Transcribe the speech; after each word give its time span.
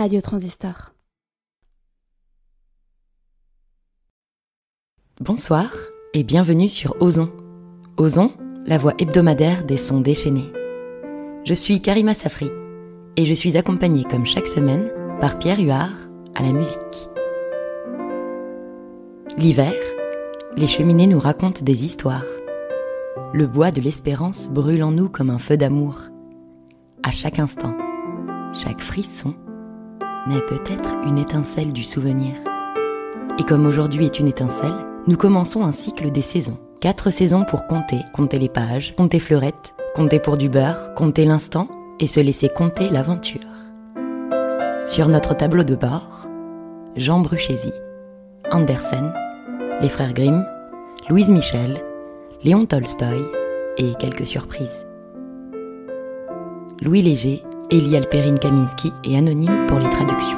Radio 0.00 0.22
Transistor. 0.22 0.94
Bonsoir 5.20 5.70
et 6.14 6.22
bienvenue 6.22 6.70
sur 6.70 6.96
Ozon. 7.02 7.30
Ozon, 7.98 8.32
la 8.64 8.78
voix 8.78 8.94
hebdomadaire 8.96 9.66
des 9.66 9.76
sons 9.76 10.00
déchaînés. 10.00 10.50
Je 11.44 11.52
suis 11.52 11.82
Karima 11.82 12.14
Safri 12.14 12.48
et 13.18 13.26
je 13.26 13.34
suis 13.34 13.58
accompagnée 13.58 14.04
comme 14.04 14.24
chaque 14.24 14.46
semaine 14.46 14.90
par 15.20 15.38
Pierre 15.38 15.60
Huard 15.60 16.08
à 16.34 16.44
la 16.44 16.52
musique. 16.52 17.10
L'hiver, 19.36 19.74
les 20.56 20.66
cheminées 20.66 21.08
nous 21.08 21.20
racontent 21.20 21.62
des 21.62 21.84
histoires. 21.84 22.24
Le 23.34 23.46
bois 23.46 23.70
de 23.70 23.82
l'espérance 23.82 24.48
brûle 24.48 24.82
en 24.82 24.92
nous 24.92 25.10
comme 25.10 25.28
un 25.28 25.38
feu 25.38 25.58
d'amour. 25.58 26.00
À 27.02 27.10
chaque 27.10 27.38
instant, 27.38 27.76
chaque 28.54 28.80
frisson 28.80 29.34
peut-être 30.38 30.94
une 31.04 31.18
étincelle 31.18 31.72
du 31.72 31.82
souvenir. 31.82 32.34
Et 33.38 33.42
comme 33.42 33.66
aujourd'hui 33.66 34.04
est 34.04 34.20
une 34.20 34.28
étincelle, 34.28 34.86
nous 35.08 35.16
commençons 35.16 35.64
un 35.64 35.72
cycle 35.72 36.12
des 36.12 36.22
saisons. 36.22 36.58
Quatre 36.80 37.10
saisons 37.10 37.44
pour 37.44 37.66
compter, 37.66 37.98
compter 38.14 38.38
les 38.38 38.48
pages, 38.48 38.94
compter 38.96 39.18
fleurettes, 39.18 39.74
compter 39.94 40.20
pour 40.20 40.36
du 40.36 40.48
beurre, 40.48 40.94
compter 40.94 41.24
l'instant 41.24 41.68
et 41.98 42.06
se 42.06 42.20
laisser 42.20 42.48
compter 42.48 42.88
l'aventure. 42.90 43.40
Sur 44.86 45.08
notre 45.08 45.36
tableau 45.36 45.64
de 45.64 45.74
bord, 45.74 46.28
Jean 46.96 47.20
Bruchési, 47.20 47.72
Andersen, 48.52 49.12
les 49.82 49.88
frères 49.88 50.14
Grimm, 50.14 50.46
Louise 51.08 51.30
Michel, 51.30 51.82
Léon 52.44 52.66
Tolstoï 52.66 53.22
et 53.78 53.94
quelques 53.98 54.26
surprises. 54.26 54.86
Louis 56.80 57.02
Léger, 57.02 57.42
Elie 57.72 58.00
Perrine 58.10 58.40
Kaminski 58.40 58.92
et 59.04 59.16
Anonyme 59.16 59.66
pour 59.68 59.78
les 59.78 59.88
traductions. 59.90 60.36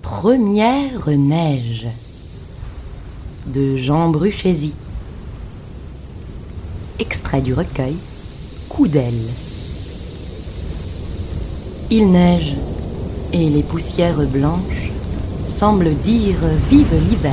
Première 0.00 1.10
neige 1.10 1.88
de 3.46 3.76
Jean 3.76 4.08
Bruchési. 4.08 4.72
Extrait 6.98 7.42
du 7.42 7.52
recueil 7.52 7.96
Coup 8.70 8.88
d'aile. 8.88 9.28
Il 11.90 12.10
neige 12.10 12.54
et 13.32 13.48
les 13.50 13.62
poussières 13.62 14.26
blanches 14.26 14.90
semblent 15.44 15.94
dire 16.04 16.38
vive 16.70 16.94
l'hiver. 17.08 17.32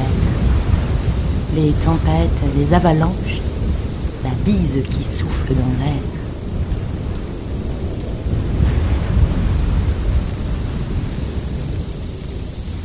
Les 1.56 1.72
tempêtes, 1.84 2.44
les 2.58 2.74
avalanches, 2.74 3.42
la 4.24 4.32
bise 4.46 4.84
qui 4.90 5.04
souffle 5.04 5.54
dans 5.54 5.84
l'air. 5.84 6.02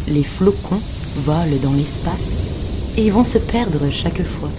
Les 0.08 0.22
flocons 0.22 0.80
volent 1.16 1.56
dans 1.62 1.72
l'espace 1.72 2.14
et 2.96 3.10
vont 3.10 3.24
se 3.24 3.38
perdre 3.38 3.90
chaque 3.90 4.22
fois, 4.22 4.50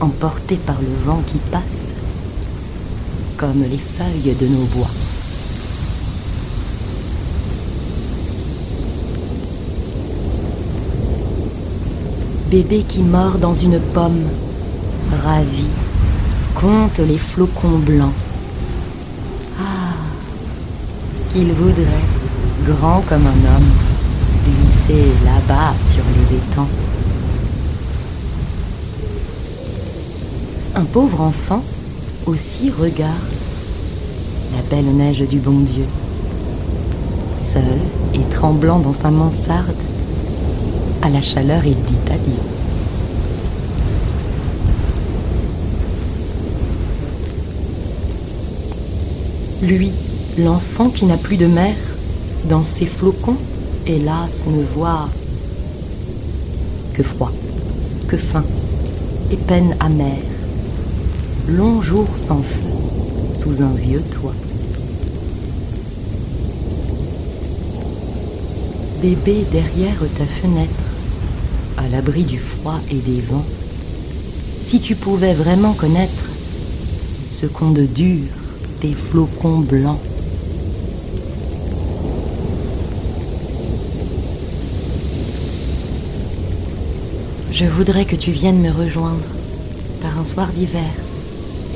emportés 0.00 0.56
par 0.56 0.80
le 0.80 1.04
vent 1.04 1.22
qui 1.26 1.38
passe, 1.50 1.62
comme 3.36 3.62
les 3.62 3.78
feuilles 3.78 4.34
de 4.34 4.46
nos 4.46 4.64
bois. 4.66 4.90
Bébé 12.50 12.84
qui 12.88 13.00
mord 13.00 13.38
dans 13.38 13.54
une 13.54 13.80
pomme, 13.80 14.22
ravi, 15.24 15.64
compte 16.54 17.00
les 17.00 17.18
flocons 17.18 17.78
blancs. 17.78 18.12
Ah, 19.60 19.94
qu'il 21.32 21.52
voudrait, 21.52 22.04
grand 22.64 23.02
comme 23.08 23.26
un 23.26 23.56
homme, 23.56 23.70
glisser 24.44 25.06
là-bas 25.24 25.74
sur 25.90 26.04
les 26.14 26.36
étangs. 26.36 26.68
Un 30.76 30.84
pauvre 30.84 31.22
enfant 31.22 31.64
aussi 32.26 32.70
regarde 32.70 33.10
la 34.54 34.62
belle 34.70 34.94
neige 34.94 35.26
du 35.28 35.38
bon 35.38 35.60
Dieu. 35.60 35.86
Seul 37.36 37.80
et 38.14 38.22
tremblant 38.30 38.78
dans 38.78 38.92
sa 38.92 39.10
mansarde, 39.10 39.74
à 41.06 41.08
la 41.08 41.22
chaleur, 41.22 41.64
il 41.64 41.76
dit 41.76 42.10
adieu. 42.10 42.32
Lui, 49.62 49.92
l'enfant 50.36 50.90
qui 50.90 51.04
n'a 51.04 51.16
plus 51.16 51.36
de 51.36 51.46
mère, 51.46 51.76
dans 52.48 52.64
ses 52.64 52.86
flocons, 52.86 53.36
hélas, 53.86 54.46
ne 54.48 54.64
voit 54.64 55.08
que 56.94 57.04
froid, 57.04 57.32
que 58.08 58.16
faim 58.16 58.44
et 59.30 59.36
peine 59.36 59.76
amère. 59.78 60.32
Long 61.48 61.82
jour 61.82 62.08
sans 62.16 62.42
feu, 62.42 63.38
sous 63.38 63.62
un 63.62 63.74
vieux 63.74 64.02
toit. 64.10 64.34
Bébé 69.00 69.44
derrière 69.52 70.00
ta 70.18 70.24
fenêtre, 70.24 70.95
à 71.86 71.88
l'abri 71.88 72.24
du 72.24 72.38
froid 72.38 72.80
et 72.90 72.96
des 72.96 73.20
vents, 73.20 73.44
si 74.64 74.80
tu 74.80 74.96
pouvais 74.96 75.34
vraiment 75.34 75.72
connaître 75.72 76.24
ce 77.30 77.46
qu'ont 77.46 77.70
de 77.70 77.84
dur 77.84 78.24
tes 78.80 78.92
flocons 78.92 79.58
blancs. 79.58 80.00
Je 87.52 87.66
voudrais 87.66 88.04
que 88.04 88.16
tu 88.16 88.32
viennes 88.32 88.60
me 88.60 88.70
rejoindre 88.70 89.28
par 90.02 90.18
un 90.18 90.24
soir 90.24 90.48
d'hiver 90.48 90.92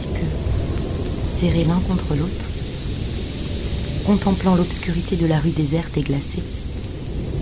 et 0.02 0.18
que, 0.18 1.40
serrés 1.40 1.64
l'un 1.64 1.80
contre 1.88 2.16
l'autre, 2.16 2.48
contemplant 4.06 4.56
l'obscurité 4.56 5.14
de 5.14 5.26
la 5.26 5.38
rue 5.38 5.50
déserte 5.50 5.96
et 5.96 6.02
glacée, 6.02 6.42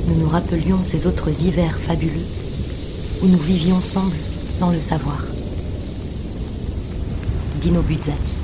nous 0.07 0.17
nous 0.17 0.29
rappelions 0.29 0.81
ces 0.85 1.07
autres 1.07 1.31
hivers 1.43 1.79
fabuleux 1.79 2.27
où 3.23 3.27
nous 3.27 3.39
vivions 3.39 3.77
ensemble 3.77 4.17
sans 4.53 4.71
le 4.71 4.81
savoir. 4.81 5.23
Dino 7.61 7.83
Buzzati. 7.83 8.38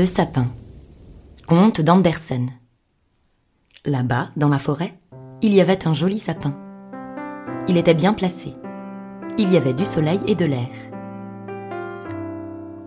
Le 0.00 0.06
sapin. 0.06 0.46
Conte 1.46 1.82
d'Andersen. 1.82 2.48
Là-bas, 3.84 4.30
dans 4.34 4.48
la 4.48 4.58
forêt, 4.58 4.94
il 5.42 5.52
y 5.52 5.60
avait 5.60 5.86
un 5.86 5.92
joli 5.92 6.18
sapin. 6.18 6.56
Il 7.68 7.76
était 7.76 7.92
bien 7.92 8.14
placé. 8.14 8.54
Il 9.36 9.52
y 9.52 9.58
avait 9.58 9.74
du 9.74 9.84
soleil 9.84 10.20
et 10.26 10.34
de 10.34 10.46
l'air. 10.46 10.70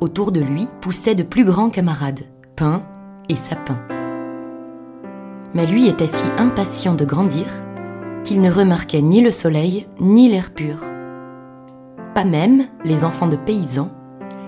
autour 0.02 0.32
de 0.32 0.42
lui 0.42 0.68
poussaient 0.82 1.14
de 1.14 1.22
plus 1.22 1.46
grands 1.46 1.70
camarades, 1.70 2.22
pins 2.56 2.82
et 3.30 3.36
sapins. 3.36 3.80
Mais 5.54 5.68
lui 5.68 5.88
était 5.88 6.08
si 6.08 6.26
impatient 6.40 6.96
de 6.96 7.06
grandir 7.06 7.46
qu'il 8.24 8.42
ne 8.42 8.52
remarquait 8.52 9.04
ni 9.04 9.22
le 9.22 9.32
soleil 9.32 9.88
ni 10.00 10.30
l'air 10.30 10.52
pur. 10.52 10.80
Pas 12.16 12.26
même 12.26 12.64
les 12.84 13.04
enfants 13.04 13.28
de 13.28 13.36
paysans 13.36 13.92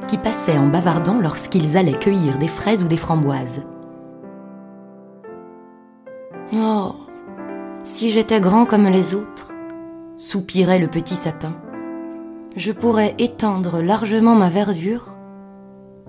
qui 0.08 0.18
passaient 0.18 0.58
en 0.58 0.68
bavardant 0.68 1.20
lorsqu'ils 1.20 1.78
allaient 1.78 1.94
cueillir 1.94 2.38
des 2.38 2.48
fraises 2.48 2.84
ou 2.84 2.88
des 2.88 2.98
framboises. 2.98 3.66
Oh, 6.54 6.96
si 7.84 8.12
j'étais 8.12 8.40
grand 8.40 8.66
comme 8.66 8.88
les 8.88 9.16
autres, 9.16 9.52
soupirait 10.16 10.80
le 10.80 10.88
petit 10.88 11.16
sapin, 11.16 11.54
je 12.56 12.72
pourrais 12.72 13.16
étendre 13.18 13.82
largement 13.82 14.36
ma 14.36 14.50
verdure 14.50 15.18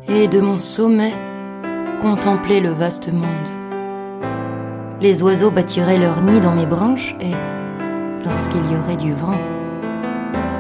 et 0.09 0.29
de 0.29 0.41
mon 0.41 0.59
sommet 0.59 1.15
contempler 2.01 2.61
le 2.61 2.71
vaste 2.71 3.13
monde. 3.13 3.27
Les 5.01 5.23
oiseaux 5.23 5.51
bâtiraient 5.51 5.99
leur 5.99 6.23
nid 6.23 6.41
dans 6.41 6.55
mes 6.55 6.67
branches 6.67 7.17
et, 7.21 7.33
lorsqu'il 8.25 8.65
y 8.71 8.77
aurait 8.77 8.97
du 8.97 9.13
vent, 9.13 9.39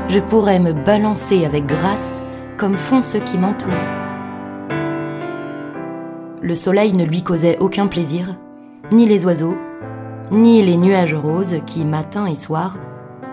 je 0.08 0.20
pourrais 0.20 0.58
me 0.58 0.72
balancer 0.72 1.44
avec 1.44 1.66
grâce 1.66 2.22
comme 2.56 2.76
font 2.76 3.02
ceux 3.02 3.20
qui 3.20 3.38
m'entourent. 3.38 3.70
Le 6.42 6.54
soleil 6.54 6.92
ne 6.92 7.04
lui 7.04 7.22
causait 7.22 7.58
aucun 7.58 7.86
plaisir, 7.86 8.36
ni 8.92 9.06
les 9.06 9.24
oiseaux, 9.24 9.58
ni 10.30 10.62
les 10.62 10.76
nuages 10.76 11.14
roses 11.14 11.60
qui, 11.66 11.84
matin 11.84 12.26
et 12.26 12.36
soir, 12.36 12.78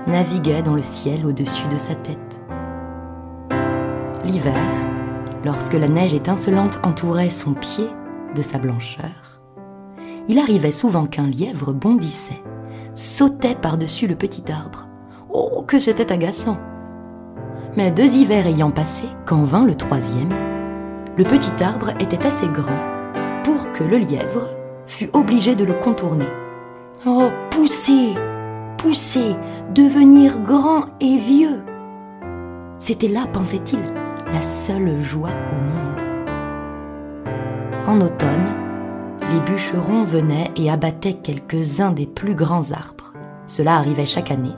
naviguaient 0.07 0.63
dans 0.63 0.75
le 0.75 0.83
ciel 0.83 1.25
au-dessus 1.25 1.67
de 1.67 1.77
sa 1.77 1.95
tête. 1.95 2.41
L'hiver, 4.25 4.53
lorsque 5.45 5.73
la 5.73 5.87
neige 5.87 6.13
étincelante 6.13 6.79
entourait 6.83 7.29
son 7.29 7.53
pied 7.53 7.87
de 8.35 8.41
sa 8.41 8.57
blancheur, 8.57 9.41
il 10.27 10.39
arrivait 10.39 10.71
souvent 10.71 11.05
qu'un 11.05 11.27
lièvre 11.27 11.73
bondissait, 11.73 12.41
sautait 12.95 13.55
par-dessus 13.55 14.07
le 14.07 14.15
petit 14.15 14.51
arbre. 14.51 14.87
Oh, 15.29 15.63
que 15.67 15.79
c'était 15.79 16.11
agaçant 16.11 16.57
Mais 17.75 17.91
deux 17.91 18.15
hivers 18.15 18.45
ayant 18.45 18.69
passé, 18.69 19.07
quand 19.25 19.43
vint 19.43 19.65
le 19.65 19.75
troisième, 19.75 20.33
le 21.17 21.23
petit 21.23 21.63
arbre 21.63 21.89
était 21.99 22.25
assez 22.25 22.47
grand 22.47 22.77
pour 23.43 23.71
que 23.71 23.83
le 23.83 23.97
lièvre 23.97 24.47
fût 24.85 25.09
obligé 25.13 25.55
de 25.55 25.65
le 25.65 25.73
contourner. 25.73 26.27
Oh, 27.05 27.29
pousser, 27.49 28.13
pousser, 28.77 29.35
devenir 29.73 30.39
grand 30.39 30.85
et 30.99 31.17
vieux. 31.17 31.63
C'était 32.79 33.07
là, 33.07 33.21
pensait-il, 33.31 33.79
la 34.31 34.41
seule 34.41 35.01
joie 35.01 35.29
au 35.29 35.55
monde. 35.55 35.93
En 37.87 38.01
automne, 38.01 38.53
les 39.31 39.39
bûcherons 39.39 40.03
venaient 40.03 40.51
et 40.55 40.69
abattaient 40.69 41.13
quelques-uns 41.13 41.91
des 41.91 42.05
plus 42.05 42.35
grands 42.35 42.71
arbres. 42.71 43.13
Cela 43.47 43.75
arrivait 43.77 44.05
chaque 44.05 44.31
année, 44.31 44.55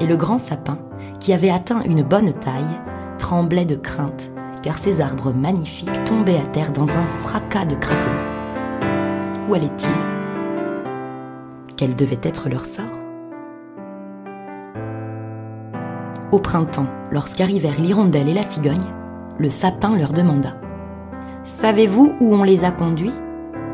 et 0.00 0.06
le 0.06 0.16
grand 0.16 0.38
sapin, 0.38 0.78
qui 1.20 1.32
avait 1.32 1.50
atteint 1.50 1.82
une 1.82 2.02
bonne 2.02 2.32
taille, 2.32 2.80
tremblait 3.18 3.64
de 3.64 3.76
crainte, 3.76 4.30
car 4.62 4.78
ces 4.78 5.00
arbres 5.00 5.32
magnifiques 5.32 6.04
tombaient 6.04 6.38
à 6.38 6.46
terre 6.46 6.72
dans 6.72 6.88
un 6.88 7.06
fracas 7.22 7.64
de 7.64 7.76
craquements. 7.76 8.12
Où 9.48 9.54
allait-il 9.54 9.88
quel 11.76 11.94
devait 11.94 12.20
être 12.22 12.48
leur 12.48 12.64
sort? 12.64 12.84
Au 16.32 16.38
printemps, 16.38 16.86
lorsqu'arrivèrent 17.12 17.78
l'hirondelle 17.78 18.30
et 18.30 18.34
la 18.34 18.42
cigogne, 18.42 18.88
le 19.38 19.50
sapin 19.50 19.96
leur 19.96 20.14
demanda. 20.14 20.54
Savez-vous 21.44 22.14
où 22.18 22.34
on 22.34 22.42
les 22.42 22.64
a 22.64 22.70
conduits? 22.70 23.12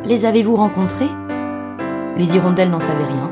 Les 0.05 0.25
avez-vous 0.25 0.57
rencontrés? 0.57 1.09
Les 2.17 2.35
hirondelles 2.35 2.71
n'en 2.71 2.81
savaient 2.81 3.05
rien, 3.05 3.31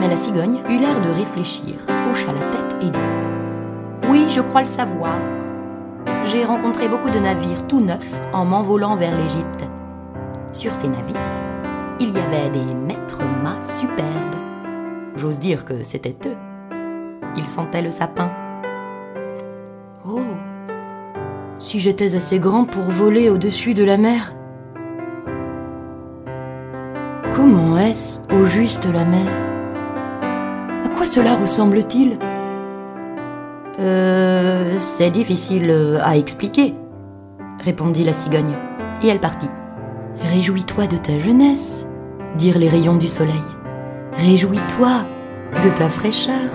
mais 0.00 0.08
la 0.08 0.18
cigogne 0.18 0.60
eut 0.68 0.78
l'air 0.78 1.00
de 1.00 1.08
réfléchir, 1.08 1.74
hocha 2.14 2.32
la 2.32 2.50
tête 2.50 2.76
et 2.80 2.90
dit 2.90 4.08
Oui, 4.08 4.26
je 4.28 4.40
crois 4.40 4.62
le 4.62 4.68
savoir. 4.68 5.16
J'ai 6.24 6.44
rencontré 6.44 6.88
beaucoup 6.88 7.10
de 7.10 7.18
navires 7.18 7.66
tout 7.66 7.80
neufs 7.80 8.20
en 8.32 8.44
m'envolant 8.44 8.96
vers 8.96 9.16
l'Égypte. 9.16 9.64
Sur 10.52 10.74
ces 10.74 10.88
navires, 10.88 11.16
il 11.98 12.10
y 12.10 12.18
avait 12.18 12.50
des 12.50 12.74
maîtres 12.74 13.22
mâts 13.42 13.62
superbes. 13.62 14.36
J'ose 15.16 15.38
dire 15.38 15.64
que 15.64 15.82
c'était 15.82 16.16
eux. 16.26 16.36
Ils 17.36 17.48
sentaient 17.48 17.82
le 17.82 17.90
sapin. 17.90 18.30
Oh 20.06 20.20
Si 21.58 21.80
j'étais 21.80 22.14
assez 22.14 22.38
grand 22.38 22.64
pour 22.64 22.84
voler 22.84 23.28
au-dessus 23.28 23.74
de 23.74 23.84
la 23.84 23.96
mer. 23.96 24.34
Comment 27.34 27.78
est-ce 27.78 28.20
au 28.32 28.44
juste 28.44 28.86
la 28.86 29.04
mer? 29.04 29.53
Quoi 30.96 31.06
cela 31.06 31.34
ressemble-t-il 31.34 32.18
Euh. 33.80 34.78
C'est 34.78 35.10
difficile 35.10 35.98
à 36.02 36.16
expliquer, 36.16 36.74
répondit 37.64 38.04
la 38.04 38.12
cigogne, 38.12 38.56
et 39.02 39.08
elle 39.08 39.18
partit. 39.18 39.50
Réjouis-toi 40.20 40.86
de 40.86 40.96
ta 40.96 41.18
jeunesse, 41.18 41.86
dirent 42.36 42.58
les 42.58 42.68
rayons 42.68 42.96
du 42.96 43.08
soleil. 43.08 43.34
Réjouis-toi 44.12 45.06
de 45.64 45.70
ta 45.70 45.88
fraîcheur, 45.88 46.50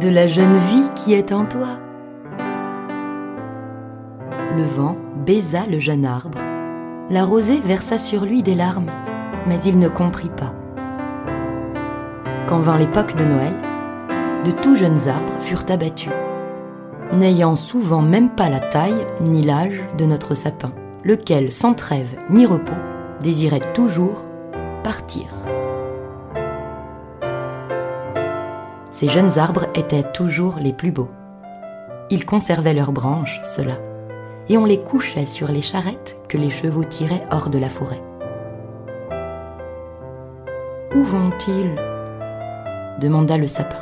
de 0.00 0.08
la 0.08 0.26
jeune 0.26 0.58
vie 0.70 0.90
qui 0.94 1.14
est 1.14 1.32
en 1.32 1.44
toi. 1.46 1.78
Le 4.56 4.64
vent 4.64 4.96
baisa 5.24 5.60
le 5.70 5.78
jeune 5.78 6.04
arbre. 6.04 6.38
La 7.10 7.24
rosée 7.24 7.60
versa 7.64 7.98
sur 7.98 8.24
lui 8.24 8.42
des 8.42 8.54
larmes, 8.54 8.90
mais 9.46 9.58
il 9.64 9.78
ne 9.78 9.88
comprit 9.88 10.30
pas. 10.30 10.52
Quand 12.48 12.58
vint 12.58 12.78
l'époque 12.78 13.16
de 13.16 13.24
Noël, 13.24 13.54
de 14.44 14.50
tout 14.50 14.74
jeunes 14.74 15.08
arbres 15.08 15.40
furent 15.40 15.64
abattus, 15.68 16.12
n'ayant 17.12 17.56
souvent 17.56 18.02
même 18.02 18.30
pas 18.30 18.48
la 18.48 18.60
taille 18.60 19.06
ni 19.20 19.42
l'âge 19.42 19.80
de 19.96 20.04
notre 20.04 20.34
sapin, 20.34 20.72
lequel, 21.04 21.52
sans 21.52 21.74
trêve 21.74 22.18
ni 22.30 22.44
repos, 22.44 22.72
désirait 23.20 23.72
toujours 23.74 24.24
partir. 24.82 25.26
Ces 28.90 29.08
jeunes 29.08 29.38
arbres 29.38 29.66
étaient 29.74 30.12
toujours 30.12 30.56
les 30.60 30.72
plus 30.72 30.90
beaux. 30.90 31.10
Ils 32.10 32.26
conservaient 32.26 32.74
leurs 32.74 32.92
branches, 32.92 33.40
ceux-là, 33.42 33.78
et 34.48 34.58
on 34.58 34.64
les 34.64 34.80
couchait 34.80 35.26
sur 35.26 35.48
les 35.48 35.62
charrettes 35.62 36.18
que 36.28 36.38
les 36.38 36.50
chevaux 36.50 36.84
tiraient 36.84 37.24
hors 37.30 37.48
de 37.48 37.58
la 37.58 37.68
forêt. 37.68 38.02
Où 40.94 41.02
vont-ils? 41.02 41.91
Demanda 43.00 43.36
le 43.36 43.46
sapin. 43.46 43.78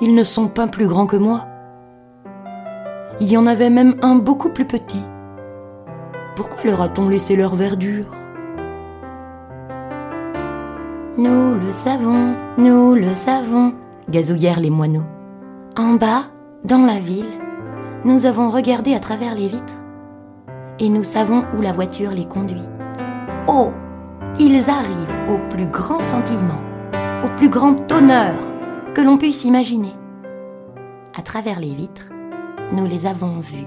Ils 0.00 0.14
ne 0.14 0.22
sont 0.22 0.48
pas 0.48 0.66
plus 0.66 0.86
grands 0.86 1.06
que 1.06 1.16
moi. 1.16 1.46
Il 3.20 3.30
y 3.30 3.36
en 3.36 3.46
avait 3.46 3.70
même 3.70 3.96
un 4.02 4.14
beaucoup 4.14 4.50
plus 4.50 4.64
petit. 4.64 5.04
Pourquoi 6.36 6.64
leur 6.64 6.80
a-t-on 6.80 7.08
laissé 7.08 7.36
leur 7.36 7.54
verdure? 7.54 8.06
Nous 11.18 11.54
le 11.54 11.70
savons, 11.70 12.34
nous 12.56 12.94
le 12.94 13.14
savons, 13.14 13.74
gazouillèrent 14.08 14.60
les 14.60 14.70
moineaux. 14.70 15.04
En 15.76 15.94
bas, 15.94 16.22
dans 16.64 16.86
la 16.86 16.98
ville, 16.98 17.38
nous 18.04 18.24
avons 18.24 18.50
regardé 18.50 18.94
à 18.94 19.00
travers 19.00 19.34
les 19.34 19.48
vitres 19.48 19.76
et 20.78 20.88
nous 20.88 21.04
savons 21.04 21.44
où 21.56 21.60
la 21.60 21.72
voiture 21.72 22.12
les 22.12 22.24
conduit. 22.24 22.66
Oh, 23.46 23.70
ils 24.38 24.70
arrivent 24.70 25.16
au 25.28 25.38
plus 25.50 25.66
grand 25.66 26.02
sentiment, 26.02 26.60
au 27.24 27.28
plus 27.36 27.48
grand 27.48 27.90
honneur 27.92 28.34
que 28.94 29.00
l'on 29.00 29.18
puisse 29.18 29.44
imaginer. 29.44 29.92
À 31.16 31.22
travers 31.22 31.60
les 31.60 31.74
vitres, 31.74 32.10
nous 32.72 32.86
les 32.86 33.06
avons 33.06 33.40
vus, 33.40 33.66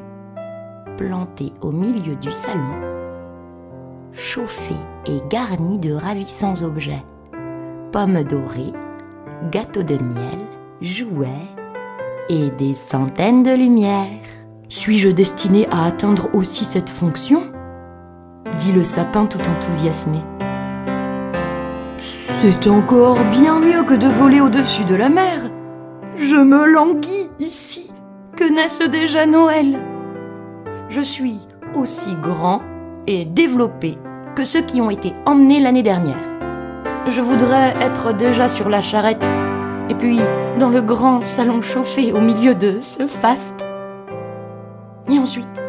plantés 0.98 1.54
au 1.62 1.72
milieu 1.72 2.16
du 2.16 2.32
salon, 2.32 2.80
chauffés 4.14 4.74
et 5.06 5.22
garnis 5.30 5.78
de 5.78 5.94
ravissants 5.94 6.62
objets 6.64 7.04
pommes 7.94 8.24
dorées, 8.24 8.74
gâteaux 9.52 9.84
de 9.84 9.96
miel, 9.96 10.40
jouets 10.82 11.28
et 12.28 12.50
des 12.50 12.74
centaines 12.74 13.44
de 13.44 13.52
lumières. 13.52 14.08
Suis-je 14.68 15.10
destiné 15.10 15.68
à 15.70 15.86
atteindre 15.86 16.28
aussi 16.34 16.66
cette 16.66 16.90
fonction? 16.90 17.44
dit 18.60 18.72
le 18.72 18.84
sapin 18.84 19.26
tout 19.26 19.40
enthousiasmé. 19.40 20.20
C'est 22.42 22.68
encore 22.68 23.24
bien 23.32 23.60
mieux 23.60 23.84
que 23.84 23.94
de 23.94 24.08
voler 24.08 24.42
au-dessus 24.42 24.84
de 24.84 24.96
la 24.96 25.10
mer. 25.10 25.50
Je 26.18 26.36
me 26.36 26.66
languis 26.66 27.30
ici 27.40 27.92
que 28.36 28.44
naisse 28.44 28.82
déjà 28.82 29.26
Noël. 29.26 29.80
Je 30.90 31.02
suis 31.02 31.40
aussi 31.74 32.16
grand 32.22 32.62
et 33.08 33.26
développé 33.26 33.98
que 34.36 34.46
ceux 34.46 34.62
qui 34.62 34.82
ont 34.82 34.90
été 34.90 35.14
emmenés 35.26 35.60
l'année 35.60 35.84
dernière. 35.84 36.20
Je 37.08 37.22
voudrais 37.22 37.74
être 37.82 38.14
déjà 38.14 38.48
sur 38.48 38.70
la 38.70 38.82
charrette, 38.82 39.26
et 39.90 39.96
puis 39.96 40.20
dans 40.60 40.70
le 40.70 40.82
grand 40.82 41.24
salon 41.24 41.62
chauffé 41.62 42.14
au 42.14 42.20
milieu 42.20 42.56
de 42.56 42.80
ce 42.80 43.08
faste. 43.08 43.66
Et 45.10 45.20
ensuite, 45.20 45.62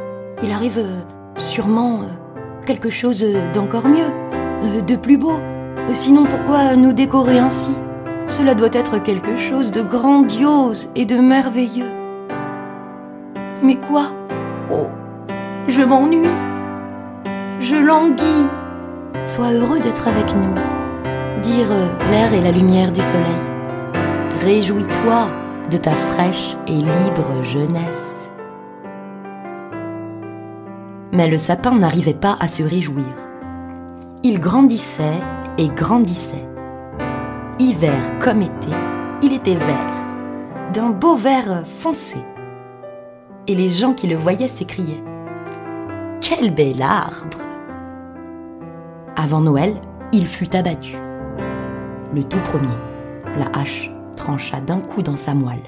il 0.43 0.53
arrive 0.53 0.79
euh, 0.79 1.01
sûrement 1.37 2.03
euh, 2.03 2.65
quelque 2.67 2.91
chose 2.91 3.25
d'encore 3.53 3.89
mieux, 3.89 4.11
euh, 4.63 4.81
de 4.81 4.97
plus 4.97 5.17
beau. 5.17 5.41
Sinon, 5.93 6.25
pourquoi 6.25 6.77
nous 6.77 6.93
décorer 6.93 7.39
ainsi? 7.39 7.75
Cela 8.27 8.55
doit 8.55 8.73
être 8.73 8.99
quelque 8.99 9.39
chose 9.39 9.71
de 9.71 9.81
grandiose 9.81 10.91
et 10.97 11.05
de 11.05 11.17
merveilleux. 11.17 11.91
Mais 13.63 13.77
quoi? 13.77 14.09
Oh, 14.71 14.89
je 15.69 15.83
m'ennuie. 15.83 16.29
Je 17.61 17.77
languis. 17.77 18.49
Sois 19.25 19.53
heureux 19.53 19.81
d'être 19.81 20.09
avec 20.09 20.35
nous. 20.35 20.55
Dire 21.43 21.69
l'air 22.11 22.35
et 22.35 22.41
la 22.41 22.51
lumière 22.51 22.93
du 22.93 23.01
soleil. 23.01 23.25
Réjouis-toi 24.43 25.31
de 25.71 25.77
ta 25.77 25.93
fraîche 25.93 26.57
et 26.67 26.73
libre 26.73 27.45
jeunesse. 27.45 28.29
Mais 31.13 31.29
le 31.29 31.39
sapin 31.39 31.71
n'arrivait 31.77 32.13
pas 32.13 32.37
à 32.41 32.49
se 32.49 32.63
réjouir. 32.63 33.05
Il 34.23 34.41
grandissait 34.41 35.23
et 35.59 35.69
grandissait. 35.69 36.47
Hiver 37.59 38.19
comme 38.21 38.43
été, 38.43 38.71
il 39.23 39.33
était 39.33 39.55
vert, 39.55 39.95
d'un 40.73 40.91
beau 40.91 41.17
vert 41.17 41.65
foncé. 41.79 42.19
Et 43.47 43.55
les 43.55 43.69
gens 43.69 43.93
qui 43.93 44.07
le 44.07 44.17
voyaient 44.17 44.49
s'écriaient 44.49 45.03
Quel 46.21 46.53
bel 46.53 46.83
arbre 46.83 47.39
Avant 49.17 49.41
Noël, 49.41 49.75
il 50.13 50.27
fut 50.27 50.55
abattu. 50.57 50.97
Le 52.15 52.25
tout 52.25 52.41
premier, 52.41 52.67
la 53.39 53.47
hache 53.59 53.91
trancha 54.17 54.61
d'un 54.61 54.81
coup 54.81 55.03
dans 55.03 55.17
sa 55.17 55.35
moelle. 55.35 55.59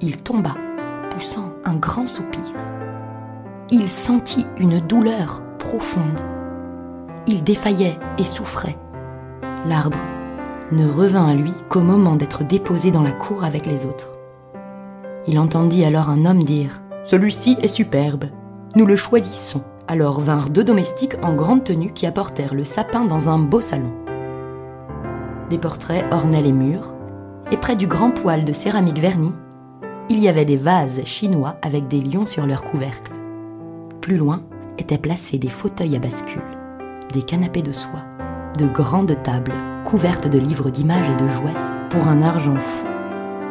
Il 0.00 0.22
tomba, 0.22 0.54
poussant 1.10 1.52
un 1.64 1.74
grand 1.74 2.06
soupir. 2.06 2.40
Il 3.70 3.88
sentit 3.88 4.46
une 4.58 4.80
douleur 4.80 5.42
profonde. 5.58 6.20
Il 7.26 7.44
défaillait 7.44 7.98
et 8.16 8.24
souffrait. 8.24 8.78
L'arbre 9.66 9.98
ne 10.72 10.88
revint 10.88 11.26
à 11.26 11.34
lui 11.34 11.52
qu'au 11.68 11.80
moment 11.80 12.16
d'être 12.16 12.44
déposé 12.44 12.90
dans 12.90 13.02
la 13.02 13.12
cour 13.12 13.44
avec 13.44 13.66
les 13.66 13.86
autres. 13.86 14.12
Il 15.26 15.38
entendit 15.38 15.84
alors 15.84 16.10
un 16.10 16.24
homme 16.24 16.42
dire⁇ 16.42 16.80
Celui-ci 17.04 17.56
est 17.62 17.68
superbe, 17.68 18.26
nous 18.76 18.86
le 18.86 18.96
choisissons⁇ 18.96 19.58
Alors 19.88 20.20
vinrent 20.20 20.50
deux 20.50 20.64
domestiques 20.64 21.16
en 21.22 21.34
grande 21.34 21.64
tenue 21.64 21.92
qui 21.92 22.06
apportèrent 22.06 22.54
le 22.54 22.64
sapin 22.64 23.04
dans 23.04 23.28
un 23.28 23.38
beau 23.38 23.60
salon. 23.60 23.92
Des 25.50 25.58
portraits 25.58 26.04
ornaient 26.12 26.42
les 26.42 26.52
murs, 26.52 26.94
et 27.50 27.56
près 27.56 27.76
du 27.76 27.86
grand 27.86 28.10
poêle 28.10 28.44
de 28.44 28.52
céramique 28.52 28.98
vernie, 28.98 29.34
il 30.10 30.20
y 30.20 30.28
avait 30.28 30.44
des 30.44 30.56
vases 30.56 31.04
chinois 31.04 31.56
avec 31.62 31.88
des 31.88 32.00
lions 32.00 32.26
sur 32.26 32.46
leur 32.46 32.62
couvercle. 32.62 33.12
Plus 34.00 34.16
loin 34.16 34.42
étaient 34.78 34.98
placés 34.98 35.38
des 35.38 35.48
fauteuils 35.48 35.96
à 35.96 35.98
bascule, 35.98 36.42
des 37.12 37.22
canapés 37.22 37.62
de 37.62 37.72
soie, 37.72 38.04
de 38.56 38.66
grandes 38.66 39.22
tables 39.22 39.52
couvertes 39.84 40.28
de 40.28 40.38
livres 40.38 40.70
d'images 40.70 41.10
et 41.10 41.16
de 41.16 41.28
jouets 41.28 41.54
pour 41.90 42.08
un 42.08 42.22
argent 42.22 42.56
fou, 42.56 42.86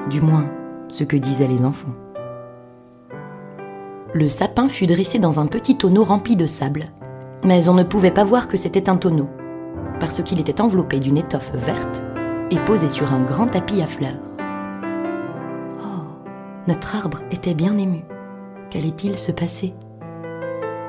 du 0.09 0.21
moins 0.21 0.45
ce 0.89 1.03
que 1.03 1.17
disaient 1.17 1.47
les 1.47 1.65
enfants. 1.65 1.93
Le 4.13 4.29
sapin 4.29 4.67
fut 4.67 4.87
dressé 4.87 5.19
dans 5.19 5.39
un 5.39 5.47
petit 5.47 5.77
tonneau 5.77 6.03
rempli 6.03 6.35
de 6.35 6.45
sable, 6.45 6.85
mais 7.43 7.69
on 7.69 7.73
ne 7.73 7.83
pouvait 7.83 8.11
pas 8.11 8.23
voir 8.23 8.47
que 8.47 8.57
c'était 8.57 8.89
un 8.89 8.97
tonneau, 8.97 9.29
parce 9.99 10.23
qu'il 10.23 10.39
était 10.39 10.61
enveloppé 10.61 10.99
d'une 10.99 11.17
étoffe 11.17 11.51
verte 11.53 12.03
et 12.51 12.59
posé 12.59 12.89
sur 12.89 13.11
un 13.11 13.23
grand 13.23 13.47
tapis 13.47 13.81
à 13.81 13.87
fleurs. 13.87 14.13
Oh, 15.79 16.05
notre 16.67 16.95
arbre 16.95 17.19
était 17.31 17.53
bien 17.53 17.77
ému. 17.77 18.03
Qu'allait-il 18.69 19.17
se 19.17 19.31
passer? 19.31 19.73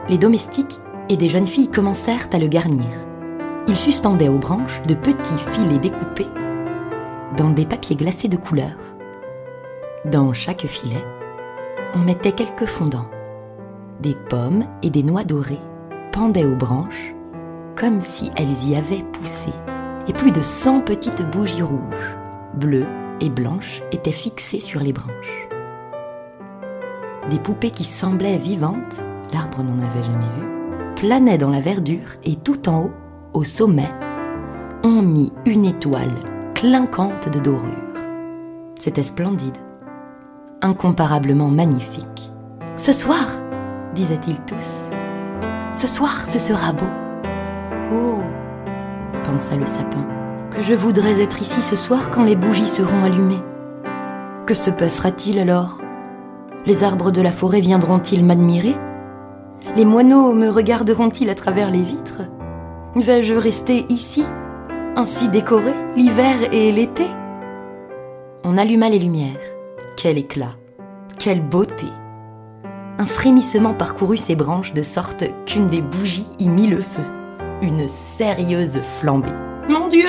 Les 0.08 0.18
domestiques 0.18 0.78
et 1.08 1.16
des 1.16 1.28
jeunes 1.28 1.46
filles 1.46 1.70
commencèrent 1.70 2.28
à 2.32 2.38
le 2.38 2.48
garnir. 2.48 2.86
Ils 3.68 3.76
suspendaient 3.76 4.30
aux 4.30 4.38
branches 4.38 4.80
de 4.88 4.94
petits 4.94 5.38
filets 5.52 5.78
découpés 5.78 6.26
dans 7.36 7.50
des 7.50 7.66
papiers 7.66 7.96
glacés 7.96 8.28
de 8.28 8.38
couleur. 8.38 8.72
Dans 10.06 10.32
chaque 10.32 10.66
filet, 10.66 11.04
on 11.94 11.98
mettait 11.98 12.32
quelques 12.32 12.64
fondants. 12.64 13.10
Des 14.00 14.14
pommes 14.14 14.64
et 14.82 14.88
des 14.88 15.02
noix 15.02 15.22
dorées 15.22 15.60
pendaient 16.12 16.46
aux 16.46 16.56
branches 16.56 17.14
comme 17.76 18.00
si 18.00 18.30
elles 18.36 18.64
y 18.66 18.74
avaient 18.74 19.04
poussé 19.12 19.50
et 20.08 20.14
plus 20.14 20.32
de 20.32 20.40
100 20.40 20.80
petites 20.80 21.30
bougies 21.30 21.62
rouges, 21.62 22.16
bleues 22.54 22.86
et 23.20 23.28
blanches 23.28 23.82
étaient 23.92 24.12
fixées 24.12 24.60
sur 24.60 24.80
les 24.80 24.94
branches. 24.94 25.48
Des 27.28 27.38
poupées 27.38 27.70
qui 27.70 27.84
semblaient 27.84 28.38
vivantes, 28.38 28.98
l'arbre 29.30 29.62
n'en 29.62 29.78
avait 29.78 30.04
jamais 30.04 30.24
vu, 30.40 30.94
planaient 30.96 31.38
dans 31.38 31.50
la 31.50 31.60
verdure 31.60 32.16
et 32.24 32.36
tout 32.36 32.68
en 32.70 32.84
haut, 32.84 32.94
au 33.34 33.44
sommet, 33.44 33.90
on 34.84 35.02
mit 35.02 35.32
une 35.44 35.64
étoile 35.64 36.14
clinquante 36.54 37.28
de 37.28 37.38
dorure. 37.38 37.68
C'était 38.78 39.02
splendide, 39.02 39.56
incomparablement 40.62 41.48
magnifique. 41.48 42.32
Ce 42.76 42.92
soir, 42.92 43.26
disaient-ils 43.94 44.40
tous, 44.46 44.88
ce 45.72 45.86
soir 45.86 46.26
ce 46.26 46.38
sera 46.38 46.72
beau. 46.72 46.86
Oh, 47.92 48.20
pensa 49.24 49.56
le 49.56 49.66
sapin, 49.66 50.06
que 50.50 50.62
je 50.62 50.74
voudrais 50.74 51.20
être 51.20 51.42
ici 51.42 51.60
ce 51.60 51.76
soir 51.76 52.10
quand 52.10 52.24
les 52.24 52.36
bougies 52.36 52.66
seront 52.66 53.04
allumées. 53.04 53.42
Que 54.46 54.54
se 54.54 54.70
passera-t-il 54.70 55.38
alors? 55.38 55.80
Les 56.66 56.84
arbres 56.84 57.10
de 57.10 57.20
la 57.20 57.32
forêt 57.32 57.60
viendront-ils 57.60 58.24
m'admirer? 58.24 58.76
Les 59.76 59.84
moineaux 59.84 60.32
me 60.32 60.48
regarderont-ils 60.48 61.30
à 61.30 61.34
travers 61.34 61.70
les 61.70 61.82
vitres? 61.82 62.22
Vais-je 62.96 63.34
rester 63.34 63.86
ici, 63.88 64.24
ainsi 64.96 65.28
décoré, 65.28 65.72
l'hiver 65.94 66.52
et 66.52 66.72
l'été? 66.72 67.06
On 68.44 68.56
alluma 68.56 68.88
les 68.88 68.98
lumières. 68.98 69.36
Quel 69.96 70.18
éclat 70.18 70.54
Quelle 71.18 71.42
beauté 71.42 71.86
Un 72.98 73.06
frémissement 73.06 73.74
parcourut 73.74 74.16
ses 74.16 74.36
branches 74.36 74.72
de 74.72 74.82
sorte 74.82 75.24
qu'une 75.44 75.66
des 75.66 75.82
bougies 75.82 76.28
y 76.38 76.48
mit 76.48 76.66
le 76.66 76.80
feu 76.80 77.04
une 77.62 77.88
sérieuse 77.88 78.80
flambée. 79.00 79.32
Mon 79.68 79.88
Dieu 79.88 80.08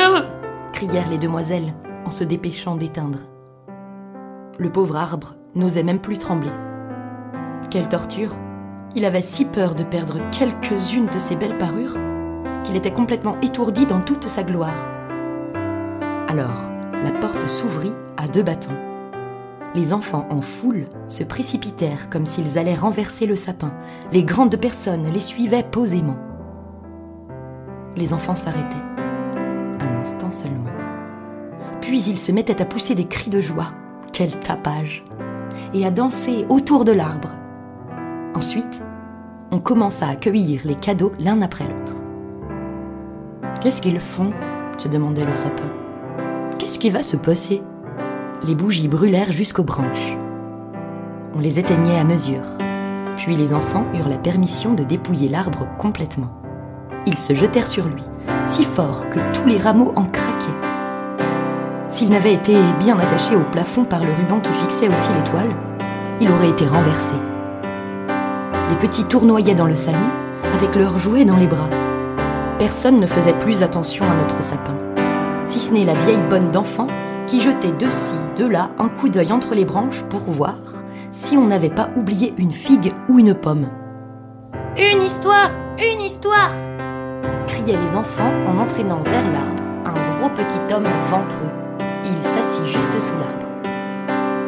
crièrent 0.74 1.09
les 1.09 1.17
demoiselles 1.17 1.74
en 2.05 2.12
se 2.12 2.24
dépêchant 2.24 2.75
d'éteindre. 2.75 3.19
Le 4.57 4.71
pauvre 4.71 4.98
arbre 4.98 5.36
n'osait 5.55 5.83
même 5.83 6.00
plus 6.00 6.17
trembler. 6.17 6.51
Quelle 7.71 7.89
torture 7.89 8.36
Il 8.95 9.05
avait 9.05 9.21
si 9.21 9.45
peur 9.45 9.75
de 9.75 9.83
perdre 9.83 10.19
quelques-unes 10.31 11.09
de 11.13 11.19
ses 11.19 11.36
belles 11.36 11.57
parures 11.57 11.98
qu'il 12.63 12.75
était 12.75 12.91
complètement 12.91 13.37
étourdi 13.41 13.85
dans 13.85 14.01
toute 14.01 14.27
sa 14.27 14.43
gloire. 14.43 14.75
Alors, 16.27 16.69
la 17.03 17.11
porte 17.19 17.47
s'ouvrit 17.47 17.93
à 18.17 18.27
deux 18.27 18.43
battants. 18.43 18.69
Les 19.75 19.93
enfants 19.93 20.27
en 20.29 20.41
foule 20.41 20.87
se 21.07 21.23
précipitèrent 21.23 22.09
comme 22.09 22.25
s'ils 22.25 22.57
allaient 22.57 22.75
renverser 22.75 23.25
le 23.25 23.35
sapin. 23.35 23.71
Les 24.11 24.23
grandes 24.23 24.57
personnes 24.57 25.11
les 25.11 25.19
suivaient 25.19 25.63
posément 25.63 26.17
les 27.99 28.13
enfants 28.13 28.35
s'arrêtaient. 28.35 28.75
Un 29.79 30.01
instant 30.01 30.29
seulement. 30.29 30.69
Puis 31.81 32.01
ils 32.03 32.17
se 32.17 32.31
mettaient 32.31 32.61
à 32.61 32.65
pousser 32.65 32.95
des 32.95 33.05
cris 33.05 33.29
de 33.29 33.41
joie. 33.41 33.73
Quel 34.13 34.39
tapage 34.39 35.03
Et 35.73 35.85
à 35.85 35.91
danser 35.91 36.45
autour 36.49 36.85
de 36.85 36.91
l'arbre. 36.91 37.29
Ensuite, 38.33 38.81
on 39.51 39.59
commença 39.59 40.07
à 40.07 40.15
cueillir 40.15 40.61
les 40.65 40.75
cadeaux 40.75 41.13
l'un 41.19 41.41
après 41.41 41.65
l'autre. 41.65 41.95
Qu'est-ce 43.61 43.81
qu'ils 43.81 43.99
font 43.99 44.31
se 44.77 44.87
demandait 44.87 45.25
le 45.25 45.35
sapin. 45.35 45.65
Qu'est-ce 46.57 46.79
qui 46.79 46.89
va 46.89 47.01
se 47.01 47.17
passer? 47.17 47.61
Les 48.47 48.55
bougies 48.55 48.87
brûlèrent 48.87 49.33
jusqu'aux 49.33 49.65
branches. 49.65 50.17
On 51.35 51.39
les 51.39 51.59
éteignait 51.59 51.99
à 51.99 52.05
mesure. 52.05 52.45
Puis 53.17 53.35
les 53.35 53.53
enfants 53.53 53.83
eurent 53.93 54.07
la 54.07 54.17
permission 54.17 54.75
de 54.75 54.83
dépouiller 54.83 55.27
l'arbre 55.27 55.67
complètement. 55.77 56.29
Ils 57.05 57.17
se 57.17 57.33
jetèrent 57.33 57.67
sur 57.67 57.83
lui, 57.83 58.03
si 58.45 58.63
fort 58.63 59.09
que 59.09 59.19
tous 59.37 59.45
les 59.45 59.57
rameaux 59.57 59.91
en 59.97 60.05
craquaient. 60.05 60.45
S'il 61.89 62.11
n'avait 62.11 62.35
été 62.35 62.55
bien 62.79 62.97
attaché 62.97 63.35
au 63.35 63.43
plafond 63.51 63.83
par 63.83 64.05
le 64.05 64.13
ruban 64.13 64.39
qui 64.39 64.53
fixait 64.53 64.87
aussi 64.87 65.09
l'étoile, 65.17 65.53
il 66.21 66.31
aurait 66.31 66.51
été 66.51 66.65
renversé. 66.65 67.15
Les 68.69 68.77
petits 68.77 69.03
tournoyaient 69.03 69.55
dans 69.55 69.67
le 69.67 69.75
salon, 69.75 69.97
avec 70.43 70.75
leurs 70.77 70.97
jouets 70.97 71.25
dans 71.25 71.35
les 71.35 71.47
bras. 71.47 71.69
Personne 72.59 72.99
ne 72.99 73.07
faisait 73.07 73.39
plus 73.39 73.63
attention 73.63 74.03
à 74.03 74.15
notre 74.15 74.43
sapin, 74.43 74.77
si 75.47 75.61
ce 75.61 75.71
n'est 75.71 75.85
la 75.85 75.93
vieille 75.93 76.21
bonne 76.29 76.51
d'enfant 76.51 76.87
qui 77.25 77.39
jetait 77.39 77.71
de 77.71 77.89
ci, 77.89 78.17
de 78.35 78.45
là 78.45 78.71
un 78.77 78.89
coup 78.89 79.07
d'œil 79.07 79.31
entre 79.31 79.55
les 79.55 79.63
branches 79.63 80.03
pour 80.09 80.19
voir 80.19 80.57
si 81.13 81.37
on 81.37 81.47
n'avait 81.47 81.69
pas 81.69 81.89
oublié 81.95 82.33
une 82.37 82.51
figue 82.51 82.91
ou 83.07 83.17
une 83.17 83.33
pomme. 83.33 83.69
Une 84.77 85.01
histoire 85.01 85.51
Une 85.77 86.01
histoire 86.01 86.51
criaient 87.47 87.77
les 87.77 87.95
enfants 87.95 88.33
en 88.45 88.57
entraînant 88.57 89.03
vers 89.05 89.31
l'arbre 89.31 89.63
un 89.85 90.19
gros 90.19 90.29
petit 90.29 90.73
homme 90.73 90.87
ventreux. 91.09 91.49
Il 92.03 92.21
s'assit 92.21 92.65
juste 92.65 92.99
sous 92.99 93.17
l'arbre. 93.17 93.53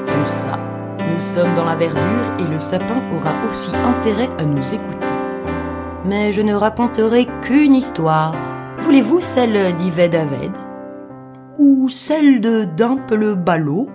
Comme 0.06 0.27
ça, 0.27 0.60
nous 1.00 1.34
sommes 1.34 1.56
dans 1.56 1.65
la 1.65 1.77
verdure 1.77 2.01
et 2.39 2.53
le 2.53 2.60
sapin 2.60 3.01
aura 3.15 3.32
aussi 3.50 3.72
intérêt 3.74 4.30
à 4.38 4.44
nous 4.44 4.74
écouter. 4.74 5.11
Mais 6.05 6.31
je 6.31 6.41
ne 6.41 6.53
raconterai 6.53 7.27
qu'une 7.41 7.75
histoire. 7.75 8.36
Voulez-vous 8.81 9.20
celle 9.20 9.75
d'Yved 9.75 10.15
Aved 10.15 10.51
Ou 11.60 11.88
celle 11.89 12.41
de 12.41 12.65
Dimple 12.65 13.15
le 13.15 13.36
ballot 13.36 13.89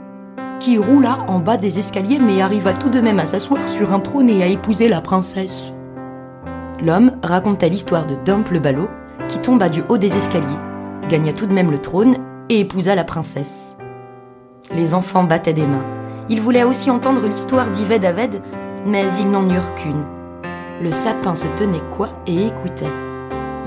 qui 0.60 0.78
roula 0.78 1.18
en 1.28 1.38
bas 1.38 1.56
des 1.56 1.78
escaliers 1.78 2.18
mais 2.18 2.40
arriva 2.40 2.72
tout 2.72 2.88
de 2.88 3.00
même 3.00 3.20
à 3.20 3.26
s'asseoir 3.26 3.68
sur 3.68 3.92
un 3.92 4.00
trône 4.00 4.30
et 4.30 4.42
à 4.42 4.46
épouser 4.46 4.88
la 4.88 5.00
princesse 5.00 5.72
L'homme 6.82 7.12
raconta 7.22 7.68
l'histoire 7.68 8.06
de 8.06 8.16
Dimple 8.24 8.54
le 8.54 8.60
ballot 8.60 8.88
qui 9.28 9.38
tomba 9.38 9.68
du 9.68 9.82
haut 9.88 9.98
des 9.98 10.14
escaliers, 10.14 10.46
gagna 11.08 11.32
tout 11.32 11.46
de 11.46 11.52
même 11.52 11.70
le 11.70 11.78
trône 11.78 12.16
et 12.48 12.60
épousa 12.60 12.94
la 12.94 13.04
princesse. 13.04 13.76
Les 14.74 14.94
enfants 14.94 15.24
battaient 15.24 15.52
des 15.52 15.66
mains. 15.66 15.84
Ils 16.28 16.40
voulaient 16.40 16.64
aussi 16.64 16.90
entendre 16.90 17.26
l'histoire 17.26 17.70
d'Yved 17.70 18.04
Aved, 18.04 18.42
mais 18.84 19.04
ils 19.18 19.30
n'en 19.30 19.48
eurent 19.48 19.74
qu'une. 19.76 20.04
Le 20.82 20.92
sapin 20.92 21.34
se 21.34 21.46
tenait 21.56 21.82
quoi 21.90 22.08
et 22.26 22.46
écoutait. 22.46 22.92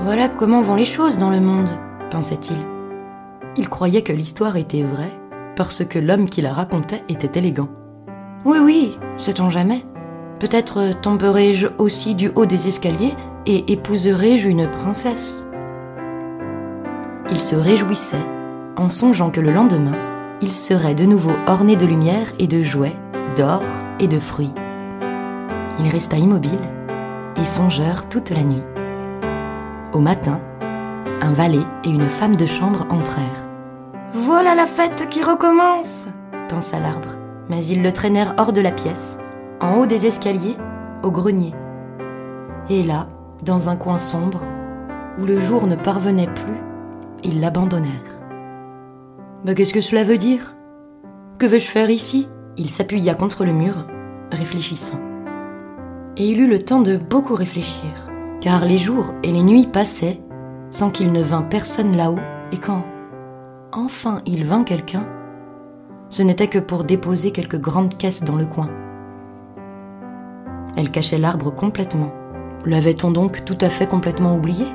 Voilà 0.04 0.28
comment 0.28 0.62
vont 0.62 0.76
les 0.76 0.84
choses 0.84 1.18
dans 1.18 1.30
le 1.30 1.40
monde, 1.40 1.68
pensait-il. 2.10 2.56
Il 3.56 3.68
croyait 3.68 4.02
que 4.02 4.12
l'histoire 4.12 4.56
était 4.56 4.84
vraie 4.84 5.18
parce 5.56 5.84
que 5.84 5.98
l'homme 5.98 6.28
qui 6.28 6.40
la 6.40 6.52
racontait 6.52 7.02
était 7.08 7.38
élégant. 7.38 7.68
Oui, 8.44 8.58
oui, 8.62 8.98
sait-on 9.16 9.50
jamais. 9.50 9.84
Peut-être 10.38 11.00
tomberai-je 11.02 11.66
aussi 11.78 12.14
du 12.14 12.30
haut 12.34 12.46
des 12.46 12.68
escaliers 12.68 13.14
et 13.44 13.72
épouserai-je 13.72 14.48
une 14.48 14.68
princesse. 14.70 15.44
Il 17.32 17.40
se 17.40 17.56
réjouissait 17.56 18.16
en 18.76 18.88
songeant 18.88 19.30
que 19.30 19.40
le 19.40 19.52
lendemain, 19.52 19.98
il 20.40 20.52
serait 20.52 20.94
de 20.94 21.04
nouveau 21.04 21.32
orné 21.48 21.74
de 21.76 21.86
lumière 21.86 22.32
et 22.38 22.46
de 22.46 22.62
jouets, 22.62 22.96
d'or 23.36 23.62
et 23.98 24.06
de 24.06 24.20
fruits. 24.20 24.52
Il 25.80 25.88
resta 25.88 26.16
immobile 26.16 26.58
et 27.36 27.44
songeur 27.44 28.08
toute 28.08 28.30
la 28.30 28.42
nuit. 28.42 28.62
Au 29.92 30.00
matin, 30.00 30.40
un 31.22 31.32
valet 31.32 31.64
et 31.84 31.90
une 31.90 32.08
femme 32.08 32.36
de 32.36 32.46
chambre 32.46 32.86
entrèrent. 32.90 33.48
Voilà 34.12 34.54
la 34.54 34.66
fête 34.66 35.08
qui 35.10 35.22
recommence 35.22 36.08
pensa 36.50 36.80
l'arbre, 36.80 37.16
mais 37.48 37.64
ils 37.64 37.80
le 37.80 37.92
traînèrent 37.92 38.34
hors 38.36 38.52
de 38.52 38.60
la 38.60 38.72
pièce, 38.72 39.18
en 39.60 39.76
haut 39.76 39.86
des 39.86 40.06
escaliers, 40.06 40.56
au 41.04 41.10
grenier. 41.12 41.54
Et 42.68 42.82
là, 42.82 43.06
dans 43.44 43.68
un 43.68 43.76
coin 43.76 43.98
sombre, 43.98 44.42
où 45.18 45.24
le 45.24 45.40
jour 45.40 45.66
ne 45.68 45.76
parvenait 45.76 46.26
plus, 46.26 46.60
ils 47.22 47.40
l'abandonnèrent. 47.40 48.20
Mais 49.44 49.54
qu'est-ce 49.54 49.72
que 49.72 49.80
cela 49.80 50.02
veut 50.02 50.18
dire? 50.18 50.56
Que 51.38 51.46
vais-je 51.46 51.68
faire 51.68 51.88
ici? 51.88 52.28
Il 52.56 52.68
s'appuya 52.68 53.14
contre 53.14 53.44
le 53.44 53.52
mur, 53.52 53.86
réfléchissant. 54.32 55.00
Et 56.16 56.28
il 56.30 56.40
eut 56.40 56.48
le 56.48 56.58
temps 56.58 56.80
de 56.80 56.96
beaucoup 56.96 57.34
réfléchir, 57.34 57.90
car 58.40 58.64
les 58.64 58.78
jours 58.78 59.14
et 59.22 59.32
les 59.32 59.42
nuits 59.42 59.66
passaient 59.66 60.20
sans 60.70 60.90
qu'il 60.90 61.12
ne 61.12 61.22
vînt 61.22 61.42
personne 61.42 61.96
là-haut, 61.96 62.20
et 62.52 62.58
quand 62.58 62.84
enfin 63.72 64.22
il 64.26 64.44
vint 64.44 64.64
quelqu'un, 64.64 65.06
ce 66.08 66.22
n'était 66.22 66.48
que 66.48 66.58
pour 66.58 66.84
déposer 66.84 67.30
quelques 67.30 67.60
grandes 67.60 67.96
caisses 67.96 68.24
dans 68.24 68.36
le 68.36 68.46
coin. 68.46 68.68
Elle 70.76 70.90
cachait 70.90 71.18
l'arbre 71.18 71.54
complètement. 71.54 72.12
L'avait-on 72.64 73.10
donc 73.10 73.44
tout 73.44 73.58
à 73.60 73.68
fait 73.68 73.86
complètement 73.86 74.36
oublié? 74.36 74.66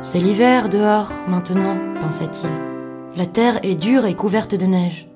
C'est 0.00 0.18
l'hiver 0.18 0.68
dehors, 0.68 1.12
maintenant, 1.28 1.76
pensa-t-il. 2.00 2.50
La 3.16 3.26
terre 3.26 3.60
est 3.62 3.74
dure 3.74 4.06
et 4.06 4.14
couverte 4.14 4.54
de 4.54 4.66
neige. 4.66 5.08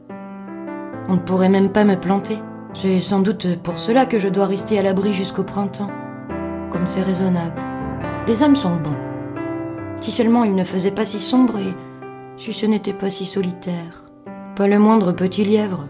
On 1.08 1.14
ne 1.14 1.18
pourrait 1.18 1.48
même 1.48 1.70
pas 1.70 1.84
me 1.84 1.96
planter. 1.96 2.38
C'est 2.74 3.00
sans 3.00 3.20
doute 3.20 3.56
pour 3.62 3.78
cela 3.78 4.04
que 4.04 4.18
je 4.18 4.28
dois 4.28 4.46
rester 4.46 4.78
à 4.78 4.82
l'abri 4.82 5.14
jusqu'au 5.14 5.44
printemps. 5.44 5.90
Comme 6.70 6.88
c'est 6.88 7.02
raisonnable. 7.02 7.62
Les 8.26 8.42
hommes 8.42 8.56
sont 8.56 8.74
bons. 8.76 8.96
Si 10.00 10.10
seulement 10.10 10.44
il 10.44 10.54
ne 10.54 10.64
faisait 10.64 10.90
pas 10.90 11.04
si 11.04 11.20
sombre 11.20 11.58
et 11.58 11.72
si 12.36 12.52
ce 12.52 12.66
n'était 12.66 12.92
pas 12.92 13.10
si 13.10 13.24
solitaire. 13.24 14.04
Pas 14.56 14.66
le 14.66 14.78
moindre 14.78 15.12
petit 15.12 15.44
lièvre. 15.44 15.86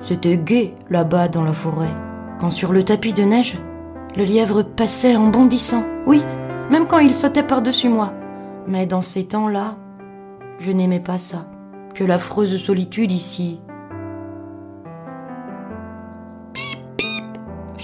C'était 0.00 0.36
gai 0.36 0.74
là-bas 0.90 1.28
dans 1.28 1.42
la 1.42 1.54
forêt, 1.54 1.94
quand 2.38 2.50
sur 2.50 2.72
le 2.72 2.84
tapis 2.84 3.14
de 3.14 3.22
neige, 3.22 3.58
le 4.14 4.24
lièvre 4.24 4.62
passait 4.62 5.16
en 5.16 5.28
bondissant. 5.28 5.84
Oui, 6.06 6.22
même 6.70 6.86
quand 6.86 6.98
il 6.98 7.14
sautait 7.14 7.42
par-dessus 7.42 7.88
moi. 7.88 8.12
Mais 8.66 8.86
dans 8.86 9.02
ces 9.02 9.24
temps-là, 9.24 9.76
je 10.60 10.70
n'aimais 10.70 11.00
pas 11.00 11.18
ça. 11.18 11.46
Que 11.94 12.04
l'affreuse 12.04 12.56
solitude 12.62 13.10
ici. 13.10 13.58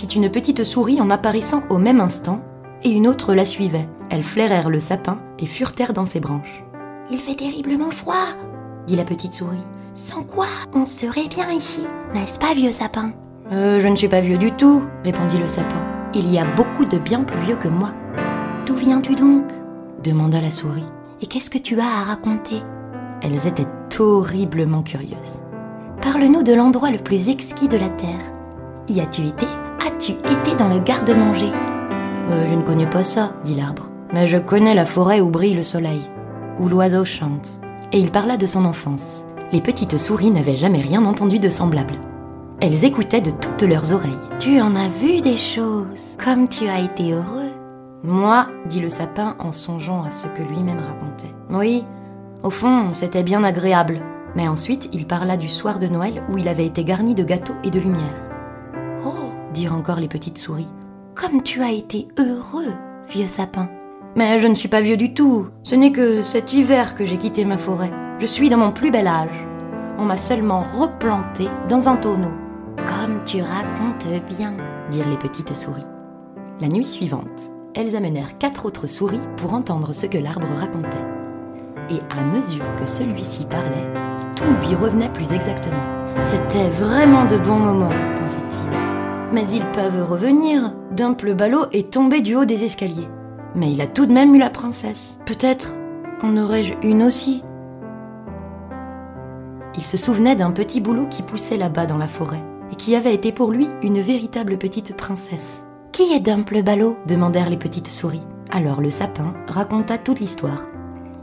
Fit 0.05 0.17
une 0.17 0.31
petite 0.31 0.65
souris 0.65 1.01
en 1.01 1.09
apparaissant 1.09 1.63
au 1.71 1.79
même 1.79 2.01
instant, 2.01 2.41
et 2.83 2.91
une 2.91 3.09
autre 3.09 3.35
la 3.35 3.47
suivait. 3.47 3.89
Elles 4.11 4.23
flairèrent 4.23 4.69
le 4.69 4.81
sapin 4.81 5.19
et 5.39 5.47
furetèrent 5.47 5.95
dans 5.95 6.05
ses 6.05 6.21
branches. 6.21 6.63
Il 7.11 7.19
fait 7.19 7.37
terriblement 7.37 7.91
froid, 7.91 8.27
dit 8.87 8.97
la 8.97 9.05
petite 9.05 9.33
souris. 9.33 9.57
Sans 9.97 10.23
quoi 10.23 10.47
on 10.75 10.85
serait 10.85 11.29
bien 11.29 11.51
ici, 11.51 11.87
n'est-ce 12.13 12.39
pas, 12.39 12.53
vieux 12.55 12.73
sapin? 12.73 13.13
Euh, 13.51 13.81
je 13.81 13.89
ne 13.89 13.97
suis 13.97 14.09
pas 14.09 14.21
vieux 14.21 14.37
du 14.37 14.53
tout, 14.53 14.83
répondit 15.05 15.39
le 15.39 15.47
sapin. 15.47 15.81
Il 16.13 16.31
y 16.31 16.39
a 16.39 16.45
beaucoup 16.45 16.85
de 16.85 16.99
bien 16.99 17.23
plus 17.23 17.41
vieux 17.41 17.57
que 17.57 17.69
moi. 17.69 17.93
D'où 18.67 18.75
viens-tu 18.75 19.15
donc? 19.15 19.45
demanda 20.03 20.41
la 20.43 20.51
souris. 20.51 20.85
Et 21.23 21.27
qu'est-ce 21.27 21.51
que 21.51 21.59
tu 21.59 21.81
as 21.81 21.85
à 21.85 22.05
raconter? 22.05 22.63
Elles 23.23 23.47
étaient 23.47 23.69
horriblement 23.99 24.83
curieuses. 24.83 25.41
Parle-nous 26.03 26.43
de 26.43 26.53
l'endroit 26.53 26.91
le 26.91 26.99
plus 26.99 27.31
exquis 27.31 27.69
de 27.69 27.79
la 27.79 27.89
Terre. 27.89 28.33
Y 28.87 29.01
as-tu 29.01 29.23
été? 29.23 29.47
As-tu 29.81 30.13
été 30.13 30.57
dans 30.59 30.69
le 30.69 30.81
garde-manger 30.81 31.51
euh, 32.31 32.47
Je 32.49 32.55
ne 32.55 32.63
connais 32.63 32.87
pas 32.87 33.05
ça, 33.05 33.33
dit 33.45 33.55
l'arbre. 33.55 33.89
Mais 34.13 34.27
je 34.27 34.39
connais 34.39 34.75
la 34.75 34.85
forêt 34.85 35.21
où 35.21 35.31
brille 35.31 35.55
le 35.55 35.63
soleil, 35.63 36.03
où 36.59 36.69
l'oiseau 36.69 37.05
chante. 37.05 37.61
Et 37.93 37.99
il 37.99 38.11
parla 38.11 38.37
de 38.37 38.47
son 38.47 38.65
enfance. 38.65 39.25
Les 39.53 39.61
petites 39.61 39.99
souris 39.99 40.31
n'avaient 40.31 40.57
jamais 40.57 40.81
rien 40.81 41.05
entendu 41.05 41.39
de 41.39 41.49
semblable. 41.49 41.95
Elles 42.61 42.85
écoutaient 42.85 43.21
de 43.21 43.31
toutes 43.31 43.63
leurs 43.63 43.93
oreilles. 43.93 44.13
Tu 44.39 44.61
en 44.61 44.75
as 44.77 44.89
vu 44.89 45.21
des 45.21 45.37
choses, 45.37 46.17
comme 46.25 46.49
tu 46.49 46.69
as 46.69 46.81
été 46.81 47.13
heureux. 47.13 47.53
Moi, 48.03 48.49
dit 48.67 48.81
le 48.81 48.89
sapin 48.89 49.35
en 49.39 49.53
songeant 49.53 50.03
à 50.03 50.11
ce 50.11 50.27
que 50.29 50.43
lui-même 50.43 50.79
racontait. 50.79 51.35
Oui, 51.51 51.85
au 52.43 52.51
fond, 52.51 52.89
c'était 52.95 53.23
bien 53.23 53.43
agréable. 53.43 54.01
Mais 54.37 54.49
ensuite, 54.49 54.89
il 54.93 55.07
parla 55.07 55.37
du 55.37 55.49
soir 55.49 55.79
de 55.79 55.87
Noël 55.87 56.23
où 56.29 56.39
il 56.39 56.49
avait 56.49 56.67
été 56.67 56.85
garni 56.85 57.15
de 57.15 57.25
gâteaux 57.25 57.55
et 57.65 57.71
de 57.71 57.81
lumière. 57.81 58.15
Dirent 59.55 59.77
encore 59.77 60.01
les 60.01 60.09
petites 60.09 60.39
souris. 60.39 60.67
Comme 61.15 61.45
tu 61.45 61.63
as 61.63 61.71
été 61.71 62.09
heureux, 62.19 62.73
vieux 63.09 63.29
sapin. 63.29 63.69
Mais 64.17 64.41
je 64.41 64.49
ne 64.49 64.55
suis 64.57 64.69
pas 64.69 64.81
vieux 64.81 64.97
du 64.97 65.15
tout. 65.15 65.47
Ce 65.63 65.77
n'est 65.77 65.93
que 65.93 66.23
cet 66.23 66.53
hiver 66.53 66.97
que 66.97 67.05
j'ai 67.05 67.19
quitté 67.19 67.45
ma 67.45 67.57
forêt. 67.57 67.93
Je 68.19 68.27
suis 68.27 68.49
dans 68.49 68.57
mon 68.57 68.73
plus 68.73 68.91
bel 68.91 69.07
âge. 69.07 69.47
On 69.97 70.07
m'a 70.07 70.17
seulement 70.17 70.65
replanté 70.77 71.47
dans 71.69 71.89
un 71.89 71.95
tonneau. 71.95 72.33
Comme 72.79 73.23
tu 73.25 73.43
racontes 73.43 74.07
bien, 74.29 74.55
dirent 74.91 75.09
les 75.09 75.17
petites 75.17 75.55
souris. 75.55 75.87
La 76.61 76.67
nuit 76.67 76.85
suivante, 76.85 77.53
elles 77.77 77.95
amenèrent 77.95 78.39
quatre 78.39 78.67
autres 78.67 78.89
souris 78.89 79.21
pour 79.37 79.55
entendre 79.55 79.93
ce 79.93 80.07
que 80.07 80.19
l'arbre 80.19 80.49
racontait. 80.59 80.99
Et 81.91 82.01
à 82.11 82.25
mesure 82.25 82.65
que 82.81 82.87
celui-ci 82.87 83.45
parlait, 83.45 83.89
tout 84.35 84.67
lui 84.67 84.75
revenait 84.75 85.13
plus 85.13 85.33
exactement. 85.33 85.83
C'était 86.25 86.69
vraiment 86.71 87.27
de 87.27 87.37
bons 87.37 87.61
moments, 87.61 87.95
pensait-il. 88.19 88.84
Mais 89.35 89.49
ils 89.53 89.67
peuvent 89.73 90.09
revenir. 90.09 90.73
Dimple 90.93 91.35
Ballot 91.35 91.67
est 91.73 91.93
tombé 91.93 92.21
du 92.21 92.37
haut 92.37 92.45
des 92.45 92.63
escaliers. 92.63 93.09
Mais 93.57 93.73
il 93.73 93.81
a 93.81 93.89
tout 93.89 94.07
de 94.07 94.13
même 94.13 94.33
eu 94.33 94.39
la 94.39 94.49
princesse. 94.49 95.19
Peut-être 95.27 95.75
en 96.23 96.37
aurais-je 96.37 96.75
une 96.85 97.03
aussi. 97.03 97.43
Il 99.75 99.83
se 99.83 99.97
souvenait 99.97 100.37
d'un 100.37 100.53
petit 100.53 100.81
boulot 100.81 101.09
qui 101.09 101.23
poussait 101.23 101.57
là-bas 101.57 101.87
dans 101.87 101.99
la 101.99 102.07
forêt, 102.07 102.45
et 102.71 102.77
qui 102.77 102.95
avait 102.95 103.13
été 103.13 103.33
pour 103.33 103.51
lui 103.51 103.67
une 103.83 104.01
véritable 104.01 104.57
petite 104.57 104.97
princesse. 104.97 105.67
Qui 105.91 106.13
est 106.13 106.21
Dimple 106.21 106.63
Ballot? 106.63 106.97
demandèrent 107.09 107.51
les 107.51 107.57
petites 107.57 107.89
souris. 107.89 108.23
Alors 108.53 108.81
le 108.81 108.91
sapin 108.91 109.35
raconta 109.49 109.99
toute 109.99 110.21
l'histoire. 110.21 110.69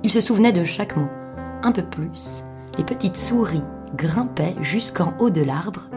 Il 0.03 0.11
se 0.11 0.19
souvenait 0.19 0.51
de 0.51 0.65
chaque 0.65 0.97
mot. 0.97 1.07
Un 1.63 1.71
peu 1.71 1.83
plus, 1.83 2.43
les 2.77 2.83
petites 2.83 3.15
souris 3.15 3.63
grimpaient 3.95 4.55
jusqu'en 4.59 5.13
haut 5.19 5.29
de 5.29 5.41
l'arbre, 5.41 5.87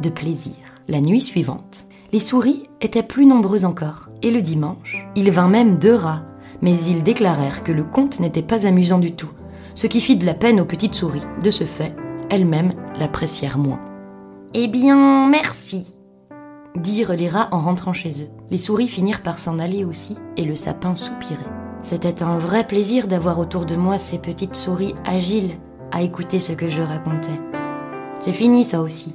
de 0.00 0.08
plaisir. 0.08 0.71
La 0.88 1.00
nuit 1.00 1.20
suivante, 1.20 1.86
les 2.12 2.18
souris 2.18 2.64
étaient 2.80 3.04
plus 3.04 3.24
nombreuses 3.24 3.64
encore, 3.64 4.08
et 4.20 4.30
le 4.30 4.42
dimanche, 4.42 5.06
il 5.14 5.30
vint 5.30 5.48
même 5.48 5.76
deux 5.78 5.94
rats, 5.94 6.24
mais 6.60 6.74
ils 6.88 7.04
déclarèrent 7.04 7.62
que 7.62 7.72
le 7.72 7.84
conte 7.84 8.18
n'était 8.18 8.42
pas 8.42 8.66
amusant 8.66 8.98
du 8.98 9.12
tout, 9.12 9.30
ce 9.76 9.86
qui 9.86 10.00
fit 10.00 10.16
de 10.16 10.26
la 10.26 10.34
peine 10.34 10.60
aux 10.60 10.64
petites 10.64 10.96
souris. 10.96 11.22
De 11.42 11.50
ce 11.50 11.64
fait, 11.64 11.94
elles-mêmes 12.30 12.74
l'apprécièrent 12.98 13.58
moins. 13.58 13.80
Eh 14.54 14.66
bien, 14.66 15.28
merci, 15.28 15.96
dirent 16.76 17.14
les 17.14 17.28
rats 17.28 17.48
en 17.52 17.60
rentrant 17.60 17.92
chez 17.92 18.22
eux. 18.22 18.30
Les 18.50 18.58
souris 18.58 18.88
finirent 18.88 19.22
par 19.22 19.38
s'en 19.38 19.60
aller 19.60 19.84
aussi, 19.84 20.16
et 20.36 20.44
le 20.44 20.56
sapin 20.56 20.94
soupirait. 20.96 21.38
C'était 21.80 22.22
un 22.24 22.38
vrai 22.38 22.66
plaisir 22.66 23.06
d'avoir 23.06 23.38
autour 23.38 23.66
de 23.66 23.76
moi 23.76 23.98
ces 23.98 24.18
petites 24.18 24.56
souris 24.56 24.94
agiles 25.04 25.52
à 25.92 26.02
écouter 26.02 26.40
ce 26.40 26.52
que 26.52 26.68
je 26.68 26.82
racontais. 26.82 27.40
C'est 28.20 28.32
fini 28.32 28.64
ça 28.64 28.80
aussi. 28.80 29.14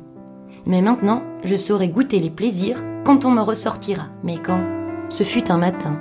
Mais 0.65 0.81
maintenant, 0.81 1.23
je 1.43 1.55
saurai 1.55 1.89
goûter 1.89 2.19
les 2.19 2.29
plaisirs 2.29 2.83
quand 3.05 3.25
on 3.25 3.31
me 3.31 3.41
ressortira. 3.41 4.07
Mais 4.23 4.37
quand 4.37 4.61
Ce 5.09 5.23
fut 5.23 5.51
un 5.51 5.57
matin, 5.57 5.99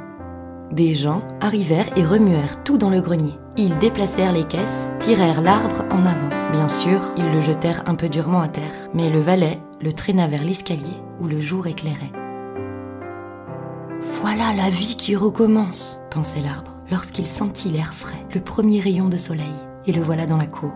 Des 0.73 0.95
gens 0.97 1.23
arrivèrent 1.41 1.97
et 1.97 2.05
remuèrent 2.05 2.65
tout 2.65 2.77
dans 2.77 2.91
le 2.91 3.01
grenier. 3.01 3.35
Ils 3.57 3.79
déplacèrent 3.79 4.33
les 4.33 4.45
caisses, 4.45 4.93
tirèrent 4.99 5.41
l'arbre 5.41 5.85
en 5.91 6.05
avant. 6.05 6.51
Bien 6.53 6.69
sûr, 6.69 7.01
ils 7.17 7.33
le 7.33 7.41
jetèrent 7.41 7.85
un 7.87 7.95
peu 7.95 8.09
durement 8.09 8.41
à 8.41 8.49
terre, 8.49 8.91
mais 8.93 9.09
le 9.09 9.21
valet 9.21 9.61
le 9.81 9.93
traîna 9.93 10.27
vers 10.27 10.45
l'escalier 10.45 10.97
où 11.21 11.27
le 11.27 11.41
jour 11.41 11.67
éclairait. 11.67 12.13
Voilà 14.21 14.53
la 14.57 14.71
vie 14.71 14.97
qui 14.97 15.17
recommence, 15.17 16.01
pensait 16.11 16.41
l'arbre, 16.41 16.83
lorsqu'il 16.91 17.27
sentit 17.27 17.71
l'air 17.71 17.95
frais, 17.95 18.27
le 18.35 18.41
premier 18.41 18.81
rayon 18.81 19.09
de 19.09 19.17
soleil, 19.17 19.45
et 19.87 19.93
le 19.93 20.03
voilà 20.03 20.27
dans 20.27 20.37
la 20.37 20.47
cour. 20.47 20.73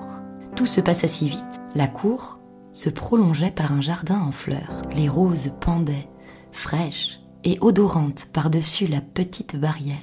Tout 0.57 0.67
se 0.67 0.81
passa 0.81 1.09
si 1.09 1.29
vite, 1.29 1.61
la 1.75 1.87
cour 1.87 2.40
se 2.73 2.89
prolongeait 2.91 3.51
par 3.51 3.73
un 3.73 3.81
jardin 3.81 4.21
en 4.21 4.33
fleurs. 4.33 4.83
Les 4.95 5.09
roses 5.09 5.53
pendaient, 5.61 6.09
fraîches 6.53 7.21
et 7.45 7.59
odorantes 7.61 8.29
par-dessus 8.33 8.87
la 8.87 9.01
petite 9.01 9.57
barrière. 9.57 9.97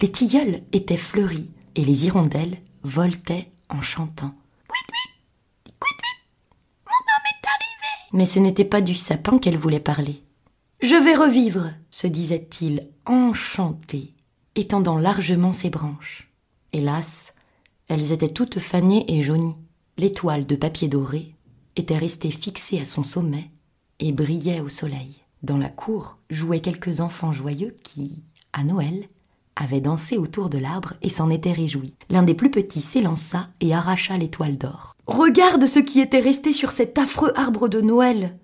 Les 0.00 0.10
tilleuls 0.10 0.62
étaient 0.72 0.96
fleuris 0.96 1.50
et 1.74 1.84
les 1.84 2.06
hirondelles 2.06 2.58
voltaient 2.82 3.52
en 3.68 3.80
chantant. 3.80 4.34
Mais 8.12 8.26
ce 8.26 8.38
n'était 8.38 8.66
pas 8.66 8.82
du 8.82 8.94
sapin 8.94 9.38
qu'elle 9.38 9.56
voulait 9.56 9.80
parler. 9.80 10.22
Je 10.82 10.96
vais 10.96 11.14
revivre, 11.14 11.70
se 11.90 12.06
disait-il, 12.06 12.88
enchanté, 13.06 14.12
étendant 14.54 14.98
largement 14.98 15.52
ses 15.52 15.70
branches. 15.70 16.30
Hélas, 16.72 17.34
elles 17.88 18.12
étaient 18.12 18.32
toutes 18.32 18.58
fanées 18.58 19.04
et 19.08 19.22
jaunies. 19.22 19.56
L'étoile 19.96 20.46
de 20.46 20.56
papier 20.56 20.88
doré 20.88 21.34
était 21.76 21.98
restée 21.98 22.30
fixée 22.30 22.80
à 22.80 22.84
son 22.84 23.02
sommet 23.02 23.50
et 23.98 24.12
brillait 24.12 24.60
au 24.60 24.68
soleil. 24.68 25.16
Dans 25.42 25.58
la 25.58 25.68
cour 25.68 26.18
jouaient 26.30 26.60
quelques 26.60 27.00
enfants 27.00 27.32
joyeux 27.32 27.76
qui, 27.82 28.22
à 28.52 28.64
Noël, 28.64 29.04
avaient 29.56 29.80
dansé 29.80 30.16
autour 30.16 30.50
de 30.50 30.58
l'arbre 30.58 30.94
et 31.02 31.10
s'en 31.10 31.30
étaient 31.30 31.52
réjouis. 31.52 31.94
L'un 32.10 32.22
des 32.22 32.34
plus 32.34 32.50
petits 32.50 32.80
s'élança 32.80 33.48
et 33.60 33.74
arracha 33.74 34.16
l'étoile 34.16 34.56
d'or. 34.56 34.94
Regarde 35.06 35.66
ce 35.66 35.78
qui 35.78 36.00
était 36.00 36.20
resté 36.20 36.52
sur 36.52 36.70
cet 36.70 36.98
affreux 36.98 37.32
arbre 37.36 37.68
de 37.68 37.80
Noël 37.80 38.38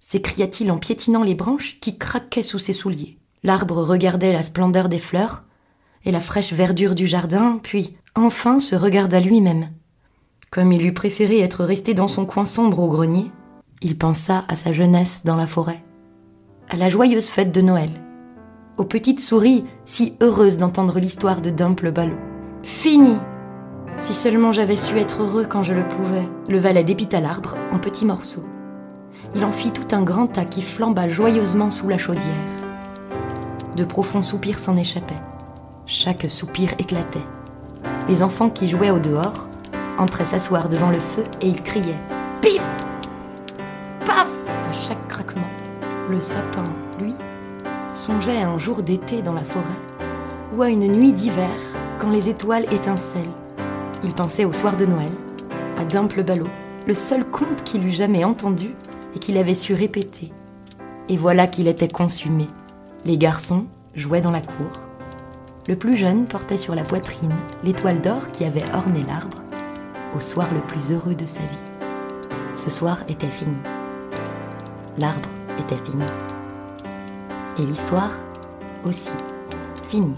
s'écria-t-il 0.00 0.72
en 0.72 0.78
piétinant 0.78 1.22
les 1.22 1.34
branches 1.34 1.78
qui 1.80 1.96
craquaient 1.96 2.42
sous 2.42 2.58
ses 2.58 2.72
souliers. 2.72 3.18
L'arbre 3.42 3.82
regardait 3.82 4.32
la 4.32 4.42
splendeur 4.42 4.88
des 4.88 4.98
fleurs 4.98 5.44
et 6.04 6.10
la 6.10 6.20
fraîche 6.20 6.52
verdure 6.52 6.94
du 6.94 7.06
jardin, 7.06 7.60
puis 7.62 7.96
enfin 8.14 8.58
se 8.58 8.74
regarda 8.74 9.20
lui-même. 9.20 9.70
Comme 10.50 10.72
il 10.72 10.84
eût 10.84 10.94
préféré 10.94 11.40
être 11.40 11.64
resté 11.64 11.94
dans 11.94 12.08
son 12.08 12.26
coin 12.26 12.46
sombre 12.46 12.80
au 12.80 12.88
grenier, 12.88 13.30
il 13.82 13.96
pensa 13.96 14.44
à 14.48 14.56
sa 14.56 14.72
jeunesse 14.72 15.22
dans 15.24 15.36
la 15.36 15.46
forêt, 15.46 15.82
à 16.68 16.76
la 16.76 16.88
joyeuse 16.88 17.28
fête 17.28 17.52
de 17.52 17.60
Noël, 17.60 17.90
aux 18.76 18.84
petites 18.84 19.20
souris 19.20 19.64
si 19.86 20.16
heureuses 20.20 20.58
d'entendre 20.58 20.98
l'histoire 20.98 21.40
de 21.40 21.50
Dumple 21.50 21.92
Ballot. 21.92 22.18
Fini 22.62 23.18
Si 24.00 24.14
seulement 24.14 24.52
j'avais 24.52 24.76
su 24.76 24.98
être 24.98 25.22
heureux 25.22 25.46
quand 25.48 25.62
je 25.62 25.74
le 25.74 25.86
pouvais. 25.86 26.28
Le 26.48 26.58
valet 26.58 26.84
dépita 26.84 27.20
l'arbre 27.20 27.56
en 27.72 27.78
petits 27.78 28.04
morceaux 28.04 28.44
il 29.34 29.44
en 29.44 29.52
fit 29.52 29.70
tout 29.70 29.94
un 29.94 30.02
grand 30.02 30.26
tas 30.26 30.44
qui 30.44 30.62
flamba 30.62 31.08
joyeusement 31.08 31.70
sous 31.70 31.88
la 31.88 31.98
chaudière. 31.98 32.24
De 33.76 33.84
profonds 33.84 34.22
soupirs 34.22 34.58
s'en 34.58 34.76
échappaient. 34.76 35.14
Chaque 35.86 36.28
soupir 36.28 36.74
éclatait. 36.78 37.18
Les 38.08 38.22
enfants 38.22 38.50
qui 38.50 38.68
jouaient 38.68 38.90
au 38.90 38.98
dehors 38.98 39.48
entraient 40.00 40.24
s'asseoir 40.24 40.68
devant 40.68 40.90
le 40.90 40.98
feu 40.98 41.22
et 41.42 41.48
ils 41.48 41.62
criaient 41.62 41.94
Pif 42.40 42.62
Paf 44.06 44.26
à 44.48 44.72
chaque 44.72 45.06
craquement. 45.08 45.42
Le 46.08 46.20
sapin, 46.20 46.64
lui, 46.98 47.14
songeait 47.92 48.38
à 48.38 48.48
un 48.48 48.58
jour 48.58 48.82
d'été 48.82 49.20
dans 49.22 49.34
la 49.34 49.44
forêt 49.44 49.64
ou 50.54 50.62
à 50.62 50.70
une 50.70 50.88
nuit 50.88 51.12
d'hiver 51.12 51.46
quand 52.00 52.10
les 52.10 52.28
étoiles 52.30 52.72
étincellent. 52.72 53.22
Il 54.02 54.14
pensait 54.14 54.46
au 54.46 54.52
soir 54.52 54.76
de 54.76 54.86
Noël, 54.86 55.12
à 55.78 55.84
Dimple 55.84 56.22
Ballot, 56.22 56.48
le 56.86 56.94
seul 56.94 57.24
conte 57.24 57.62
qu'il 57.64 57.86
eût 57.86 57.92
jamais 57.92 58.24
entendu 58.24 58.74
et 59.14 59.18
qu'il 59.18 59.36
avait 59.36 59.54
su 59.54 59.74
répéter. 59.74 60.32
Et 61.10 61.18
voilà 61.18 61.46
qu'il 61.46 61.68
était 61.68 61.88
consumé. 61.88 62.46
Les 63.04 63.18
garçons 63.18 63.66
jouaient 63.94 64.22
dans 64.22 64.30
la 64.30 64.40
cour. 64.40 64.70
Le 65.68 65.76
plus 65.76 65.96
jeune 65.96 66.24
portait 66.24 66.58
sur 66.58 66.74
la 66.74 66.82
poitrine 66.82 67.34
l'étoile 67.62 68.00
d'or 68.00 68.30
qui 68.32 68.44
avait 68.44 68.64
orné 68.72 69.02
l'arbre 69.06 69.42
au 70.14 70.20
soir 70.20 70.48
le 70.52 70.60
plus 70.60 70.92
heureux 70.92 71.14
de 71.14 71.26
sa 71.26 71.40
vie. 71.40 71.86
Ce 72.56 72.70
soir 72.70 72.98
était 73.08 73.28
fini. 73.28 73.56
L'arbre 74.98 75.28
était 75.58 75.82
fini. 75.84 76.04
Et 77.58 77.66
l'histoire 77.66 78.12
aussi. 78.84 79.10
Fini. 79.88 80.14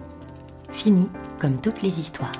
Fini 0.71 1.09
comme 1.41 1.59
toutes 1.59 1.83
les 1.83 2.01
histoires. 2.01 2.33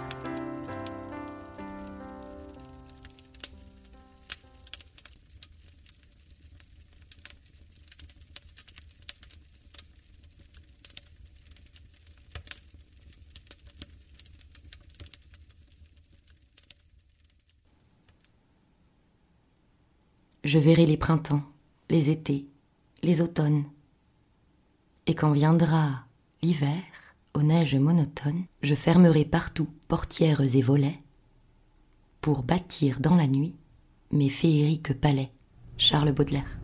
Je 20.53 20.59
verrai 20.59 20.85
les 20.85 20.99
printemps, 20.99 21.41
les 21.89 22.11
étés, 22.11 22.47
les 23.03 23.23
automnes. 23.23 23.65
Et 25.07 25.15
quand 25.15 25.33
viendra 25.33 26.05
l'hiver, 26.43 26.83
aux 27.33 27.43
neiges 27.43 27.77
monotones, 27.77 28.45
je 28.63 28.75
fermerai 28.75 29.25
partout 29.25 29.69
portières 29.89 30.43
et 30.43 30.61
volets 30.61 31.01
pour 32.21 32.43
bâtir 32.43 33.01
dans 33.01 33.17
la 33.17 33.27
nuit 33.27 33.57
mes 34.11 34.29
féeriques 34.29 34.93
palais. 35.01 35.31
Charles 35.79 36.13
Baudelaire. 36.13 36.59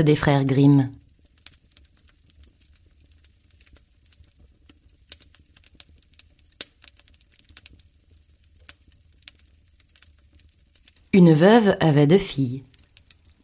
Des 0.00 0.16
frères 0.16 0.44
Grimm. 0.44 0.90
Une 11.12 11.32
veuve 11.32 11.76
avait 11.80 12.06
deux 12.06 12.18
filles, 12.18 12.62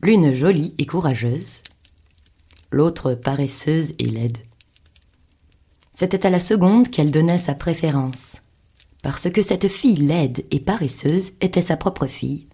l'une 0.02 0.34
jolie 0.34 0.74
et 0.76 0.84
courageuse, 0.84 1.58
l'autre 2.70 3.14
paresseuse 3.14 3.94
et 3.98 4.04
laide. 4.04 4.36
C'était 5.94 6.26
à 6.26 6.30
la 6.30 6.40
seconde 6.40 6.90
qu'elle 6.90 7.10
donnait 7.10 7.38
sa 7.38 7.54
préférence, 7.54 8.36
parce 9.02 9.30
que 9.30 9.42
cette 9.42 9.68
fille 9.68 9.96
laide 9.96 10.44
et 10.50 10.60
paresseuse 10.60 11.32
était 11.40 11.62
sa 11.62 11.78
propre 11.78 12.06
fille, 12.06 12.46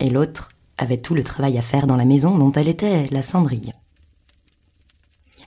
et 0.00 0.10
l'autre 0.10 0.48
avait 0.78 0.98
tout 0.98 1.14
le 1.14 1.24
travail 1.24 1.58
à 1.58 1.62
faire 1.62 1.86
dans 1.86 1.96
la 1.96 2.04
maison 2.04 2.36
dont 2.36 2.52
elle 2.52 2.68
était 2.68 3.08
la 3.10 3.22
cendrille. 3.22 3.72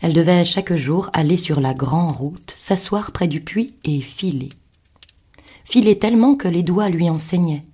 Elle 0.01 0.13
devait 0.13 0.45
chaque 0.45 0.73
jour 0.75 1.09
aller 1.13 1.37
sur 1.37 1.59
la 1.59 1.73
grande 1.73 2.15
route, 2.15 2.53
s'asseoir 2.57 3.11
près 3.11 3.27
du 3.27 3.41
puits 3.41 3.75
et 3.83 4.01
filer. 4.01 4.49
Filer 5.65 5.99
tellement 5.99 6.35
que 6.35 6.47
les 6.47 6.63
doigts 6.63 6.89
lui 6.89 7.09
enseignaient. 7.09 7.65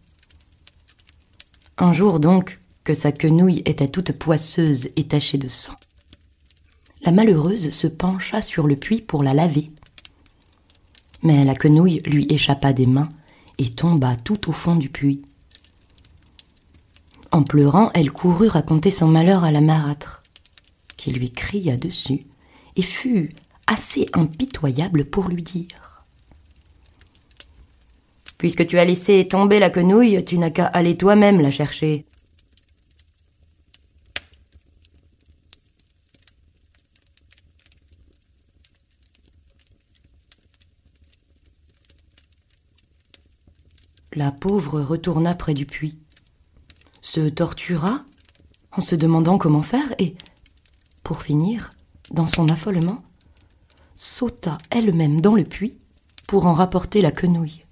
Un 1.77 1.93
jour 1.93 2.19
donc, 2.19 2.59
que 2.83 2.93
sa 2.93 3.11
quenouille 3.11 3.61
était 3.65 3.87
toute 3.87 4.11
poisseuse 4.11 4.89
et 4.95 5.07
tachée 5.07 5.37
de 5.37 5.47
sang. 5.47 5.75
La 7.01 7.11
malheureuse 7.11 7.69
se 7.69 7.87
pencha 7.87 8.41
sur 8.41 8.67
le 8.67 8.75
puits 8.75 9.01
pour 9.01 9.23
la 9.23 9.33
laver. 9.33 9.71
Mais 11.21 11.45
la 11.45 11.55
quenouille 11.55 12.01
lui 12.05 12.25
échappa 12.29 12.73
des 12.73 12.85
mains 12.85 13.09
et 13.57 13.71
tomba 13.71 14.15
tout 14.15 14.49
au 14.49 14.53
fond 14.53 14.75
du 14.75 14.89
puits. 14.89 15.21
En 17.35 17.43
pleurant, 17.43 17.91
elle 17.93 18.13
courut 18.13 18.47
raconter 18.47 18.91
son 18.91 19.07
malheur 19.07 19.43
à 19.43 19.51
la 19.51 19.59
marâtre, 19.59 20.23
qui 20.95 21.11
lui 21.11 21.33
cria 21.33 21.75
dessus 21.75 22.21
et 22.77 22.81
fut 22.81 23.35
assez 23.67 24.05
impitoyable 24.13 25.03
pour 25.03 25.27
lui 25.27 25.43
dire 25.43 26.05
Puisque 28.37 28.65
tu 28.65 28.79
as 28.79 28.85
laissé 28.85 29.27
tomber 29.27 29.59
la 29.59 29.69
quenouille, 29.69 30.23
tu 30.23 30.37
n'as 30.37 30.49
qu'à 30.49 30.67
aller 30.67 30.95
toi-même 30.95 31.41
la 31.41 31.51
chercher. 31.51 32.05
La 44.13 44.31
pauvre 44.31 44.79
retourna 44.79 45.35
près 45.35 45.53
du 45.53 45.65
puits, 45.65 45.97
se 47.05 47.29
tortura 47.29 48.03
en 48.71 48.81
se 48.81 48.95
demandant 48.95 49.37
comment 49.37 49.61
faire 49.61 49.93
et, 49.99 50.15
pour 51.03 51.21
finir, 51.21 51.69
dans 52.09 52.25
son 52.25 52.49
affolement, 52.49 53.03
sauta 53.95 54.57
elle-même 54.71 55.21
dans 55.21 55.35
le 55.35 55.43
puits 55.43 55.77
pour 56.27 56.47
en 56.47 56.55
rapporter 56.55 57.01
la 57.01 57.11
quenouille. 57.11 57.63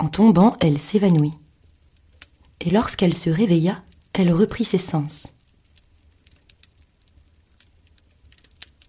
En 0.00 0.08
tombant, 0.08 0.56
elle 0.58 0.80
s'évanouit. 0.80 1.34
Et 2.60 2.70
lorsqu'elle 2.70 3.14
se 3.14 3.30
réveilla, 3.30 3.84
elle 4.12 4.32
reprit 4.32 4.64
ses 4.64 4.78
sens. 4.78 5.32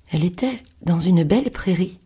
Elle 0.10 0.23
était 0.23 0.63
dans 0.81 0.99
une 0.99 1.23
belle 1.23 1.51
prairie, 1.51 1.99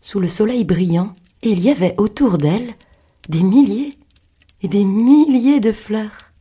sous 0.00 0.20
le 0.20 0.28
soleil 0.28 0.64
brillant, 0.64 1.12
et 1.42 1.50
il 1.50 1.60
y 1.60 1.68
avait 1.68 1.94
autour 1.98 2.38
d'elle 2.38 2.74
des 3.28 3.42
milliers 3.42 3.96
et 4.62 4.68
des 4.68 4.84
milliers 4.84 5.60
de 5.60 5.72
fleurs. 5.72 6.32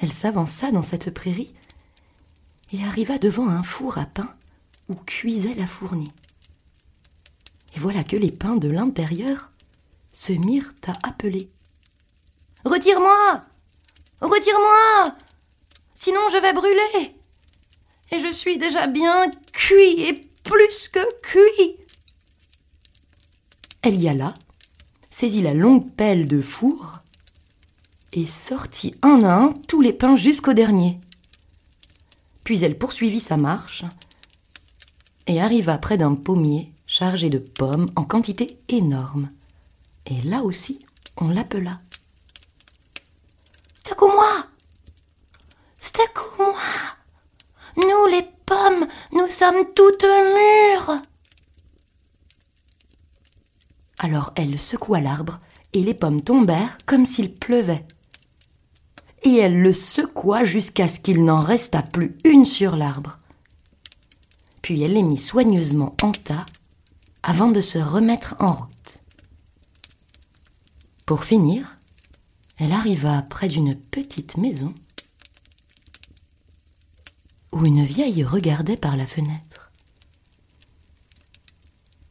Elle 0.00 0.12
s'avança 0.12 0.70
dans 0.70 0.82
cette 0.82 1.12
prairie 1.12 1.52
et 2.72 2.84
arriva 2.84 3.18
devant 3.18 3.48
un 3.48 3.62
four 3.62 3.98
à 3.98 4.06
pain 4.06 4.34
où 4.88 4.94
cuisait 4.94 5.54
la 5.54 5.66
fournie. 5.66 6.12
Et 7.74 7.80
voilà 7.80 8.04
que 8.04 8.16
les 8.16 8.30
pains 8.30 8.56
de 8.56 8.68
l'intérieur 8.68 9.50
se 10.12 10.32
mirent 10.32 10.72
à 10.86 11.08
appeler. 11.08 11.50
Retire-moi 12.64 13.40
Retire-moi 14.20 15.12
Sinon 15.94 16.20
je 16.32 16.38
vais 16.38 16.52
brûler 16.52 17.14
Et 18.10 18.18
je 18.18 18.32
suis 18.32 18.58
déjà 18.58 18.86
bien 18.86 19.30
cuit 19.52 20.02
et 20.02 20.20
plus 20.44 20.88
que 20.88 21.20
cuit 21.20 21.76
Elle 23.82 24.00
y 24.00 24.08
alla, 24.08 24.34
saisit 25.18 25.42
la 25.42 25.52
longue 25.52 25.90
pelle 25.96 26.28
de 26.28 26.40
four 26.40 27.00
et 28.12 28.24
sortit 28.24 28.94
un 29.02 29.24
à 29.24 29.34
un 29.34 29.52
tous 29.66 29.80
les 29.80 29.92
pains 29.92 30.16
jusqu'au 30.16 30.52
dernier. 30.52 31.00
Puis 32.44 32.62
elle 32.62 32.78
poursuivit 32.78 33.18
sa 33.18 33.36
marche 33.36 33.84
et 35.26 35.40
arriva 35.40 35.76
près 35.76 35.98
d'un 35.98 36.14
pommier 36.14 36.70
chargé 36.86 37.30
de 37.30 37.38
pommes 37.38 37.88
en 37.96 38.04
quantité 38.04 38.58
énorme. 38.68 39.28
Et 40.06 40.22
là 40.22 40.44
aussi, 40.44 40.78
on 41.16 41.30
l'appela. 41.30 41.80
Secoue-moi 43.88 44.46
Secoue-moi 45.80 46.54
Nous, 47.76 48.06
les 48.12 48.24
pommes, 48.46 48.86
nous 49.10 49.26
sommes 49.26 49.64
toutes 49.74 50.04
mûres 50.04 51.02
Alors 53.98 54.32
elle 54.36 54.58
secoua 54.58 55.00
l'arbre 55.00 55.40
et 55.72 55.82
les 55.82 55.94
pommes 55.94 56.22
tombèrent 56.22 56.78
comme 56.86 57.04
s'il 57.04 57.34
pleuvait. 57.34 57.84
Et 59.22 59.36
elle 59.36 59.60
le 59.60 59.72
secoua 59.72 60.44
jusqu'à 60.44 60.88
ce 60.88 61.00
qu'il 61.00 61.24
n'en 61.24 61.42
restât 61.42 61.82
plus 61.82 62.16
une 62.24 62.46
sur 62.46 62.76
l'arbre. 62.76 63.18
Puis 64.62 64.82
elle 64.82 64.92
les 64.92 65.02
mit 65.02 65.18
soigneusement 65.18 65.96
en 66.02 66.12
tas 66.12 66.46
avant 67.22 67.48
de 67.48 67.60
se 67.60 67.78
remettre 67.78 68.36
en 68.38 68.52
route. 68.52 69.00
Pour 71.04 71.24
finir, 71.24 71.76
elle 72.58 72.72
arriva 72.72 73.22
près 73.22 73.48
d'une 73.48 73.74
petite 73.74 74.36
maison 74.36 74.74
où 77.52 77.64
une 77.64 77.84
vieille 77.84 78.24
regardait 78.24 78.76
par 78.76 78.96
la 78.96 79.06
fenêtre. 79.06 79.47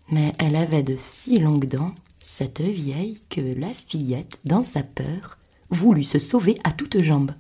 Mais 0.10 0.34
elle 0.40 0.56
avait 0.56 0.84
de 0.84 0.96
si 0.98 1.38
longues 1.38 1.68
dents, 1.68 1.94
cette 2.20 2.62
vieille, 2.62 3.20
que 3.30 3.42
la 3.42 3.74
fillette, 3.88 4.40
dans 4.46 4.64
sa 4.64 4.84
peur, 4.84 5.38
voulut 5.70 6.04
se 6.04 6.20
sauver 6.20 6.58
à 6.64 6.72
toutes 6.72 7.02
jambes. 7.02 7.32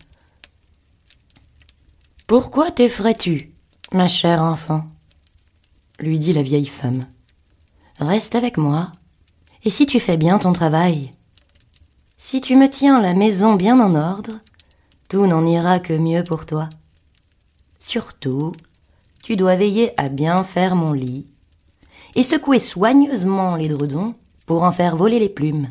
Pourquoi 2.25 2.71
t'effrais-tu, 2.71 3.51
ma 3.93 4.07
chère 4.07 4.41
enfant? 4.43 4.85
lui 5.99 6.19
dit 6.19 6.33
la 6.33 6.43
vieille 6.43 6.67
femme. 6.67 7.01
Reste 7.99 8.35
avec 8.35 8.57
moi, 8.57 8.91
et 9.63 9.69
si 9.69 9.85
tu 9.85 9.99
fais 9.99 10.17
bien 10.17 10.37
ton 10.37 10.53
travail, 10.53 11.13
si 12.17 12.41
tu 12.41 12.55
me 12.55 12.69
tiens 12.69 13.01
la 13.01 13.13
maison 13.13 13.55
bien 13.55 13.79
en 13.79 13.95
ordre, 13.95 14.39
tout 15.07 15.25
n'en 15.25 15.45
ira 15.45 15.79
que 15.79 15.93
mieux 15.93 16.23
pour 16.23 16.45
toi. 16.45 16.69
Surtout, 17.79 18.51
tu 19.23 19.35
dois 19.35 19.55
veiller 19.55 19.91
à 19.99 20.09
bien 20.09 20.43
faire 20.43 20.75
mon 20.75 20.91
lit 20.91 21.25
et 22.17 22.23
secouer 22.23 22.57
soigneusement 22.57 23.55
l'édredon 23.55 24.15
pour 24.47 24.63
en 24.63 24.71
faire 24.71 24.97
voler 24.97 25.19
les 25.19 25.29
plumes, 25.29 25.67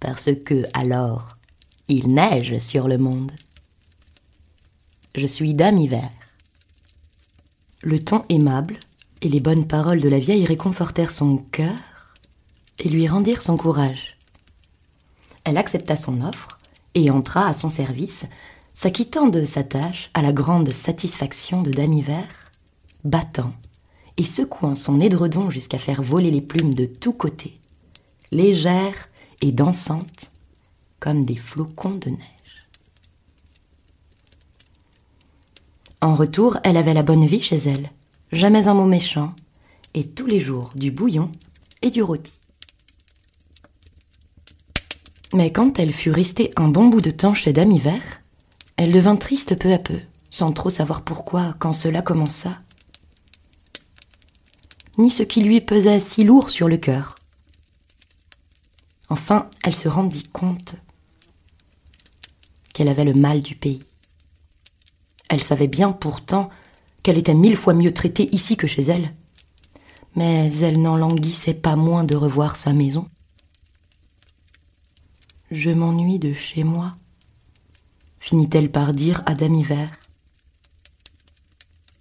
parce 0.00 0.28
que 0.44 0.64
alors 0.74 1.36
il 1.86 2.12
neige 2.12 2.58
sur 2.58 2.88
le 2.88 2.98
monde. 2.98 3.30
Je 5.14 5.26
suis 5.26 5.54
Dame 5.54 5.78
Hiver. 5.78 6.10
Le 7.82 8.00
ton 8.00 8.24
aimable 8.28 8.76
et 9.20 9.28
les 9.28 9.38
bonnes 9.38 9.68
paroles 9.68 10.00
de 10.00 10.08
la 10.08 10.18
vieille 10.18 10.46
réconfortèrent 10.46 11.12
son 11.12 11.36
cœur 11.36 11.78
et 12.80 12.88
lui 12.88 13.06
rendirent 13.06 13.42
son 13.42 13.56
courage. 13.56 14.16
Elle 15.44 15.58
accepta 15.58 15.94
son 15.94 16.22
offre 16.22 16.58
et 16.94 17.10
entra 17.10 17.46
à 17.46 17.52
son 17.52 17.70
service, 17.70 18.26
s'acquittant 18.74 19.28
de 19.28 19.44
sa 19.44 19.62
tâche 19.62 20.10
à 20.14 20.22
la 20.22 20.32
grande 20.32 20.70
satisfaction 20.70 21.62
de 21.62 21.70
Dame 21.70 21.92
Hiver, 21.92 22.26
battant 23.04 23.52
et 24.16 24.24
secouant 24.24 24.74
son 24.74 25.00
édredon 25.00 25.50
jusqu'à 25.50 25.78
faire 25.78 26.02
voler 26.02 26.30
les 26.30 26.40
plumes 26.40 26.74
de 26.74 26.86
tous 26.86 27.12
côtés, 27.12 27.58
légères 28.30 29.08
et 29.40 29.52
dansantes 29.52 30.30
comme 31.00 31.24
des 31.24 31.36
flocons 31.36 31.96
de 31.96 32.10
neige. 32.10 32.66
En 36.00 36.14
retour, 36.14 36.58
elle 36.64 36.76
avait 36.76 36.94
la 36.94 37.02
bonne 37.02 37.26
vie 37.26 37.42
chez 37.42 37.56
elle, 37.56 37.90
jamais 38.32 38.66
un 38.66 38.74
mot 38.74 38.86
méchant, 38.86 39.34
et 39.94 40.06
tous 40.06 40.26
les 40.26 40.40
jours 40.40 40.70
du 40.74 40.90
bouillon 40.90 41.30
et 41.82 41.90
du 41.90 42.02
rôti. 42.02 42.32
Mais 45.34 45.50
quand 45.50 45.78
elle 45.78 45.92
fut 45.92 46.10
restée 46.10 46.52
un 46.56 46.68
bon 46.68 46.88
bout 46.88 47.00
de 47.00 47.10
temps 47.10 47.34
chez 47.34 47.52
Dame 47.52 47.72
Hiver, 47.72 48.02
elle 48.76 48.92
devint 48.92 49.16
triste 49.16 49.58
peu 49.58 49.72
à 49.72 49.78
peu, 49.78 49.98
sans 50.30 50.52
trop 50.52 50.70
savoir 50.70 51.02
pourquoi 51.02 51.54
quand 51.58 51.72
cela 51.72 52.02
commença, 52.02 52.60
ni 55.02 55.10
ce 55.10 55.24
qui 55.24 55.42
lui 55.42 55.60
pesait 55.60 56.00
si 56.00 56.22
lourd 56.22 56.48
sur 56.48 56.68
le 56.68 56.76
cœur. 56.76 57.16
Enfin, 59.08 59.50
elle 59.64 59.74
se 59.74 59.88
rendit 59.88 60.22
compte 60.22 60.76
qu'elle 62.72 62.88
avait 62.88 63.04
le 63.04 63.12
mal 63.12 63.42
du 63.42 63.56
pays. 63.56 63.82
Elle 65.28 65.42
savait 65.42 65.66
bien 65.66 65.92
pourtant 65.92 66.50
qu'elle 67.02 67.18
était 67.18 67.34
mille 67.34 67.56
fois 67.56 67.74
mieux 67.74 67.92
traitée 67.92 68.32
ici 68.34 68.56
que 68.56 68.68
chez 68.68 68.82
elle. 68.82 69.12
Mais 70.14 70.50
elle 70.58 70.80
n'en 70.80 70.96
languissait 70.96 71.54
pas 71.54 71.74
moins 71.74 72.04
de 72.04 72.16
revoir 72.16 72.54
sa 72.54 72.72
maison. 72.72 73.08
Je 75.50 75.70
m'ennuie 75.70 76.18
de 76.18 76.32
chez 76.32 76.64
moi, 76.64 76.94
finit-elle 78.18 78.70
par 78.70 78.94
dire 78.94 79.22
à 79.26 79.34
Dame 79.34 79.54
Hiver. 79.54 79.90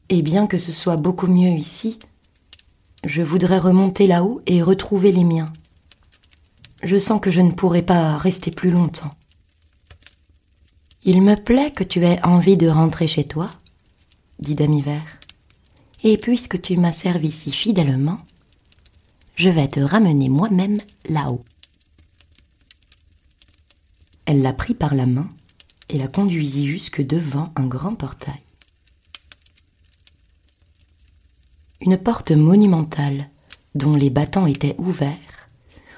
Et 0.09 0.21
bien 0.21 0.45
que 0.45 0.57
ce 0.57 0.71
soit 0.71 0.97
beaucoup 0.97 1.27
mieux 1.27 1.51
ici, 1.51 1.97
je 3.03 3.21
voudrais 3.21 3.57
remonter 3.57 4.07
là-haut 4.07 4.41
et 4.45 4.61
retrouver 4.61 5.11
les 5.11 5.23
miens. 5.23 5.51
Je 6.83 6.97
sens 6.97 7.19
que 7.21 7.31
je 7.31 7.41
ne 7.41 7.51
pourrai 7.51 7.81
pas 7.81 8.17
rester 8.17 8.51
plus 8.51 8.71
longtemps. 8.71 9.13
Il 11.03 11.21
me 11.21 11.35
plaît 11.35 11.71
que 11.71 11.83
tu 11.83 12.05
aies 12.05 12.23
envie 12.23 12.57
de 12.57 12.69
rentrer 12.69 13.07
chez 13.07 13.23
toi, 13.23 13.49
dit 14.39 14.55
Dame 14.55 14.73
Hiver. 14.73 15.01
Et 16.03 16.17
puisque 16.17 16.61
tu 16.61 16.77
m'as 16.77 16.93
servi 16.93 17.31
si 17.31 17.51
fidèlement, 17.51 18.19
je 19.35 19.49
vais 19.49 19.67
te 19.67 19.79
ramener 19.79 20.29
moi-même 20.29 20.77
là-haut. 21.09 21.43
Elle 24.25 24.41
la 24.41 24.53
prit 24.53 24.75
par 24.75 24.93
la 24.93 25.07
main 25.07 25.27
et 25.89 25.97
la 25.97 26.07
conduisit 26.07 26.67
jusque 26.67 27.01
devant 27.01 27.51
un 27.55 27.65
grand 27.65 27.95
portail. 27.95 28.41
Une 31.81 31.97
porte 31.97 32.31
monumentale, 32.31 33.27
dont 33.73 33.95
les 33.95 34.11
battants 34.11 34.45
étaient 34.45 34.75
ouverts, 34.77 35.49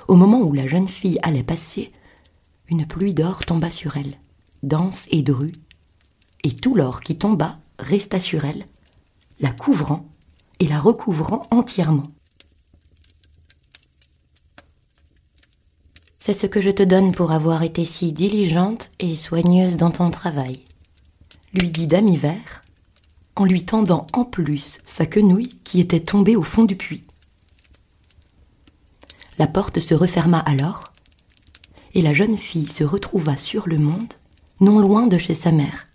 au 0.08 0.16
moment 0.16 0.40
où 0.40 0.54
la 0.54 0.66
jeune 0.66 0.88
fille 0.88 1.20
allait 1.24 1.44
passer, 1.44 1.92
une 2.70 2.88
pluie 2.88 3.14
d'or 3.14 3.46
tomba 3.46 3.70
sur 3.70 3.98
elle, 3.98 4.14
dense 4.64 5.08
et 5.12 5.24
drue, 5.24 5.52
et 6.44 6.56
tout 6.56 6.74
l'or 6.74 7.02
qui 7.02 7.18
tomba 7.18 7.60
resta 7.80 8.22
sur 8.22 8.46
elle, 8.46 8.66
la 9.42 9.52
couvrant 9.52 10.06
et 10.62 10.68
la 10.68 10.80
recouvrant 10.80 11.44
entièrement. 11.52 12.04
C'est 16.16 16.34
ce 16.34 16.48
que 16.48 16.62
je 16.62 16.70
te 16.70 16.84
donne 16.84 17.12
pour 17.12 17.34
avoir 17.34 17.64
été 17.64 17.84
si 17.84 18.14
diligente 18.14 18.90
et 19.00 19.18
soigneuse 19.18 19.76
dans 19.76 19.92
ton 19.92 20.10
travail, 20.12 20.62
lui 21.54 21.70
dit 21.70 21.88
Dame 21.88 22.08
Hiver, 22.08 22.63
en 23.36 23.46
lui 23.46 23.64
tendant 23.64 24.08
en 24.14 24.26
plus 24.26 24.80
sa 24.86 25.06
quenouille 25.06 25.50
qui 25.64 25.80
était 25.80 26.00
tombée 26.00 26.36
au 26.36 26.44
fond 26.44 26.64
du 26.64 26.76
puits. 26.76 27.04
La 29.40 29.48
porte 29.48 29.80
se 29.80 29.96
referma 29.96 30.40
alors, 30.40 30.94
et 31.94 32.02
la 32.02 32.14
jeune 32.14 32.38
fille 32.38 32.68
se 32.68 32.84
retrouva 32.84 33.38
sur 33.38 33.68
le 33.68 33.78
monde, 33.78 34.14
non 34.60 34.80
loin 34.80 35.08
de 35.08 35.18
chez 35.18 35.34
sa 35.34 35.52
mère. 35.52 35.88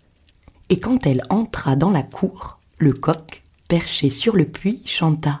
Et 0.69 0.79
quand 0.79 1.05
elle 1.05 1.23
entra 1.29 1.75
dans 1.75 1.89
la 1.89 2.03
cour, 2.03 2.59
le 2.77 2.93
coq, 2.93 3.43
perché 3.67 4.09
sur 4.09 4.35
le 4.35 4.45
puits, 4.45 4.81
chanta 4.85 5.39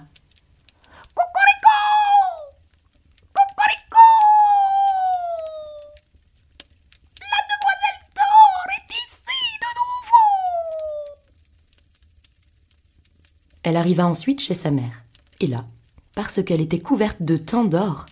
Elle 13.69 13.77
arriva 13.77 14.07
ensuite 14.07 14.39
chez 14.39 14.55
sa 14.55 14.71
mère. 14.71 15.03
Et 15.39 15.45
là, 15.45 15.67
parce 16.15 16.43
qu'elle 16.43 16.59
était 16.59 16.79
couverte 16.79 17.21
de 17.21 17.37
tant 17.37 17.65
d'or, 17.65 18.07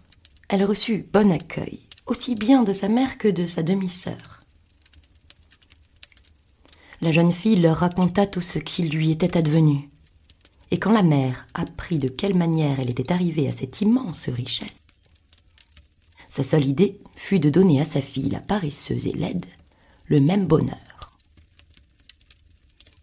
elle 0.49 0.63
reçut 0.63 1.07
bon 1.11 1.31
accueil, 1.31 1.79
aussi 2.05 2.35
bien 2.35 2.61
de 2.61 2.73
sa 2.73 2.89
mère 2.89 3.17
que 3.17 3.27
de 3.27 3.47
sa 3.47 3.63
demi-sœur. 3.63 4.43
La 7.01 7.11
jeune 7.11 7.33
fille 7.33 7.55
leur 7.55 7.77
raconta 7.77 8.27
tout 8.27 8.39
ce 8.39 8.59
qui 8.59 8.83
lui 8.83 9.09
était 9.09 9.35
advenu. 9.35 9.89
Et 10.69 10.77
quand 10.77 10.91
la 10.91 11.01
mère 11.01 11.47
apprit 11.55 11.97
de 11.97 12.07
quelle 12.07 12.35
manière 12.35 12.79
elle 12.79 12.91
était 12.91 13.11
arrivée 13.11 13.47
à 13.47 13.51
cette 13.51 13.81
immense 13.81 14.29
richesse, 14.29 14.85
sa 16.29 16.43
seule 16.43 16.65
idée 16.65 17.01
fut 17.15 17.39
de 17.39 17.49
donner 17.49 17.81
à 17.81 17.85
sa 17.85 18.03
fille, 18.03 18.29
la 18.29 18.41
paresseuse 18.41 19.07
et 19.07 19.13
laide, 19.13 19.47
le 20.05 20.19
même 20.19 20.45
bonheur. 20.45 21.17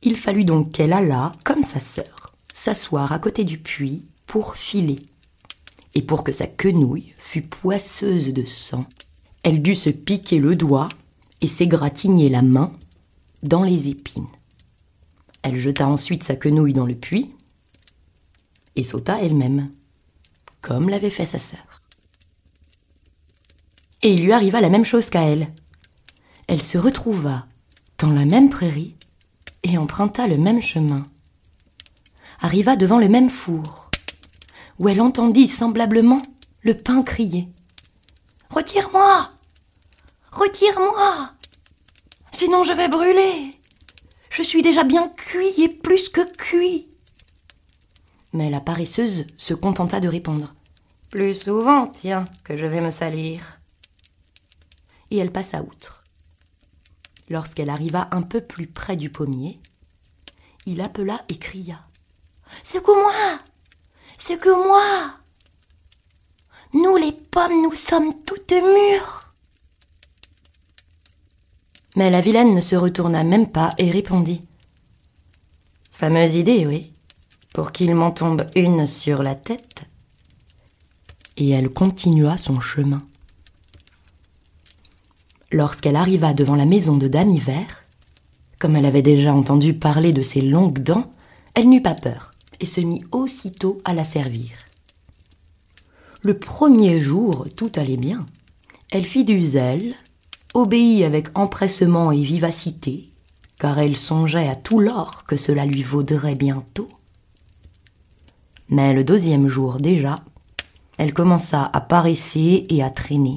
Il 0.03 0.17
fallut 0.17 0.45
donc 0.45 0.71
qu'elle 0.71 0.93
allât, 0.93 1.33
comme 1.43 1.65
sa 1.65 1.81
sœur, 1.81 2.24
s'asseoir 2.65 3.13
à 3.13 3.19
côté 3.19 3.45
du 3.45 3.59
puits 3.59 4.09
pour 4.27 4.57
filer. 4.57 4.97
Et 5.95 6.01
pour 6.01 6.25
que 6.25 6.33
sa 6.33 6.47
quenouille 6.47 7.13
fût 7.19 7.43
poisseuse 7.43 8.33
de 8.33 8.45
sang, 8.45 8.87
elle 9.43 9.61
dut 9.61 9.77
se 9.77 9.91
piquer 9.91 10.39
le 10.39 10.57
doigt 10.57 10.89
et 11.43 11.47
s'égratigner 11.47 12.31
la 12.31 12.41
main 12.41 12.73
dans 13.43 13.63
les 13.63 13.91
épines. 13.91 14.29
Elle 15.43 15.59
jeta 15.59 15.87
ensuite 15.87 16.25
sa 16.25 16.37
quenouille 16.37 16.73
dans 16.73 16.87
le 16.87 16.95
puits 16.95 17.33
et 18.77 18.83
sauta 18.83 19.23
elle-même, 19.23 19.71
comme 20.63 20.89
l'avait 20.89 21.11
fait 21.11 21.27
sa 21.27 21.39
sœur. 21.39 21.83
Et 24.01 24.15
il 24.15 24.25
lui 24.25 24.33
arriva 24.33 24.63
la 24.63 24.71
même 24.71 24.87
chose 24.87 25.11
qu'à 25.11 25.25
elle. 25.25 25.53
Elle 26.47 26.63
se 26.63 26.79
retrouva 26.79 27.47
dans 27.99 28.11
la 28.11 28.25
même 28.25 28.49
prairie 28.49 28.97
et 29.65 29.77
emprunta 29.77 30.27
le 30.27 30.39
même 30.39 30.63
chemin 30.63 31.03
arriva 32.45 32.77
devant 32.77 32.99
le 32.99 33.09
même 33.09 33.31
four, 33.31 33.91
où 34.79 34.91
elle 34.91 35.01
entendit 35.01 35.49
semblablement 35.49 36.21
le 36.61 36.77
pain 36.77 37.03
crier. 37.03 37.49
Retire-moi 38.51 39.31
Retire-moi 40.31 41.31
Sinon 42.33 42.63
je 42.63 42.73
vais 42.73 42.89
brûler 42.89 43.51
Je 44.29 44.43
suis 44.43 44.61
déjà 44.61 44.85
bien 44.85 45.09
cuit 45.09 45.55
et 45.63 45.71
plus 45.71 46.11
que 46.11 46.21
cuit 46.37 46.87
Mais 48.35 48.51
la 48.51 48.61
paresseuse 48.61 49.27
se 49.39 49.55
contenta 49.55 50.01
de 50.01 50.09
répondre. 50.09 50.55
Plus 51.09 51.35
souvent, 51.35 51.87
tiens, 51.87 52.27
que 52.45 52.59
je 52.59 52.67
vais 52.67 52.83
me 52.83 52.91
salir. 52.91 53.59
Et 55.11 55.17
elle 55.17 55.33
passa 55.33 55.63
outre. 55.63 56.05
Lorsqu'elle 57.31 57.71
arriva 57.71 58.09
un 58.11 58.23
peu 58.23 58.43
plus 58.43 58.67
près 58.67 58.97
du 58.97 59.09
pommier, 59.09 59.59
il 60.67 60.83
appela 60.83 61.23
et 61.31 61.39
cria. 61.39 61.81
Secoue-moi 62.69 63.39
Secoue-moi 64.19 65.11
Nous 66.73 66.97
les 66.97 67.13
pommes, 67.13 67.63
nous 67.63 67.75
sommes 67.75 68.15
toutes 68.25 68.53
mûres 68.53 69.35
Mais 71.97 72.11
la 72.11 72.21
vilaine 72.21 72.55
ne 72.55 72.61
se 72.61 72.77
retourna 72.77 73.25
même 73.25 73.49
pas 73.49 73.71
et 73.79 73.91
répondit. 73.91 74.43
Fameuse 75.93 76.35
idée, 76.35 76.67
oui, 76.67 76.93
pour 77.55 77.71
qu'il 77.71 77.95
m'en 77.95 78.11
tombe 78.11 78.47
une 78.57 78.87
sur 78.87 79.23
la 79.23 79.35
tête. 79.35 79.85
Et 81.37 81.51
elle 81.51 81.71
continua 81.71 82.37
son 82.37 82.59
chemin. 82.61 83.03
Lorsqu'elle 85.53 85.97
arriva 85.97 86.33
devant 86.35 86.57
la 86.57 86.65
maison 86.65 86.97
de 86.97 87.07
Dame 87.07 87.31
Hiver, 87.31 87.85
comme 88.59 88.75
elle 88.75 88.87
avait 88.87 89.03
déjà 89.03 89.33
entendu 89.33 89.75
parler 89.75 90.13
de 90.13 90.23
ses 90.23 90.41
longues 90.41 90.81
dents, 90.81 91.13
elle 91.55 91.69
n'eut 91.69 91.83
pas 91.83 91.95
peur 91.95 92.34
et 92.61 92.67
se 92.67 92.81
mit 92.81 93.03
aussitôt 93.13 93.79
à 93.85 93.95
la 93.95 94.05
servir. 94.05 94.51
Le 96.23 96.39
premier 96.39 97.01
jour, 97.01 97.47
tout 97.55 97.71
allait 97.77 97.97
bien. 97.97 98.25
Elle 98.91 99.05
fit 99.05 99.25
du 99.25 99.45
zèle, 99.45 99.95
obéit 100.55 101.05
avec 101.05 101.29
empressement 101.37 102.13
et 102.13 102.23
vivacité, 102.23 103.11
car 103.59 103.79
elle 103.79 103.97
songeait 103.97 104.49
à 104.49 104.57
tout 104.57 104.81
l'or 104.81 105.25
que 105.27 105.37
cela 105.37 105.67
lui 105.67 105.83
vaudrait 105.83 106.35
bientôt. 106.35 106.89
Mais 108.69 108.95
le 108.95 109.05
deuxième 109.05 109.49
jour 109.49 109.79
déjà, 109.79 110.17
elle 110.97 111.13
commença 111.13 111.71
à 111.73 111.81
paresser 111.81 112.67
et 112.69 112.83
à 112.83 112.91
traîner. 112.91 113.37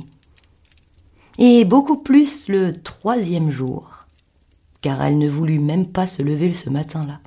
Et 1.38 1.65
beaucoup 1.65 1.97
plus 1.97 2.47
le 2.47 2.74
troisième 2.74 3.51
jour, 3.51 4.05
car 4.82 5.01
elle 5.01 5.18
ne 5.18 5.30
voulut 5.30 5.59
même 5.59 5.88
pas 5.88 6.07
se 6.07 6.22
lever 6.22 6.53
ce 6.53 6.70
matin-là. 6.70 7.20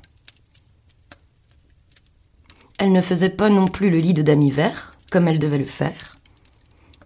Elle 2.81 2.93
ne 2.93 3.01
faisait 3.01 3.29
pas 3.29 3.51
non 3.51 3.65
plus 3.65 3.91
le 3.91 3.99
lit 3.99 4.15
de 4.15 4.23
Dame 4.23 4.41
Hiver, 4.41 4.91
comme 5.11 5.27
elle 5.27 5.37
devait 5.37 5.59
le 5.59 5.65
faire. 5.65 6.17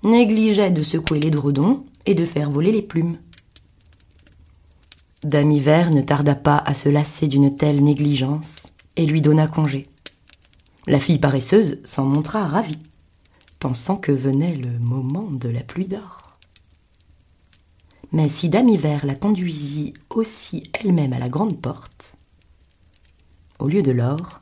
Négligeait 0.03 0.71
de 0.71 0.81
secouer 0.81 1.19
les 1.19 1.31
dredons 1.31 1.85
et 2.05 2.15
de 2.15 2.23
faire 2.23 2.49
voler 2.49 2.71
les 2.71 2.81
plumes. 2.81 3.17
Dame 5.21 5.51
Hiver 5.51 5.91
ne 5.91 5.99
tarda 5.99 6.33
pas 6.33 6.55
à 6.65 6.75
se 6.75 6.87
lasser 6.87 7.27
d'une 7.27 7.53
telle 7.57 7.83
négligence 7.83 8.71
et 8.95 9.05
lui 9.05 9.19
donna 9.19 9.47
congé. 9.47 9.85
La 10.87 11.01
fille 11.01 11.19
paresseuse 11.19 11.79
s'en 11.83 12.05
montra 12.05 12.47
ravie, 12.47 12.79
pensant 13.59 13.97
que 13.97 14.13
venait 14.13 14.55
le 14.55 14.79
moment 14.79 15.29
de 15.29 15.49
la 15.49 15.59
pluie 15.59 15.89
d'or. 15.89 16.37
Mais 18.13 18.29
si 18.29 18.47
Dame 18.47 18.69
Hiver 18.69 19.05
la 19.05 19.15
conduisit 19.15 19.93
aussi 20.09 20.71
elle-même 20.71 21.11
à 21.11 21.19
la 21.19 21.27
grande 21.27 21.59
porte, 21.59 22.13
au 23.59 23.67
lieu 23.67 23.83
de 23.83 23.91
l'or, 23.91 24.39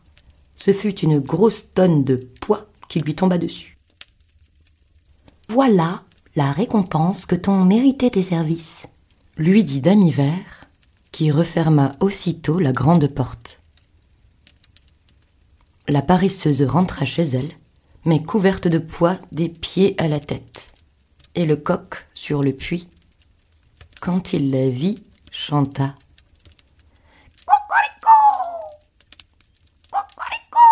ce 0.63 0.71
fut 0.71 0.99
une 0.99 1.19
grosse 1.19 1.65
tonne 1.73 2.03
de 2.03 2.15
poids 2.15 2.67
qui 2.87 2.99
lui 2.99 3.15
tomba 3.15 3.37
dessus. 3.37 3.77
Voilà 5.49 6.03
la 6.35 6.51
récompense 6.51 7.25
que 7.25 7.35
t'ont 7.35 7.65
mérité 7.65 8.09
tes 8.09 8.23
services. 8.23 8.87
Lui 9.37 9.63
dit 9.63 9.81
Dame 9.81 10.03
Hiver, 10.03 10.67
qui 11.11 11.31
referma 11.31 11.91
aussitôt 11.99 12.59
la 12.59 12.71
grande 12.71 13.07
porte. 13.13 13.59
La 15.89 16.01
paresseuse 16.01 16.63
rentra 16.63 17.03
chez 17.05 17.23
elle, 17.23 17.51
mais 18.05 18.23
couverte 18.23 18.69
de 18.69 18.77
poids 18.77 19.17
des 19.31 19.49
pieds 19.49 19.95
à 19.97 20.07
la 20.07 20.21
tête, 20.21 20.73
et 21.35 21.45
le 21.45 21.57
coq 21.57 22.07
sur 22.13 22.41
le 22.41 22.53
puits, 22.53 22.87
quand 23.99 24.31
il 24.31 24.51
la 24.51 24.69
vit, 24.69 25.03
chanta. 25.31 25.95
Cocorico 27.45 28.63
Cocorico 29.93 30.69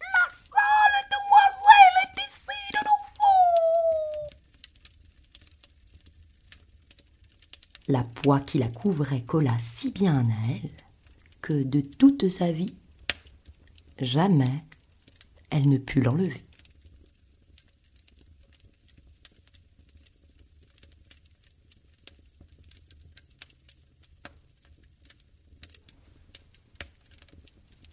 La 0.00 0.28
sale 0.28 1.00
demoiselle 1.14 1.96
est 2.04 2.16
ici 2.28 2.58
de 2.74 2.80
nouveau 2.84 2.96
Qui 8.44 8.58
la 8.58 8.68
couvrait 8.68 9.22
colla 9.22 9.56
si 9.76 9.92
bien 9.92 10.18
à 10.18 10.50
elle 10.50 10.70
que 11.40 11.62
de 11.62 11.80
toute 11.80 12.28
sa 12.28 12.50
vie, 12.50 12.76
jamais 14.00 14.64
elle 15.48 15.68
ne 15.68 15.78
put 15.78 16.00
l'enlever. 16.00 16.42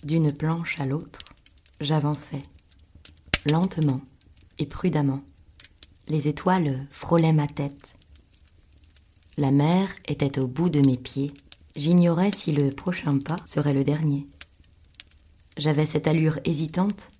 D'une 0.03 0.34
planche 0.34 0.79
à 0.79 0.86
l'autre, 0.86 1.19
j'avançais, 1.79 2.41
lentement 3.45 4.01
et 4.57 4.65
prudemment. 4.65 5.21
Les 6.07 6.27
étoiles 6.27 6.88
frôlaient 6.91 7.34
ma 7.34 7.47
tête. 7.47 7.93
La 9.38 9.51
mer 9.51 9.89
était 10.07 10.38
au 10.38 10.45
bout 10.45 10.69
de 10.69 10.86
mes 10.86 10.97
pieds. 10.97 11.31
J'ignorais 11.75 12.31
si 12.31 12.51
le 12.51 12.69
prochain 12.69 13.17
pas 13.17 13.38
serait 13.47 13.73
le 13.73 13.84
dernier. 13.84 14.27
J'avais 15.57 15.88
cette 15.88 16.07
allure 16.07 16.39
hésitante 16.45 17.11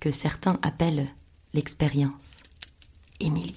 que 0.00 0.10
certains 0.10 0.58
appellent 0.62 1.06
l'expérience. 1.52 2.38
Emily 3.20 3.54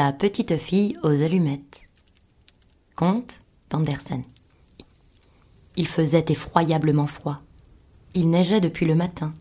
La 0.00 0.12
petite 0.12 0.56
fille 0.58 0.96
aux 1.02 1.22
allumettes. 1.22 1.80
Conte 2.94 3.40
d'Andersen. 3.68 4.22
Il 5.74 5.88
faisait 5.88 6.26
effroyablement 6.28 7.08
froid. 7.08 7.40
Il 8.14 8.30
neigeait 8.30 8.60
depuis 8.60 8.86
le 8.86 8.94
matin. 8.94 9.34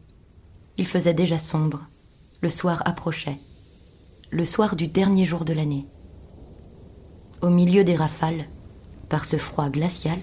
Il 0.78 0.88
faisait 0.88 1.14
déjà 1.14 1.38
sombre. 1.38 1.86
Le 2.42 2.50
soir 2.50 2.82
approchait. 2.86 3.38
Le 4.32 4.46
soir 4.46 4.76
du 4.76 4.88
dernier 4.88 5.28
jour 5.28 5.46
de 5.46 5.54
l'année. 5.54 5.86
Au 7.44 7.50
milieu 7.50 7.84
des 7.84 7.96
rafales, 7.96 8.48
par 9.10 9.26
ce 9.26 9.38
froid 9.38 9.70
glacial, 9.70 10.18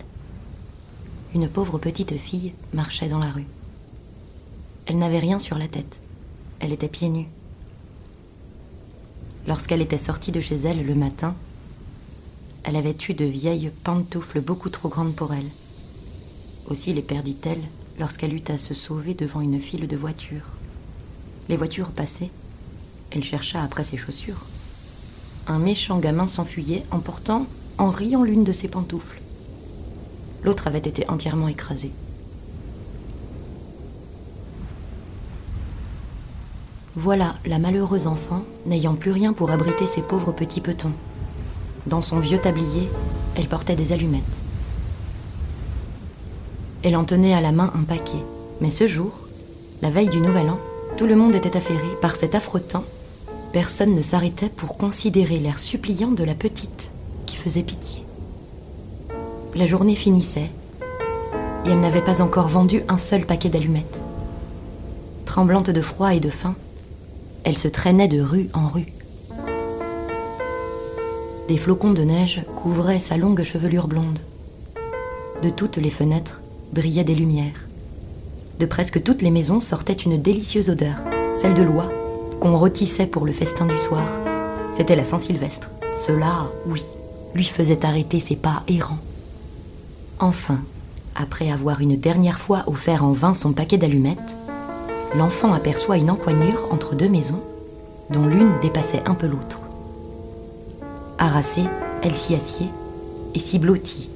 une 1.33 1.49
pauvre 1.49 1.79
petite 1.79 2.19
fille 2.19 2.55
marchait 2.73 3.09
dans 3.09 3.21
la 3.21 3.31
rue. 3.31 3.47
Elle 4.87 4.99
n'avait 4.99 5.21
rien 5.21 5.39
sur 5.39 5.59
la 5.59 5.69
tête. 5.69 6.01
Elle 6.59 6.73
était 6.73 6.89
pieds 6.89 7.09
nus. 7.09 7.29
Lorsqu'elle 9.47 9.83
était 9.83 9.99
sortie 9.99 10.33
de 10.33 10.41
chez 10.41 10.57
elle 10.57 10.87
le 10.87 10.95
matin, 10.95 11.35
elle 12.63 12.77
avait 12.77 12.97
eu 13.09 13.13
de 13.13 13.27
vieilles 13.27 13.71
pantoufles 13.85 14.41
beaucoup 14.41 14.71
trop 14.71 14.89
grandes 14.89 15.15
pour 15.15 15.35
elle. 15.35 15.51
Aussi 16.67 16.95
les 16.95 17.03
perdit-elle 17.03 17.61
lorsqu'elle 17.99 18.33
eut 18.33 18.45
à 18.49 18.57
se 18.57 18.73
sauver 18.73 19.13
devant 19.13 19.43
une 19.43 19.61
file 19.61 19.87
de 19.87 19.97
voitures. 19.97 20.49
Les 21.51 21.59
voitures 21.59 21.91
passaient. 21.91 22.31
Elle 23.11 23.23
chercha 23.23 23.63
après 23.63 23.85
ses 23.85 23.99
chaussures. 23.99 24.47
Un 25.47 25.59
méchant 25.59 25.99
gamin 25.99 26.27
s'enfuyait 26.27 26.85
en 26.91 27.01
portant, 27.01 27.47
en 27.77 27.91
riant 27.91 28.23
l'une 28.23 28.45
de 28.45 28.53
ses 28.53 28.69
pantoufles. 28.69 29.21
L'autre 30.43 30.69
avait 30.69 30.79
été 30.79 31.09
entièrement 31.11 31.49
écrasée. 31.49 31.93
Voilà 36.97 37.35
la 37.45 37.59
malheureuse 37.59 38.07
enfant 38.07 38.45
n'ayant 38.67 38.95
plus 38.95 39.11
rien 39.11 39.33
pour 39.33 39.51
abriter 39.51 39.89
ses 39.89 40.01
pauvres 40.01 40.31
petits 40.31 40.61
petons. 40.61 40.93
Dans 41.89 42.01
son 42.01 42.21
vieux 42.21 42.39
tablier, 42.39 42.89
elle 43.37 43.49
portait 43.49 43.75
des 43.75 43.93
allumettes. 43.93 44.23
Elle 46.85 46.97
en 46.97 47.05
tenait 47.05 47.35
à 47.35 47.41
la 47.41 47.51
main 47.51 47.73
un 47.75 47.83
paquet. 47.83 48.23
Mais 48.61 48.71
ce 48.71 48.87
jour, 48.87 49.11
la 49.83 49.91
veille 49.91 50.09
du 50.09 50.21
Nouvel 50.21 50.49
An, 50.51 50.59
tout 50.97 51.07
le 51.07 51.17
monde 51.17 51.35
était 51.35 51.57
affairé 51.57 51.97
par 52.01 52.15
cet 52.15 52.37
affreux 52.37 52.61
temps. 52.61 52.85
Personne 53.53 53.97
ne 53.97 54.03
s'arrêtait 54.03 54.49
pour 54.49 54.77
considérer 54.77 55.39
l'air 55.39 55.59
suppliant 55.59 56.13
de 56.13 56.23
la 56.23 56.35
petite 56.35 56.93
qui 57.27 57.35
faisait 57.35 57.65
pitié. 57.65 58.05
La 59.57 59.67
journée 59.67 59.97
finissait 59.97 60.51
et 61.65 61.71
elle 61.71 61.81
n'avait 61.81 62.03
pas 62.03 62.23
encore 62.23 62.49
vendu 62.49 62.85
un 62.89 62.99
seul 62.99 63.27
paquet 63.27 63.49
d'allumettes. 63.49 64.01
Tremblante 65.25 65.71
de 65.71 65.81
froid 65.81 66.15
et 66.15 66.21
de 66.21 66.31
faim, 66.31 66.55
elle 67.45 67.59
se 67.59 67.69
traînait 67.69 68.09
de 68.09 68.21
rue 68.21 68.49
en 68.55 68.69
rue. 68.69 68.93
Des 71.47 71.59
flocons 71.59 71.93
de 71.93 72.03
neige 72.03 72.43
couvraient 72.57 73.01
sa 73.01 73.19
longue 73.19 73.43
chevelure 73.43 73.87
blonde. 73.87 74.19
De 75.43 75.51
toutes 75.51 75.77
les 75.77 75.91
fenêtres 75.91 76.41
brillaient 76.73 77.05
des 77.05 77.15
lumières. 77.15 77.69
De 78.59 78.67
presque 78.67 79.03
toutes 79.03 79.21
les 79.21 79.31
maisons 79.31 79.61
sortait 79.61 79.93
une 79.93 80.21
délicieuse 80.21 80.71
odeur, 80.71 80.97
celle 81.37 81.55
de 81.55 81.63
l'oie, 81.63 81.93
qu'on 82.41 82.57
rôtissait 82.57 83.07
pour 83.07 83.27
le 83.27 83.33
festin 83.33 83.67
du 83.67 83.77
soir. 83.79 84.07
C'était 84.73 84.97
la 84.97 85.05
Saint-Sylvestre. 85.05 85.71
Cela, 85.95 86.51
oui, 86.67 86.83
lui 87.35 87.45
faisait 87.45 87.85
arrêter 87.85 88.21
ses 88.21 88.37
pas 88.37 88.63
errants. 88.69 88.99
Enfin, 90.19 90.61
après 91.15 91.51
avoir 91.51 91.81
une 91.81 91.97
dernière 91.97 92.41
fois 92.41 92.65
offert 92.67 93.05
en 93.05 93.13
vain 93.13 93.35
son 93.35 93.53
paquet 93.53 93.77
d'allumettes, 93.77 94.37
l'enfant 95.17 95.53
aperçoit 95.53 95.97
une 95.97 96.11
encoignure 96.11 96.67
entre 96.71 96.95
deux 96.95 97.09
maisons, 97.09 97.41
dont 98.11 98.27
l'une 98.27 98.59
dépassait 98.61 99.03
un 99.07 99.15
peu 99.15 99.27
l'autre. 99.27 99.61
Harassée, 101.19 101.65
elle 102.03 102.15
s'y 102.15 102.35
assied 102.35 102.69
et 103.35 103.39
s'y 103.39 103.59
blottit, 103.59 104.11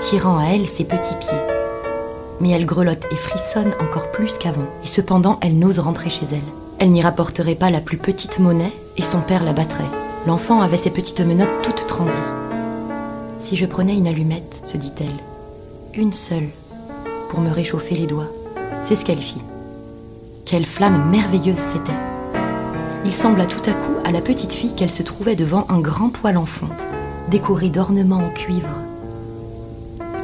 tirant 0.00 0.38
à 0.38 0.46
elle 0.54 0.68
ses 0.68 0.84
petits 0.84 1.14
pieds. 1.16 1.38
Mais 2.40 2.50
elle 2.50 2.66
grelotte 2.66 3.06
et 3.10 3.16
frissonne 3.16 3.74
encore 3.80 4.10
plus 4.10 4.38
qu'avant, 4.38 4.66
et 4.82 4.86
cependant 4.86 5.38
elle 5.42 5.58
n'ose 5.58 5.78
rentrer 5.78 6.10
chez 6.10 6.26
elle. 6.32 6.38
Elle 6.78 6.92
n'y 6.92 7.02
rapporterait 7.02 7.54
pas 7.54 7.70
la 7.70 7.80
plus 7.80 7.98
petite 7.98 8.38
monnaie, 8.38 8.72
et 8.96 9.02
son 9.02 9.20
père 9.20 9.44
la 9.44 9.52
battrait. 9.52 9.84
L'enfant 10.26 10.62
avait 10.62 10.76
ses 10.76 10.90
petites 10.90 11.20
menottes 11.20 11.62
toutes 11.62 11.86
transies. 11.86 12.12
Si 13.38 13.56
je 13.56 13.66
prenais 13.66 13.96
une 13.96 14.08
allumette, 14.08 14.60
se 14.64 14.76
dit-elle, 14.76 15.18
une 15.94 16.12
seule, 16.12 16.48
pour 17.28 17.40
me 17.40 17.50
réchauffer 17.50 17.94
les 17.94 18.06
doigts, 18.06 18.30
c'est 18.82 18.96
ce 18.96 19.04
qu'elle 19.04 19.18
fit. 19.18 19.42
Quelle 20.44 20.66
flamme 20.66 21.10
merveilleuse 21.10 21.56
c'était 21.56 21.98
Il 23.04 23.12
sembla 23.12 23.46
tout 23.46 23.62
à 23.70 23.72
coup 23.72 23.92
à 24.04 24.10
la 24.10 24.20
petite 24.20 24.52
fille 24.52 24.74
qu'elle 24.74 24.90
se 24.90 25.02
trouvait 25.02 25.36
devant 25.36 25.64
un 25.68 25.80
grand 25.80 26.08
poêle 26.08 26.36
en 26.36 26.46
fonte, 26.46 26.88
décoré 27.28 27.68
d'ornements 27.68 28.18
en 28.18 28.30
cuivre. 28.30 28.68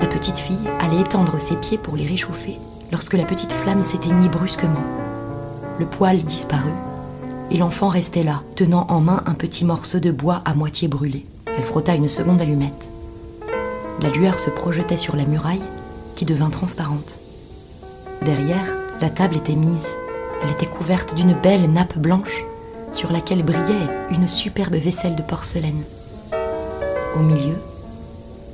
La 0.01 0.07
petite 0.07 0.39
fille 0.39 0.57
allait 0.81 1.03
étendre 1.03 1.41
ses 1.41 1.57
pieds 1.57 1.79
pour 1.79 1.97
les 1.97 2.07
réchauffer 2.07 2.59
lorsque 2.91 3.14
la 3.14 3.25
petite 3.25 3.53
flamme 3.53 3.85
s'éteignit 3.85 4.31
brusquement. 4.31 4.85
Le 5.79 5.87
poêle 5.87 6.25
disparut 6.25 6.73
et 7.51 7.59
l'enfant 7.59 7.89
restait 7.89 8.25
là, 8.25 8.43
tenant 8.57 8.87
en 8.89 9.01
main 9.01 9.23
un 9.27 9.35
petit 9.35 9.64
morceau 9.64 10.01
de 10.01 10.11
bois 10.11 10.43
à 10.45 10.55
moitié 10.55 10.89
brûlé. 10.89 11.25
Elle 11.47 11.64
frotta 11.64 11.95
une 11.95 12.09
seconde 12.09 12.41
allumette. 12.41 12.91
La 14.03 14.11
lueur 14.11 14.41
se 14.41 14.51
projetait 14.51 14.97
sur 14.97 15.14
la 15.14 15.25
muraille 15.25 15.62
qui 16.17 16.25
devint 16.25 16.51
transparente. 16.51 17.21
Derrière, 18.23 18.75
la 19.01 19.11
table 19.11 19.37
était 19.37 19.55
mise 19.55 19.87
elle 20.43 20.51
était 20.51 20.66
couverte 20.66 21.14
d'une 21.14 21.34
belle 21.34 21.70
nappe 21.70 21.99
blanche 21.99 22.45
sur 22.93 23.12
laquelle 23.12 23.43
brillait 23.43 23.89
une 24.11 24.28
superbe 24.28 24.74
vaisselle 24.74 25.16
de 25.16 25.22
porcelaine. 25.22 25.82
Au 27.16 27.20
milieu, 27.20 27.57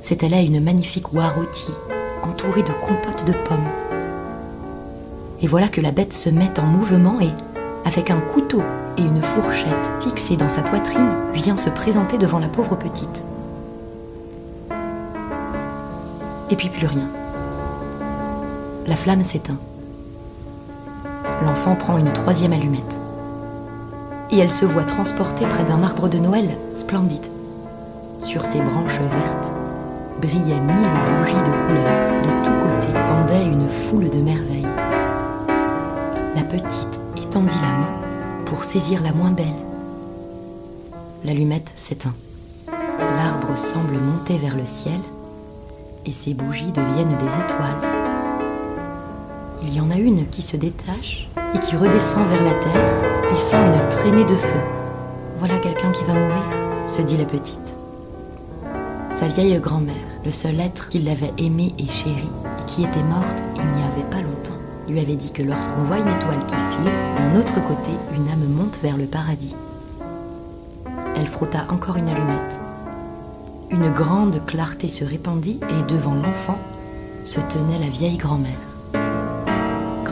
c'était 0.01 0.29
là 0.29 0.41
une 0.41 0.63
magnifique 0.63 1.13
oie 1.13 1.29
rôtie, 1.29 1.73
entourée 2.23 2.63
de 2.63 2.71
compotes 2.85 3.25
de 3.25 3.33
pommes. 3.33 3.69
Et 5.41 5.47
voilà 5.47 5.67
que 5.67 5.81
la 5.81 5.91
bête 5.91 6.13
se 6.13 6.29
met 6.29 6.59
en 6.59 6.63
mouvement 6.63 7.19
et, 7.19 7.31
avec 7.85 8.09
un 8.09 8.19
couteau 8.19 8.63
et 8.97 9.01
une 9.01 9.21
fourchette 9.21 9.89
fixée 10.01 10.37
dans 10.37 10.49
sa 10.49 10.61
poitrine, 10.61 11.09
vient 11.33 11.57
se 11.57 11.69
présenter 11.69 12.17
devant 12.17 12.39
la 12.39 12.47
pauvre 12.47 12.75
petite. 12.75 13.23
Et 16.49 16.55
puis 16.55 16.69
plus 16.69 16.87
rien. 16.87 17.07
La 18.87 18.95
flamme 18.95 19.23
s'éteint. 19.23 19.57
L'enfant 21.43 21.75
prend 21.75 21.97
une 21.97 22.13
troisième 22.13 22.53
allumette. 22.53 22.97
Et 24.31 24.39
elle 24.39 24.51
se 24.51 24.65
voit 24.65 24.85
transportée 24.85 25.45
près 25.45 25.65
d'un 25.65 25.83
arbre 25.83 26.07
de 26.07 26.17
Noël 26.17 26.57
splendide. 26.75 27.25
Sur 28.21 28.45
ses 28.45 28.61
branches 28.61 28.99
vertes 28.99 29.51
brillaient 30.21 30.61
mille 30.61 30.89
bougies 31.19 31.33
de 31.33 31.65
couleur. 31.65 32.21
De 32.23 32.45
tous 32.45 32.59
côtés 32.63 32.99
pendait 33.09 33.45
une 33.45 33.69
foule 33.69 34.09
de 34.09 34.21
merveilles. 34.21 34.67
La 36.35 36.43
petite 36.43 37.01
étendit 37.17 37.57
la 37.61 37.77
main 37.77 37.93
pour 38.45 38.63
saisir 38.63 39.01
la 39.03 39.11
moins 39.11 39.31
belle. 39.31 39.45
L'allumette 41.25 41.73
s'éteint. 41.75 42.15
L'arbre 42.67 43.57
semble 43.57 43.97
monter 43.99 44.37
vers 44.37 44.55
le 44.55 44.65
ciel 44.65 44.99
et 46.05 46.11
ses 46.11 46.33
bougies 46.33 46.71
deviennent 46.71 47.17
des 47.17 47.25
étoiles. 47.25 48.02
Il 49.65 49.73
y 49.73 49.79
en 49.79 49.89
a 49.91 49.95
une 49.95 50.27
qui 50.27 50.41
se 50.41 50.57
détache 50.57 51.29
et 51.55 51.59
qui 51.59 51.77
redescend 51.77 52.27
vers 52.27 52.43
la 52.43 52.53
terre, 52.55 53.31
laissant 53.31 53.63
une 53.65 53.89
traînée 53.89 54.25
de 54.25 54.35
feu. 54.35 54.59
Voilà 55.39 55.57
quelqu'un 55.59 55.91
qui 55.91 56.03
va 56.03 56.13
mourir, 56.13 56.89
se 56.89 57.01
dit 57.01 57.15
la 57.15 57.25
petite. 57.25 57.75
Sa 59.13 59.27
vieille 59.29 59.57
grand-mère, 59.59 59.95
le 60.25 60.31
seul 60.31 60.59
être 60.59 60.89
qui 60.89 60.99
l'avait 60.99 61.33
aimée 61.37 61.73
et 61.79 61.87
chérie, 61.87 62.29
et 62.45 62.65
qui 62.67 62.83
était 62.83 63.03
morte 63.03 63.43
il 63.55 63.61
n'y 63.61 63.83
avait 63.83 64.09
pas 64.11 64.21
longtemps, 64.21 64.59
lui 64.89 64.99
avait 64.99 65.15
dit 65.15 65.31
que 65.31 65.43
lorsqu'on 65.43 65.83
voit 65.83 65.99
une 65.99 66.09
étoile 66.09 66.45
qui 66.45 66.55
file, 66.55 66.91
d'un 67.17 67.39
autre 67.39 67.55
côté, 67.67 67.91
une 68.15 68.27
âme 68.29 68.49
monte 68.49 68.77
vers 68.83 68.97
le 68.97 69.05
paradis. 69.05 69.55
Elle 71.15 71.27
frotta 71.27 71.67
encore 71.69 71.95
une 71.95 72.09
allumette. 72.09 72.59
Une 73.71 73.91
grande 73.91 74.45
clarté 74.45 74.89
se 74.89 75.05
répandit 75.05 75.59
et 75.69 75.91
devant 75.91 76.15
l'enfant 76.15 76.59
se 77.23 77.39
tenait 77.39 77.79
la 77.79 77.87
vieille 77.87 78.17
grand-mère. 78.17 78.72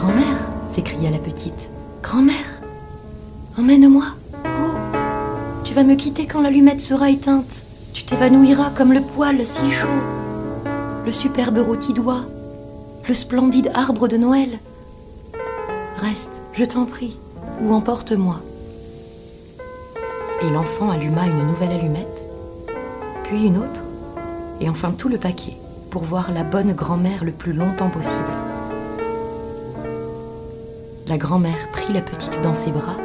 Grand-mère 0.02 0.49
s'écria 0.68 1.12
la 1.12 1.20
petite. 1.20 1.70
Grand-mère 2.02 2.60
Emmène-moi. 3.56 4.06
Oh 4.34 4.72
Tu 5.64 5.76
vas 5.76 5.84
me 5.84 5.93
quitter 5.93 6.26
quand 6.26 6.41
l'allumette 6.41 6.82
sera 6.82 7.12
éteinte. 7.12 7.68
Tu 7.93 8.04
t'évanouiras 8.04 8.72
comme 8.72 8.93
le 8.93 9.02
poil 9.02 9.45
si 9.45 9.72
chaud. 9.72 9.88
Le 11.06 11.12
superbe 11.12 11.60
rôti 11.60 11.93
d'oie. 11.93 12.26
Le 13.08 13.14
splendide 13.14 13.70
arbre 13.76 14.08
de 14.08 14.18
Noël. 14.18 14.58
Reste, 15.97 16.41
je 16.54 16.66
t'en 16.66 16.86
prie, 16.86 17.20
ou 17.62 17.72
emporte-moi. 17.72 18.41
Et 20.41 20.49
l'enfant 20.49 20.89
alluma 20.89 21.28
une 21.28 21.45
nouvelle 21.45 21.74
allumette, 21.74 22.26
puis 23.26 23.45
une 23.45 23.58
autre, 23.58 23.84
et 24.62 24.68
enfin 24.68 24.93
tout 24.97 25.10
le 25.10 25.20
paquet, 25.20 25.58
pour 25.91 26.02
voir 26.02 26.32
la 26.34 26.43
bonne 26.43 26.74
grand-mère 26.74 27.24
le 27.24 27.34
plus 27.34 27.54
longtemps 27.54 27.89
possible. 27.89 28.40
La 31.12 31.18
grand-mère 31.18 31.68
prit 31.74 31.91
la 31.91 31.99
petite 31.99 32.39
dans 32.41 32.53
ses 32.53 32.72
bras 32.72 32.95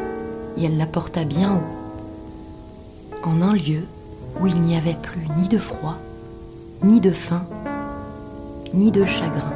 et 0.57 0.65
elle 0.65 0.77
la 0.77 0.87
porta 0.87 1.25
bien 1.25 1.57
haut, 1.57 3.27
en 3.29 3.43
un 3.43 3.53
lieu 3.53 3.83
où 4.41 4.47
il 4.47 4.63
n'y 4.63 4.77
avait 4.77 4.95
plus 4.95 5.27
ni 5.37 5.49
de 5.49 5.59
froid, 5.59 5.97
ni 6.85 7.01
de 7.01 7.11
faim, 7.11 7.43
ni 8.73 8.93
de 8.93 9.05
chagrin. 9.05 9.53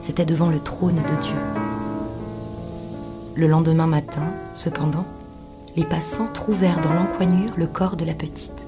C'était 0.00 0.24
devant 0.24 0.48
le 0.48 0.58
trône 0.58 0.94
de 0.94 1.20
Dieu. 1.20 1.36
Le 3.34 3.46
lendemain 3.46 3.86
matin, 3.86 4.32
cependant, 4.54 5.04
les 5.76 5.84
passants 5.84 6.28
trouvèrent 6.32 6.80
dans 6.80 6.94
l'encoignure 6.94 7.52
le 7.58 7.66
corps 7.66 7.96
de 7.96 8.06
la 8.06 8.14
petite. 8.14 8.66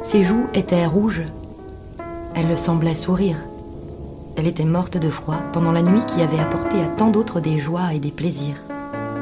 Ses 0.00 0.24
joues 0.24 0.46
étaient 0.54 0.86
rouges. 0.86 1.24
Elle 2.34 2.56
semblait 2.56 2.94
sourire. 2.94 3.36
Elle 4.36 4.46
était 4.46 4.64
morte 4.64 4.96
de 4.96 5.10
froid 5.10 5.38
pendant 5.52 5.72
la 5.72 5.82
nuit 5.82 6.04
qui 6.06 6.22
avait 6.22 6.38
apporté 6.38 6.80
à 6.82 6.88
tant 6.88 7.10
d'autres 7.10 7.40
des 7.40 7.58
joies 7.58 7.92
et 7.94 7.98
des 7.98 8.10
plaisirs. 8.10 8.56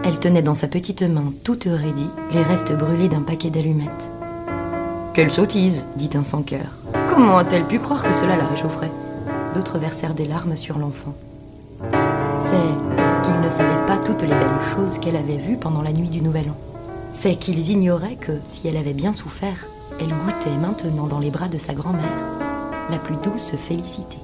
Elle 0.04 0.18
tenait 0.18 0.42
dans 0.42 0.54
sa 0.54 0.68
petite 0.68 1.02
main, 1.02 1.32
toute 1.44 1.64
raidie, 1.64 2.08
les 2.32 2.42
restes 2.42 2.72
brûlés 2.72 3.08
d'un 3.08 3.20
paquet 3.20 3.50
d'allumettes. 3.50 4.10
Quelle 5.12 5.32
sottise 5.32 5.84
dit 5.96 6.10
un 6.14 6.22
sans-cœur. 6.22 6.76
Comment 7.12 7.38
a-t-elle 7.38 7.66
pu 7.66 7.78
croire 7.78 8.02
que 8.02 8.14
cela 8.14 8.36
la 8.36 8.46
réchaufferait? 8.46 8.92
D'autres 9.54 9.78
versèrent 9.78 10.14
des 10.14 10.26
larmes 10.26 10.56
sur 10.56 10.78
l'enfant. 10.78 11.14
C'est 12.38 13.24
qu'ils 13.24 13.40
ne 13.40 13.48
savaient 13.48 13.86
pas 13.86 13.98
toutes 13.98 14.22
les 14.22 14.28
belles 14.28 14.74
choses 14.74 14.98
qu'elle 14.98 15.16
avait 15.16 15.36
vues 15.36 15.56
pendant 15.56 15.82
la 15.82 15.92
nuit 15.92 16.08
du 16.08 16.22
Nouvel 16.22 16.50
An. 16.50 16.56
C'est 17.12 17.34
qu'ils 17.34 17.70
ignoraient 17.70 18.16
que, 18.16 18.32
si 18.48 18.68
elle 18.68 18.76
avait 18.76 18.94
bien 18.94 19.12
souffert, 19.12 19.66
elle 19.98 20.06
goûtait 20.06 20.56
maintenant 20.56 21.06
dans 21.06 21.18
les 21.18 21.30
bras 21.30 21.48
de 21.48 21.58
sa 21.58 21.74
grand-mère 21.74 22.40
la 22.90 22.98
plus 22.98 23.16
douce 23.22 23.54
félicité. 23.56 24.18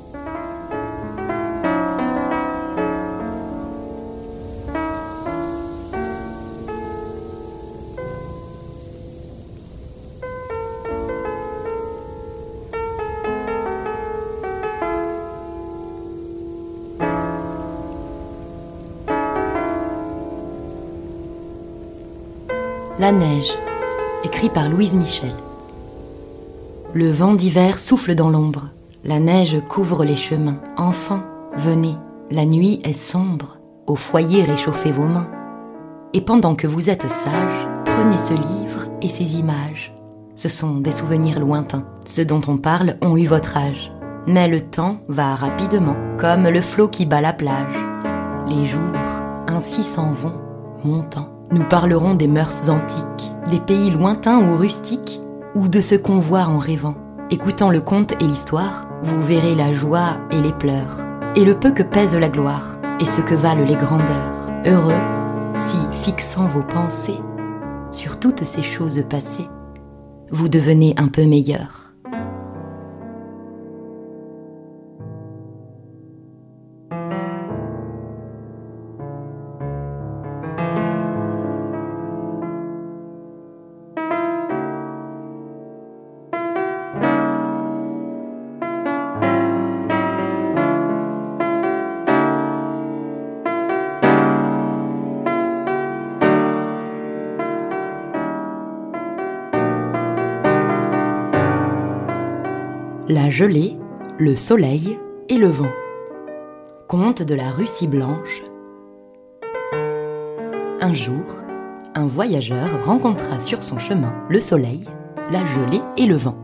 La 22.99 23.12
neige, 23.12 23.53
écrit 24.24 24.49
par 24.49 24.70
Louise 24.70 24.94
Michel. 24.94 25.34
Le 26.94 27.11
vent 27.11 27.34
d'hiver 27.34 27.78
souffle 27.78 28.14
dans 28.14 28.30
l'ombre, 28.30 28.70
la 29.05 29.20
neige 29.20 29.61
couvre 29.68 30.03
les 30.03 30.16
chemins. 30.16 30.57
Enfants, 30.78 31.20
venez, 31.59 31.94
la 32.30 32.47
nuit 32.47 32.80
est 32.84 32.94
sombre, 32.94 33.59
au 33.86 33.97
foyer 33.97 34.44
réchauffez 34.44 34.92
vos 34.92 35.05
mains. 35.05 35.28
Et 36.14 36.22
pendant 36.22 36.55
que 36.55 36.66
vous 36.66 36.88
êtes 36.88 37.07
sages, 37.11 37.68
prenez 37.84 38.16
ce 38.16 38.32
livre 38.32 38.86
et 39.03 39.11
ces 39.11 39.36
images. 39.36 39.94
Ce 40.34 40.49
sont 40.49 40.76
des 40.76 40.92
souvenirs 40.92 41.38
lointains, 41.38 41.84
ceux 42.07 42.24
dont 42.24 42.40
on 42.49 42.57
parle 42.57 42.97
ont 43.03 43.18
eu 43.18 43.26
votre 43.26 43.59
âge. 43.59 43.92
Mais 44.26 44.49
le 44.49 44.62
temps 44.62 44.97
va 45.09 45.34
rapidement, 45.34 45.97
comme 46.16 46.49
le 46.49 46.62
flot 46.62 46.88
qui 46.88 47.05
bat 47.05 47.20
la 47.20 47.34
plage. 47.34 47.76
Les 48.49 48.64
jours 48.64 48.80
ainsi 49.49 49.84
s'en 49.84 50.12
vont, 50.12 50.40
montant. 50.82 51.36
Nous 51.53 51.62
parlerons 51.64 52.14
des 52.14 52.26
mœurs 52.26 52.68
antiques, 52.68 53.32
des 53.51 53.61
pays 53.61 53.90
lointains 53.90 54.40
ou 54.40 54.57
rustiques, 54.57 55.20
ou 55.55 55.68
de 55.68 55.80
ce 55.80 55.94
qu'on 55.94 56.18
voit 56.18 56.47
en 56.47 56.59
rêvant. 56.59 56.97
Écoutant 57.30 57.70
le 57.70 57.80
conte 57.80 58.12
et 58.20 58.26
l'histoire, 58.26 58.88
vous 59.05 59.22
verrez 59.22 59.55
la 59.55 59.72
joie 59.72 60.18
et 60.32 60.40
les 60.40 60.53
pleurs, 60.53 61.05
et 61.36 61.44
le 61.44 61.59
peu 61.59 61.70
que 61.70 61.84
pèse 61.84 62.16
la 62.16 62.28
gloire, 62.28 62.78
et 63.01 63.05
ce 63.05 63.20
que 63.20 63.34
valent 63.34 63.64
les 63.64 63.76
grandeurs. 63.76 64.51
Heureux, 64.64 64.92
si, 65.55 65.78
fixant 66.03 66.47
vos 66.47 66.62
pensées 66.62 67.20
sur 67.92 68.18
toutes 68.18 68.44
ces 68.44 68.62
choses 68.62 69.05
passées, 69.09 69.49
vous 70.30 70.49
devenez 70.49 70.94
un 70.97 71.07
peu 71.07 71.24
meilleur. 71.24 71.86
Gelée, 103.37 103.76
le 104.16 104.34
soleil 104.34 104.99
et 105.28 105.37
le 105.37 105.49
vent. 105.49 105.68
Conte 106.89 107.20
de 107.20 107.34
la 107.34 107.51
Russie 107.51 107.87
blanche. 107.87 108.43
Un 110.80 110.95
jour, 110.95 111.43
un 111.95 112.07
voyageur 112.07 112.87
rencontra 112.87 113.39
sur 113.41 113.62
son 113.62 113.78
chemin 113.78 114.14
le 114.30 114.41
soleil, 114.41 114.87
la 115.30 115.45
gelée 115.49 115.82
et 115.99 116.07
le 116.07 116.16
vent. 116.16 116.39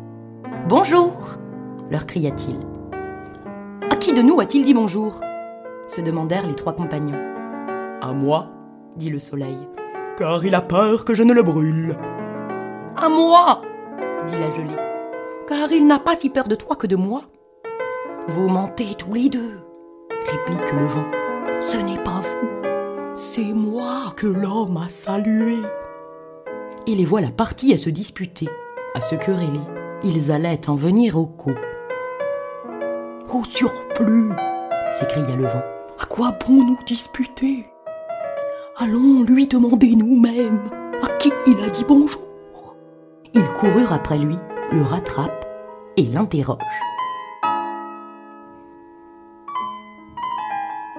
Bonjour 0.68 1.38
leur 1.90 2.04
cria-t-il. 2.04 2.58
À 3.90 3.96
qui 3.96 4.12
de 4.12 4.20
nous 4.20 4.38
a-t-il 4.40 4.62
dit 4.62 4.74
bonjour? 4.74 5.18
se 5.86 6.02
demandèrent 6.02 6.46
les 6.46 6.56
trois 6.56 6.74
compagnons. 6.74 7.18
À 8.02 8.12
moi, 8.12 8.48
dit 8.96 9.08
le 9.08 9.18
soleil. 9.18 9.66
car 10.18 10.44
il 10.44 10.54
a 10.54 10.60
peur 10.60 11.06
que 11.06 11.14
je 11.14 11.22
ne 11.22 11.32
le 11.32 11.42
brûle. 11.42 11.96
À 12.96 13.08
moi 13.08 13.62
Dit 14.26 14.38
la 14.38 14.50
gelée. 14.50 14.91
Car 15.52 15.70
il 15.70 15.86
n'a 15.86 15.98
pas 15.98 16.16
si 16.16 16.30
peur 16.30 16.48
de 16.48 16.54
toi 16.54 16.76
que 16.76 16.86
de 16.86 16.96
moi. 16.96 17.24
Vous 18.26 18.48
mentez 18.48 18.94
tous 18.96 19.12
les 19.12 19.28
deux, 19.28 19.60
réplique 20.08 20.72
le 20.72 20.86
vent. 20.86 21.04
Ce 21.60 21.76
n'est 21.76 22.02
pas 22.02 22.22
vous, 22.22 23.16
c'est 23.16 23.52
moi 23.52 24.14
que 24.16 24.26
l'homme 24.26 24.78
a 24.78 24.88
salué. 24.88 25.58
Et 26.86 26.94
les 26.94 27.04
voilà 27.04 27.28
partis 27.28 27.74
à 27.74 27.76
se 27.76 27.90
disputer, 27.90 28.48
à 28.94 29.02
se 29.02 29.14
quereller. 29.14 29.60
Ils 30.02 30.32
allaient 30.32 30.70
en 30.70 30.74
venir 30.74 31.18
au 31.18 31.26
coup. 31.26 31.54
Au 33.28 33.44
surplus, 33.44 34.30
plus 34.30 34.32
s'écria 34.98 35.36
le 35.36 35.48
vent. 35.48 35.64
À 36.00 36.06
quoi 36.06 36.30
bon 36.30 36.64
nous 36.64 36.78
disputer? 36.86 37.66
Allons 38.78 39.22
lui 39.22 39.46
demander 39.48 39.96
nous-mêmes 39.96 40.62
à 41.02 41.08
qui 41.18 41.30
il 41.46 41.62
a 41.62 41.68
dit 41.68 41.84
bonjour. 41.86 42.22
Ils 43.34 43.52
coururent 43.52 43.92
après 43.92 44.16
lui, 44.16 44.38
le 44.72 44.80
rattrapent 44.80 45.41
et 45.96 46.04
l'interrogent. 46.04 46.58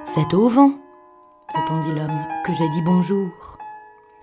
C'est 0.04 0.34
au 0.34 0.50
vent, 0.50 0.72
répondit 1.54 1.92
l'homme, 1.92 2.26
que 2.46 2.54
j'ai 2.54 2.70
dit 2.70 2.82
bonjour. 2.84 3.30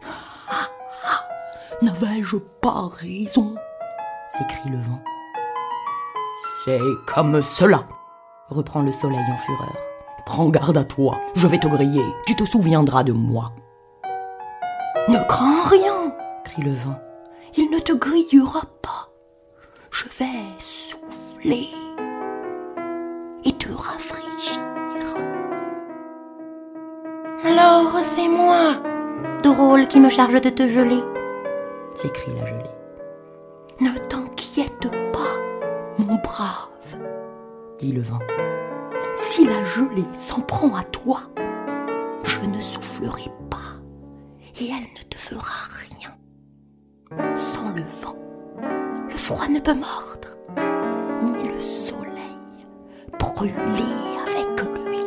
N'avais-je 1.83 2.37
pas 2.37 2.89
raison? 2.93 3.57
s'écrie 4.29 4.71
le 4.71 4.79
vent. 4.79 5.01
C'est 6.64 6.81
comme 7.07 7.43
cela, 7.43 7.85
reprend 8.49 8.83
le 8.83 8.93
soleil 8.93 9.25
en 9.33 9.37
fureur. 9.37 9.77
Prends 10.27 10.49
garde 10.49 10.77
à 10.77 10.85
toi, 10.85 11.18
je 11.35 11.47
vais 11.47 11.59
te 11.59 11.66
griller, 11.66 12.05
tu 12.27 12.37
te 12.37 12.45
souviendras 12.45 13.03
de 13.03 13.12
moi. 13.12 13.53
Ne 15.09 15.18
crains 15.27 15.64
rien, 15.64 16.14
crie 16.45 16.62
le 16.62 16.75
vent. 16.75 16.99
Il 17.57 17.71
ne 17.71 17.81
te 17.81 17.93
grillera 17.93 18.61
pas. 18.61 18.80
Je 20.03 20.09
vais 20.19 20.61
souffler 20.61 21.69
et 23.45 23.53
te 23.53 23.71
rafraîchir. 23.71 24.59
Alors 27.45 27.99
c'est 28.01 28.29
moi, 28.29 28.77
drôle 29.43 29.89
qui 29.89 30.01
me 30.01 30.09
charge 30.09 30.41
de 30.41 30.49
te 30.49 30.67
geler, 30.69 31.03
s'écrie 31.95 32.33
la 32.35 32.47
gelée. 32.47 32.71
Ne 33.81 33.99
t'inquiète 34.09 34.89
pas, 35.13 35.37
mon 35.99 36.15
brave, 36.15 36.99
dit 37.79 37.93
le 37.93 38.01
vent. 38.01 38.21
Si 39.19 39.45
la 39.45 39.63
gelée 39.65 40.09
s'en 40.15 40.41
prend 40.41 40.75
à 40.77 40.85
toi, 40.85 41.25
je 42.23 42.41
ne 42.47 42.61
soufflerai 42.63 43.31
pas 43.51 43.77
et 44.59 44.71
elle 44.71 44.89
ne 44.99 45.09
te 45.11 45.19
fera 45.19 45.67
rien. 45.91 47.37
Sans 47.37 47.69
le 47.75 47.83
vent, 47.83 48.17
froid 49.31 49.47
ne 49.49 49.61
peut 49.61 49.74
mordre, 49.74 50.28
ni 51.22 51.49
le 51.49 51.61
soleil 51.61 52.11
brûler 53.16 53.55
avec 54.26 54.61
lui. 54.61 54.99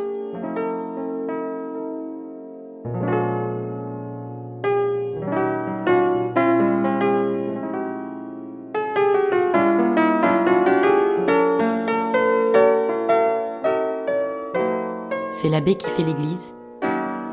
C'est 15.32 15.50
l'abbé 15.50 15.74
qui 15.74 15.86
fait 15.90 16.02
l'église, 16.02 16.54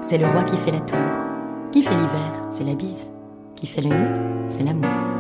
c'est 0.02 0.18
le 0.18 0.28
roi 0.28 0.44
qui 0.44 0.58
fait 0.58 0.72
la 0.72 0.82
tour, 0.82 0.98
qui 1.72 1.84
fait 1.84 1.96
l'hiver, 1.96 2.48
c'est 2.50 2.66
la 2.66 2.76
bise, 2.76 3.10
qui 3.56 3.66
fait 3.66 3.80
le 3.80 3.90
nid, 3.90 4.50
c'est 4.50 4.64
l'amour. 4.64 5.11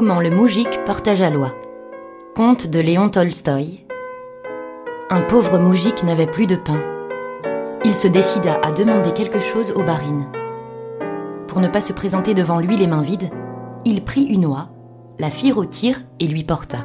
Comment 0.00 0.22
le 0.22 0.30
moujik 0.30 0.82
partagea 0.86 1.28
loi? 1.28 1.54
Conte 2.34 2.68
de 2.68 2.80
Léon 2.80 3.10
Tolstoï. 3.10 3.84
Un 5.10 5.20
pauvre 5.20 5.58
moujik 5.58 6.04
n'avait 6.04 6.26
plus 6.26 6.46
de 6.46 6.56
pain. 6.56 6.80
Il 7.84 7.94
se 7.94 8.08
décida 8.08 8.58
à 8.62 8.72
demander 8.72 9.12
quelque 9.12 9.40
chose 9.40 9.74
au 9.76 9.82
barine. 9.82 10.24
Pour 11.46 11.60
ne 11.60 11.68
pas 11.68 11.82
se 11.82 11.92
présenter 11.92 12.32
devant 12.32 12.60
lui 12.60 12.78
les 12.78 12.86
mains 12.86 13.02
vides, 13.02 13.28
il 13.84 14.02
prit 14.02 14.22
une 14.22 14.46
oie, 14.46 14.70
la 15.18 15.28
fit 15.28 15.52
rôtir 15.52 16.00
et 16.18 16.26
lui 16.26 16.44
porta. 16.44 16.78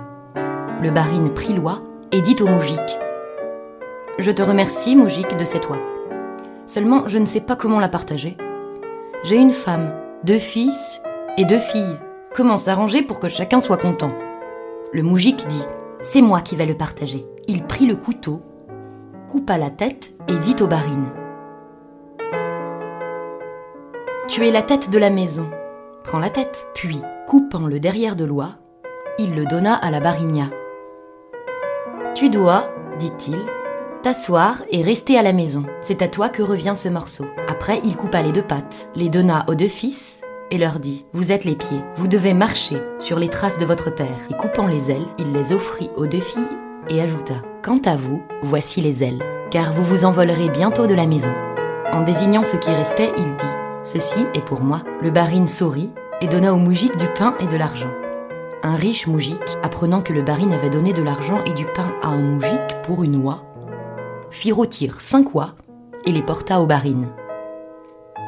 Le 0.84 0.92
barine 0.92 1.34
prit 1.34 1.54
l'oie 1.54 1.84
et 2.12 2.20
dit 2.20 2.36
au 2.42 2.48
moujik 2.48 3.00
Je 4.20 4.32
te 4.32 4.42
remercie, 4.42 4.98
moujik, 4.98 5.38
de 5.38 5.46
cette 5.46 5.70
oie. 5.70 5.80
Seulement, 6.66 7.08
je 7.08 7.18
ne 7.18 7.26
sais 7.26 7.40
pas 7.40 7.56
comment 7.56 7.80
la 7.80 7.88
partager. 7.88 8.36
J'ai 9.24 9.38
une 9.38 9.54
femme, 9.54 9.94
deux 10.26 10.40
fils 10.40 11.02
et 11.38 11.46
deux 11.46 11.60
filles. 11.60 11.98
Comment 12.36 12.58
s'arranger 12.58 13.02
pour 13.02 13.22
que 13.22 13.30
chacun 13.30 13.62
soit 13.62 13.78
content 13.78 14.12
Le 14.92 15.04
moujik 15.04 15.48
dit 15.48 15.64
C'est 16.02 16.20
moi 16.20 16.42
qui 16.42 16.58
vais 16.58 16.66
le 16.66 16.76
partager. 16.76 17.26
Il 17.48 17.64
prit 17.64 17.86
le 17.86 17.96
couteau, 17.96 18.42
coupa 19.30 19.58
la 19.58 19.70
tête 19.70 20.14
et 20.28 20.38
dit 20.40 20.56
au 20.60 20.68
barine 20.68 21.08
Tu 24.28 24.46
es 24.46 24.52
la 24.52 24.64
tête 24.64 24.90
de 24.90 24.98
la 24.98 25.10
maison. 25.10 25.50
Prends 26.04 26.20
la 26.20 26.30
tête. 26.30 26.68
Puis, 26.76 27.00
coupant 27.26 27.68
le 27.68 27.80
derrière 27.80 28.18
de 28.18 28.26
l'oie, 28.26 28.56
il 29.18 29.34
le 29.34 29.46
donna 29.46 29.74
à 29.74 29.90
la 29.90 30.02
barinia. 30.02 30.48
Tu 32.16 32.30
dois, 32.30 32.70
dit-il, 33.00 33.40
t'asseoir 34.04 34.62
et 34.72 34.84
rester 34.84 35.18
à 35.18 35.22
la 35.22 35.32
maison. 35.32 35.64
C'est 35.80 36.02
à 36.02 36.10
toi 36.10 36.28
que 36.28 36.44
revient 36.44 36.74
ce 36.76 36.90
morceau. 36.90 37.28
Après, 37.48 37.80
il 37.86 37.96
coupa 37.96 38.22
les 38.22 38.34
deux 38.34 38.46
pattes, 38.46 38.90
les 38.94 39.08
donna 39.08 39.46
aux 39.48 39.56
deux 39.56 39.70
fils 39.70 40.25
et 40.52 40.58
leur 40.58 40.80
dit 40.80 41.06
Vous 41.14 41.32
êtes 41.32 41.46
les 41.46 41.56
pieds, 41.56 41.82
vous 41.96 42.08
devez 42.08 42.34
marcher 42.34 42.78
sur 43.00 43.20
les 43.20 43.30
traces 43.30 43.58
de 43.58 43.66
votre 43.66 43.94
père. 43.94 44.28
Et 44.30 44.34
coupant 44.34 44.68
les 44.68 44.92
ailes, 44.92 45.06
il 45.18 45.32
les 45.32 45.54
offrit 45.54 45.90
aux 45.96 46.08
deux 46.08 46.20
filles 46.22 46.44
et 46.90 47.02
ajouta 47.02 47.36
Quant 47.64 47.80
à 47.86 47.96
vous, 47.96 48.24
voici 48.42 48.82
les 48.82 49.04
ailes, 49.04 49.24
car 49.52 49.74
vous 49.74 49.84
vous 49.84 50.06
envolerez 50.06 50.50
bientôt 50.50 50.88
de 50.88 50.94
la 50.94 51.08
maison. 51.08 51.34
En 51.92 52.02
désignant 52.02 52.44
ce 52.44 52.58
qui 52.58 52.72
restait, 52.72 53.12
il 53.18 53.36
dit 53.36 53.46
Ceci 53.84 54.26
est 54.34 54.44
pour 54.44 54.62
moi. 54.62 54.82
Le 55.02 55.12
barine 55.12 55.48
sourit 55.48 55.92
et 56.22 56.28
donna 56.28 56.54
au 56.54 56.58
moujik 56.58 56.98
du 56.98 57.08
pain 57.18 57.36
et 57.40 57.48
de 57.48 57.58
l'argent. 57.58 57.92
Un 58.64 58.76
riche 58.76 59.06
moujik, 59.06 59.42
apprenant 59.62 60.02
que 60.02 60.14
le 60.14 60.24
barine 60.24 60.54
avait 60.54 60.70
donné 60.70 60.92
de 60.94 61.04
l'argent 61.04 61.44
et 61.46 61.54
du 61.54 61.66
pain 61.66 61.94
à 62.02 62.08
un 62.08 62.22
moujik 62.22 62.82
pour 62.84 63.04
une 63.04 63.24
oie, 63.24 63.44
fit 64.32 64.52
rôtir 64.52 65.02
cinq 65.02 65.36
oies 65.36 65.54
et 66.06 66.12
les 66.12 66.24
porta 66.24 66.60
au 66.60 66.66
barine. 66.66 67.10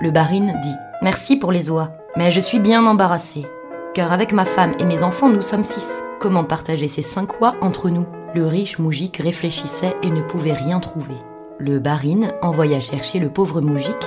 Le 0.01 0.11
barine 0.11 0.59
dit 0.61 0.75
Merci 1.01 1.37
pour 1.37 1.51
les 1.51 1.69
oies, 1.69 1.96
mais 2.15 2.31
je 2.31 2.39
suis 2.39 2.59
bien 2.59 2.85
embarrassé, 2.85 3.45
car 3.93 4.13
avec 4.13 4.31
ma 4.31 4.45
femme 4.45 4.73
et 4.79 4.85
mes 4.85 5.03
enfants, 5.03 5.29
nous 5.29 5.41
sommes 5.41 5.63
six. 5.63 6.03
Comment 6.19 6.43
partager 6.43 6.87
ces 6.87 7.01
cinq 7.01 7.41
oies 7.41 7.55
entre 7.61 7.89
nous? 7.89 8.05
Le 8.33 8.45
riche 8.45 8.79
moujik 8.79 9.17
réfléchissait 9.17 9.95
et 10.03 10.09
ne 10.09 10.21
pouvait 10.21 10.53
rien 10.53 10.79
trouver. 10.79 11.15
Le 11.59 11.79
barine 11.79 12.33
envoya 12.41 12.81
chercher 12.81 13.19
le 13.19 13.29
pauvre 13.29 13.61
moujik 13.61 13.97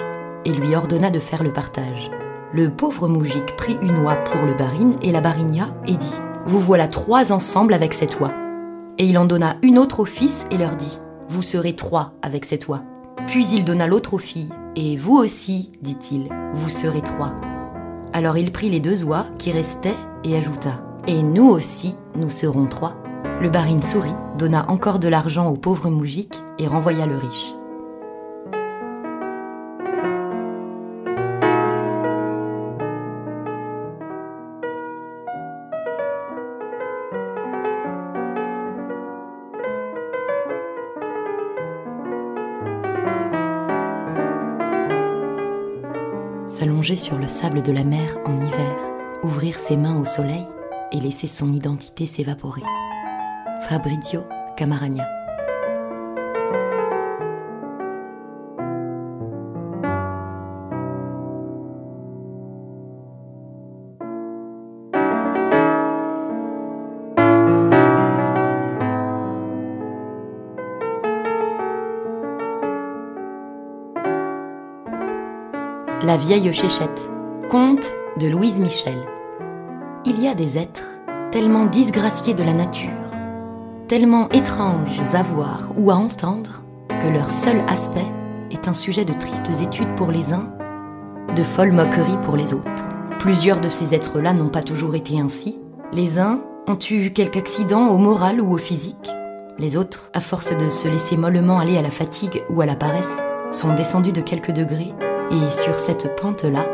et 0.45 0.53
lui 0.53 0.75
ordonna 0.75 1.11
de 1.11 1.21
faire 1.21 1.43
le 1.43 1.53
partage. 1.53 2.11
Le 2.53 2.71
pauvre 2.71 3.09
moujik 3.09 3.57
prit 3.57 3.77
une 3.83 3.99
oie 3.99 4.17
pour 4.17 4.47
le 4.47 4.55
barine 4.55 4.97
et 5.03 5.13
la 5.13 5.21
barinia 5.21 5.69
et 5.87 5.97
dit 5.97 6.15
Vous 6.47 6.61
voilà 6.61 6.89
trois 6.89 7.33
ensemble 7.33 7.75
avec 7.75 7.95
cette 7.95 8.21
oie. 8.21 8.33
Et 8.99 9.07
il 9.07 9.19
en 9.19 9.25
donna 9.25 9.57
une 9.63 9.79
autre 9.79 10.01
aux 10.01 10.05
fils 10.05 10.47
et 10.51 10.59
leur 10.59 10.77
dit 10.77 10.99
Vous 11.29 11.43
serez 11.43 11.75
trois 11.75 12.13
avec 12.23 12.45
cette 12.45 12.69
oie. 12.69 12.83
Puis 13.27 13.47
il 13.49 13.65
donna 13.65 13.87
l'autre 13.87 14.15
aux 14.15 14.19
filles 14.19 14.51
et 14.77 14.97
vous 14.97 15.17
aussi, 15.17 15.73
dit-il, 15.81 16.29
vous 16.55 16.71
serez 16.71 17.03
trois. 17.03 17.33
Alors 18.13 18.37
il 18.37 18.51
prit 18.51 18.71
les 18.71 18.81
deux 18.81 19.05
oies 19.05 19.27
qui 19.39 19.53
restaient 19.53 19.95
et 20.25 20.37
ajouta 20.37 20.83
Et 21.07 21.23
nous 21.23 21.49
aussi, 21.49 21.95
nous 22.17 22.31
serons 22.31 22.67
trois. 22.67 22.97
Le 23.41 23.49
barine 23.49 23.83
sourit, 23.83 24.15
donna 24.37 24.69
encore 24.69 24.99
de 24.99 25.09
l'argent 25.09 25.49
au 25.49 25.57
pauvre 25.57 25.91
moujik 25.91 26.35
et 26.59 26.67
renvoya 26.67 27.07
le 27.07 27.17
riche. 27.17 27.55
Sur 47.01 47.19
le 47.19 47.29
sable 47.29 47.63
de 47.63 47.73
la 47.73 47.83
mer 47.83 48.19
en 48.27 48.37
hiver, 48.37 48.77
ouvrir 49.23 49.59
ses 49.59 49.77
mains 49.77 49.99
au 49.99 50.05
soleil 50.05 50.47
et 50.93 51.01
laisser 51.01 51.27
son 51.27 51.53
identité 51.53 52.07
s'évaporer. 52.07 52.63
Fabrizio 53.63 54.23
Camaragna. 54.57 55.20
La 76.03 76.17
vieille 76.17 76.51
chéchette. 76.55 77.11
Conte 77.51 77.93
de 78.19 78.27
Louise 78.27 78.59
Michel. 78.59 78.97
Il 80.07 80.19
y 80.19 80.29
a 80.29 80.35
des 80.35 80.57
êtres 80.57 80.99
tellement 81.31 81.67
disgraciés 81.67 82.33
de 82.33 82.43
la 82.43 82.55
nature, 82.55 82.89
tellement 83.87 84.31
étranges 84.31 84.99
à 85.13 85.23
voir 85.23 85.73
ou 85.77 85.91
à 85.91 85.97
entendre, 85.97 86.65
que 86.89 87.07
leur 87.07 87.31
seul 87.31 87.61
aspect 87.69 88.11
est 88.51 88.67
un 88.67 88.73
sujet 88.73 89.05
de 89.05 89.13
tristes 89.13 89.61
études 89.61 89.95
pour 89.97 90.11
les 90.11 90.33
uns, 90.33 90.51
de 91.37 91.43
folles 91.43 91.73
moqueries 91.73 92.23
pour 92.25 92.37
les 92.37 92.55
autres. 92.55 92.71
Plusieurs 93.19 93.61
de 93.61 93.69
ces 93.69 93.95
êtres-là 93.95 94.33
n'ont 94.33 94.49
pas 94.49 94.63
toujours 94.63 94.95
été 94.95 95.21
ainsi. 95.21 95.59
Les 95.93 96.19
uns 96.19 96.41
ont 96.67 96.79
eu 96.91 97.11
quelque 97.11 97.39
accident 97.39 97.89
au 97.89 97.99
moral 97.99 98.41
ou 98.41 98.55
au 98.55 98.59
physique. 98.59 99.11
Les 99.59 99.77
autres, 99.77 100.09
à 100.15 100.23
force 100.23 100.57
de 100.57 100.71
se 100.71 100.89
laisser 100.89 101.19
mollement 101.19 101.59
aller 101.59 101.77
à 101.77 101.83
la 101.83 101.91
fatigue 101.91 102.43
ou 102.49 102.63
à 102.63 102.67
la 102.67 102.77
paresse, 102.77 103.19
sont 103.51 103.75
descendus 103.75 104.13
de 104.13 104.23
quelques 104.23 104.53
degrés 104.53 104.95
et 105.31 105.51
sur 105.53 105.79
cette 105.79 106.17
pente-là, 106.17 106.67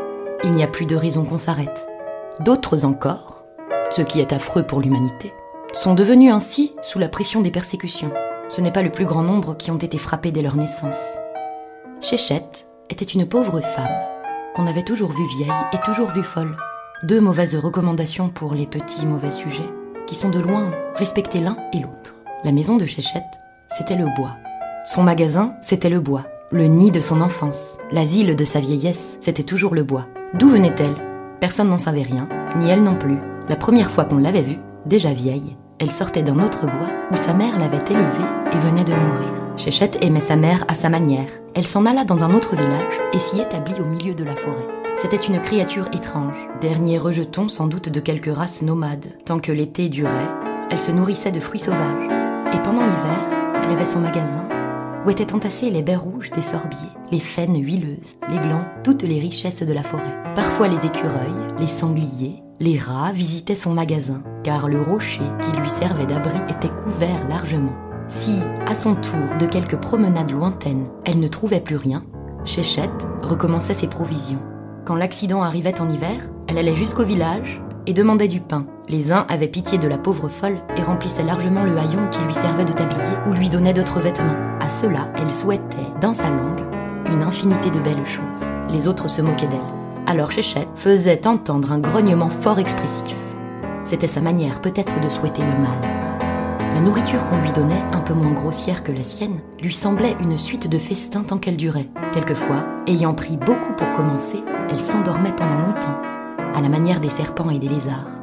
il 0.45 0.53
n'y 0.53 0.63
a 0.63 0.67
plus 0.67 0.87
de 0.87 0.97
raison 0.97 1.25
qu'on 1.25 1.39
s'arrête. 1.39 1.87
D'autres 2.41 2.85
encore, 2.85 3.45
ce 3.91 4.03
qui 4.03 4.21
est 4.21 4.33
affreux 4.33 4.63
pour 4.63 4.81
l'humanité, 4.81 5.33
sont 5.73 5.95
devenus 5.95 6.33
ainsi 6.33 6.75
sous 6.83 6.99
la 6.99 7.09
pression 7.09 7.43
des 7.43 7.51
persécutions. 7.51 8.13
Ce 8.49 8.61
n'est 8.61 8.73
pas 8.73 8.83
le 8.83 8.93
plus 8.93 9.05
grand 9.05 9.23
nombre 9.23 9.57
qui 9.57 9.71
ont 9.71 9.79
été 9.79 9.99
frappés 9.99 10.31
dès 10.31 10.43
leur 10.43 10.57
naissance. 10.57 11.01
Chéchette 12.01 12.67
était 12.89 13.05
une 13.05 13.27
pauvre 13.27 13.61
femme 13.61 14.01
qu'on 14.55 14.67
avait 14.67 14.85
toujours 14.85 15.11
vue 15.11 15.27
vieille 15.37 15.53
et 15.73 15.79
toujours 15.85 16.11
vue 16.11 16.23
folle. 16.23 16.57
Deux 17.03 17.21
mauvaises 17.21 17.57
recommandations 17.57 18.31
pour 18.31 18.55
les 18.55 18.67
petits 18.67 19.05
mauvais 19.05 19.31
sujets 19.31 19.71
qui 20.07 20.15
sont 20.15 20.31
de 20.31 20.39
loin 20.39 20.71
respectés 20.95 21.41
l'un 21.41 21.59
et 21.73 21.81
l'autre. 21.81 22.15
La 22.45 22.53
maison 22.53 22.77
de 22.77 22.87
Chéchette, 22.87 23.23
c'était 23.77 23.97
le 23.97 24.07
bois. 24.17 24.37
Son 24.87 25.03
magasin, 25.03 25.57
c'était 25.61 25.91
le 25.91 26.01
bois 26.01 26.25
le 26.53 26.67
nid 26.67 26.93
de 26.93 27.01
son 27.01 27.21
enfance, 27.23 27.77
l'asile 27.91 28.37
de 28.37 28.45
sa 28.45 28.61
vieillesse, 28.61 29.17
c'était 29.21 29.43
toujours 29.43 29.75
le 29.75 29.83
bois. 29.83 30.07
D'où 30.35 30.49
venait-elle? 30.49 30.95
Personne 31.41 31.69
n'en 31.69 31.77
savait 31.77 32.03
rien, 32.03 32.29
ni 32.57 32.71
elle 32.71 32.85
non 32.85 32.95
plus. 32.95 33.19
La 33.49 33.57
première 33.57 33.91
fois 33.91 34.05
qu'on 34.05 34.19
l'avait 34.19 34.43
vue, 34.43 34.59
déjà 34.87 35.13
vieille, 35.13 35.57
elle 35.81 35.91
sortait 35.91 36.23
d'un 36.23 36.39
autre 36.39 36.63
bois 36.63 36.89
où 37.11 37.17
sa 37.17 37.35
mère 37.35 37.59
l'avait 37.59 37.85
élevée 37.91 38.31
et 38.53 38.59
venait 38.59 38.85
de 38.85 38.93
mourir. 38.93 39.33
Chéchette 39.57 39.99
aimait 40.03 40.21
sa 40.21 40.37
mère 40.37 40.65
à 40.69 40.75
sa 40.77 40.89
manière. 40.89 41.29
Elle 41.55 41.67
s'en 41.67 41.85
alla 41.85 42.05
dans 42.05 42.23
un 42.23 42.33
autre 42.33 42.55
village 42.55 43.01
et 43.13 43.19
s'y 43.19 43.41
établit 43.41 43.81
au 43.81 43.85
milieu 43.85 44.15
de 44.15 44.25
la 44.25 44.37
forêt. 44.37 44.69
C'était 44.97 45.17
une 45.17 45.41
créature 45.41 45.89
étrange, 45.93 46.37
dernier 46.61 46.99
rejeton 46.99 47.49
sans 47.49 47.67
doute 47.67 47.89
de 47.89 48.01
quelque 48.01 48.31
race 48.31 48.63
nomade. 48.63 49.07
Tant 49.25 49.41
que 49.41 49.53
l'été 49.53 49.89
durait, 49.89 50.31
elle 50.71 50.81
se 50.81 50.93
nourrissait 50.93 51.33
de 51.33 51.41
fruits 51.41 51.61
sauvages. 51.61 52.09
Et 52.55 52.63
pendant 52.63 52.83
l'hiver, 52.83 53.63
elle 53.65 53.73
avait 53.73 53.85
son 53.85 54.01
magasin 54.01 54.46
où 55.07 55.11
étaient 55.11 55.33
entassés 55.33 55.71
les 55.71 55.83
baies 55.83 55.97
rouges 55.97 56.31
des 56.33 56.43
sorbiers, 56.43 56.79
les 57.13 57.21
faines 57.21 57.63
huileuses, 57.63 58.17
les 58.29 58.39
glands, 58.39 58.65
toutes 58.83 59.05
les 59.05 59.21
richesses 59.21 59.63
de 59.63 59.73
la 59.73 59.85
forêt. 59.85 60.03
Parfois 60.35 60.67
les 60.67 60.85
écureuils, 60.85 61.55
les 61.61 61.69
sangliers, 61.69 62.43
les 62.59 62.79
rats 62.79 63.13
visitaient 63.13 63.55
son 63.55 63.73
magasin, 63.73 64.23
car 64.43 64.69
le 64.69 64.83
rocher 64.83 65.23
qui 65.43 65.61
lui 65.61 65.69
servait 65.69 66.07
d'abri 66.07 66.39
était 66.49 66.75
couvert 66.83 67.29
largement. 67.29 67.77
Si, 68.09 68.39
à 68.67 68.75
son 68.75 68.97
tour 68.97 69.37
de 69.39 69.47
quelques 69.47 69.77
promenades 69.77 70.31
lointaines, 70.31 70.89
elle 71.05 71.21
ne 71.21 71.29
trouvait 71.29 71.61
plus 71.61 71.77
rien, 71.77 72.05
Chéchette 72.45 73.07
recommençait 73.23 73.75
ses 73.75 73.89
provisions. 73.89 74.43
Quand 74.85 74.97
l'accident 74.97 75.43
arrivait 75.43 75.81
en 75.81 75.91
hiver, 75.91 76.31
elle 76.49 76.59
allait 76.59 76.77
jusqu'au 76.77 77.05
village 77.05 77.61
et 77.87 77.93
demandait 77.93 78.29
du 78.29 78.41
pain. 78.41 78.67
Les 78.89 79.13
uns 79.13 79.27
avaient 79.29 79.49
pitié 79.49 79.79
de 79.79 79.89
la 79.89 79.99
pauvre 79.99 80.29
folle 80.29 80.59
et 80.77 80.83
remplissaient 80.83 81.23
largement 81.23 81.65
le 81.65 81.77
haillon 81.77 82.09
qui 82.11 82.21
lui 82.21 82.35
servait 82.35 82.65
de 82.65 82.73
tablier 82.73 83.01
ou 83.27 83.33
lui 83.33 83.49
donnaient 83.49 83.73
d'autres 83.73 84.01
vêtements. 84.01 84.37
À 84.61 84.69
cela, 84.69 85.09
elle 85.17 85.33
souhaitait, 85.33 85.77
dans 86.01 86.13
sa 86.13 86.29
langue, 86.29 86.65
une 87.07 87.23
infinité 87.23 87.71
de 87.71 87.81
belles 87.81 88.07
choses. 88.07 88.47
Les 88.71 88.89
autres 88.89 89.09
se 89.09 89.23
moquaient 89.23 89.49
d'elle. 89.49 89.61
Alors 90.07 90.31
Chéchette 90.31 90.69
faisait 90.75 91.27
entendre 91.27 91.73
un 91.73 91.79
grognement 91.79 92.31
fort 92.31 92.59
expressif. 92.59 93.17
C'était 93.85 94.07
sa 94.07 94.21
manière 94.21 94.61
peut-être 94.61 95.01
de 95.01 95.09
souhaiter 95.09 95.43
le 95.43 95.63
mal. 95.63 96.17
La 96.75 96.81
nourriture 96.81 97.25
qu'on 97.25 97.41
lui 97.41 97.53
donnait, 97.53 97.83
un 97.93 98.01
peu 98.01 98.13
moins 98.13 98.33
grossière 98.33 98.85
que 98.85 98.93
la 98.93 99.03
sienne, 99.03 99.41
lui 99.63 99.73
semblait 99.73 100.17
une 100.21 100.37
suite 100.37 100.69
de 100.69 100.79
festins 100.79 101.23
tant 101.23 101.39
qu'elle 101.39 101.57
durait. 101.57 101.89
Quelquefois, 102.13 102.65
ayant 102.87 103.15
pris 103.15 103.37
beaucoup 103.37 103.73
pour 103.73 103.91
commencer, 103.93 104.43
elle 104.71 104.85
s'endormait 104.85 105.35
pendant 105.35 105.67
longtemps 105.67 106.06
à 106.57 106.63
la 106.63 106.71
manière 106.71 107.01
des 107.01 107.11
serpents 107.11 107.51
et 107.51 107.59
des 107.59 107.69
lézards. 107.69 108.23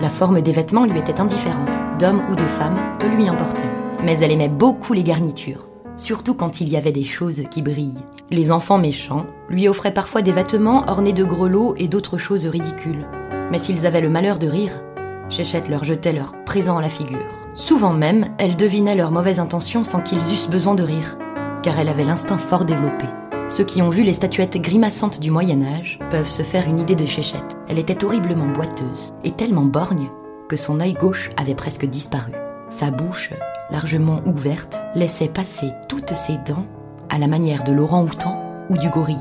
La 0.00 0.08
forme 0.08 0.40
des 0.40 0.52
vêtements 0.52 0.84
lui 0.84 1.00
était 1.00 1.20
indifférente, 1.20 1.76
d'homme 1.98 2.22
ou 2.30 2.36
de 2.36 2.42
femme, 2.42 2.78
peu 3.00 3.08
lui 3.08 3.28
importait. 3.28 3.72
Mais 4.04 4.16
elle 4.20 4.30
aimait 4.30 4.48
beaucoup 4.48 4.92
les 4.92 5.02
garnitures, 5.02 5.68
surtout 5.96 6.34
quand 6.34 6.60
il 6.60 6.68
y 6.68 6.76
avait 6.76 6.92
des 6.92 7.04
choses 7.04 7.42
qui 7.50 7.62
brillent. 7.62 8.04
Les 8.30 8.52
enfants 8.52 8.78
méchants 8.78 9.26
lui 9.48 9.66
offraient 9.68 9.92
parfois 9.92 10.22
des 10.22 10.30
vêtements 10.30 10.84
ornés 10.86 11.12
de 11.12 11.24
grelots 11.24 11.74
et 11.76 11.88
d'autres 11.88 12.18
choses 12.18 12.46
ridicules. 12.46 13.06
Mais 13.50 13.58
s'ils 13.58 13.86
avaient 13.86 14.00
le 14.00 14.08
malheur 14.08 14.38
de 14.38 14.46
rire, 14.46 14.80
Chéchette 15.28 15.68
leur 15.68 15.82
jetait 15.82 16.12
leur 16.12 16.32
présent 16.44 16.78
à 16.78 16.82
la 16.82 16.88
figure. 16.88 17.18
Souvent 17.54 17.92
même, 17.92 18.26
elle 18.38 18.54
devinait 18.54 18.94
leurs 18.94 19.10
mauvaises 19.10 19.40
intentions 19.40 19.82
sans 19.82 20.00
qu'ils 20.00 20.32
eussent 20.32 20.48
besoin 20.48 20.76
de 20.76 20.84
rire, 20.84 21.18
car 21.64 21.76
elle 21.80 21.88
avait 21.88 22.04
l'instinct 22.04 22.38
fort 22.38 22.64
développé. 22.64 23.06
Ceux 23.48 23.64
qui 23.64 23.80
ont 23.80 23.90
vu 23.90 24.02
les 24.02 24.12
statuettes 24.12 24.60
grimaçantes 24.60 25.20
du 25.20 25.30
Moyen 25.30 25.62
Âge 25.62 26.00
peuvent 26.10 26.28
se 26.28 26.42
faire 26.42 26.68
une 26.68 26.80
idée 26.80 26.96
de 26.96 27.06
Chéchette. 27.06 27.56
Elle 27.68 27.78
était 27.78 28.04
horriblement 28.04 28.48
boiteuse 28.48 29.14
et 29.22 29.30
tellement 29.30 29.64
borgne 29.64 30.10
que 30.48 30.56
son 30.56 30.80
œil 30.80 30.94
gauche 30.94 31.30
avait 31.36 31.54
presque 31.54 31.86
disparu. 31.86 32.32
Sa 32.68 32.90
bouche, 32.90 33.32
largement 33.70 34.20
ouverte, 34.26 34.80
laissait 34.96 35.28
passer 35.28 35.68
toutes 35.88 36.14
ses 36.14 36.38
dents 36.46 36.66
à 37.08 37.18
la 37.18 37.28
manière 37.28 37.62
de 37.62 37.72
l'orang-outan 37.72 38.42
ou 38.68 38.76
du 38.76 38.90
gorille. 38.90 39.16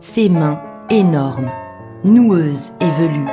Ses 0.00 0.28
mains, 0.28 0.60
énormes, 0.88 1.50
noueuses 2.04 2.70
et 2.80 2.90
velues, 2.92 3.28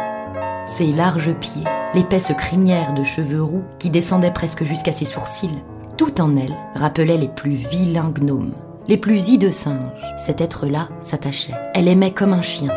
ses 0.66 0.92
larges 0.92 1.36
pieds, 1.36 1.64
l'épaisse 1.94 2.34
crinière 2.36 2.96
de 2.96 3.04
cheveux 3.04 3.44
roux 3.44 3.64
qui 3.78 3.92
descendait 3.92 4.32
presque 4.32 4.64
jusqu'à 4.64 4.92
ses 4.92 5.06
sourcils, 5.06 5.62
tout 5.98 6.20
en 6.20 6.36
elle 6.36 6.56
rappelait 6.74 7.18
les 7.18 7.30
plus 7.30 7.54
vilains 7.54 8.10
gnomes 8.10 8.54
les 8.88 8.98
plus 8.98 9.30
hideux 9.30 9.52
singes. 9.52 9.80
Cet 10.18 10.42
être-là 10.42 10.90
s'attachait. 11.02 11.54
Elle 11.74 11.88
aimait 11.88 12.12
comme 12.12 12.34
un 12.34 12.42
chien. 12.42 12.72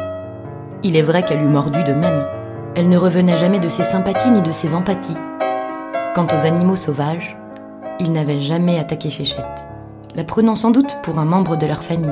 Il 0.82 0.96
est 0.96 1.02
vrai 1.02 1.22
qu'elle 1.22 1.42
eût 1.42 1.48
mordu 1.48 1.82
de 1.84 1.92
même. 1.92 2.24
Elle 2.74 2.88
ne 2.88 2.96
revenait 2.96 3.36
jamais 3.36 3.58
de 3.58 3.68
ses 3.68 3.84
sympathies 3.84 4.30
ni 4.30 4.40
de 4.40 4.52
ses 4.52 4.74
empathies. 4.74 5.16
Quant 6.14 6.26
aux 6.26 6.46
animaux 6.46 6.76
sauvages, 6.76 7.36
ils 8.00 8.12
n'avaient 8.12 8.40
jamais 8.40 8.78
attaqué 8.78 9.10
Chéchette, 9.10 9.66
la 10.14 10.24
prenant 10.24 10.56
sans 10.56 10.70
doute 10.70 10.96
pour 11.02 11.18
un 11.18 11.24
membre 11.24 11.56
de 11.56 11.66
leur 11.66 11.82
famille. 11.82 12.10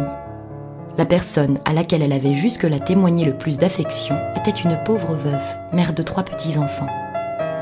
La 0.99 1.07
personne 1.07 1.59
à 1.65 1.73
laquelle 1.73 2.03
elle 2.03 2.13
avait 2.13 2.35
jusque-là 2.35 2.81
témoigné 2.81 3.25
le 3.25 3.37
plus 3.37 3.59
d'affection 3.59 4.17
était 4.35 4.51
une 4.51 4.79
pauvre 4.85 5.15
veuve, 5.15 5.57
mère 5.73 5.95
de 5.95 6.03
trois 6.03 6.23
petits-enfants. 6.23 6.89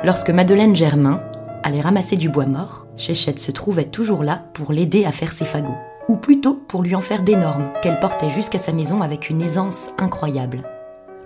Lorsque 0.05 0.31
Madeleine 0.31 0.77
Germain 0.77 1.21
allait 1.63 1.81
ramasser 1.81 2.17
du 2.17 2.29
bois 2.29 2.47
mort, 2.47 2.87
Chéchette 2.97 3.39
se 3.39 3.51
trouvait 3.51 3.85
toujours 3.85 4.23
là 4.23 4.43
pour 4.53 4.73
l'aider 4.73 5.05
à 5.05 5.13
faire 5.13 5.33
ses 5.33 5.45
fagots 5.45 5.77
ou 6.09 6.17
plutôt 6.17 6.55
pour 6.55 6.83
lui 6.83 6.95
en 6.95 7.01
faire 7.01 7.23
d'énormes, 7.23 7.71
qu'elle 7.83 8.01
portait 8.01 8.31
jusqu'à 8.31 8.59
sa 8.59 8.73
maison 8.73 9.03
avec 9.03 9.31
une 9.31 9.43
aisance 9.43 9.91
incroyable. 9.99 10.63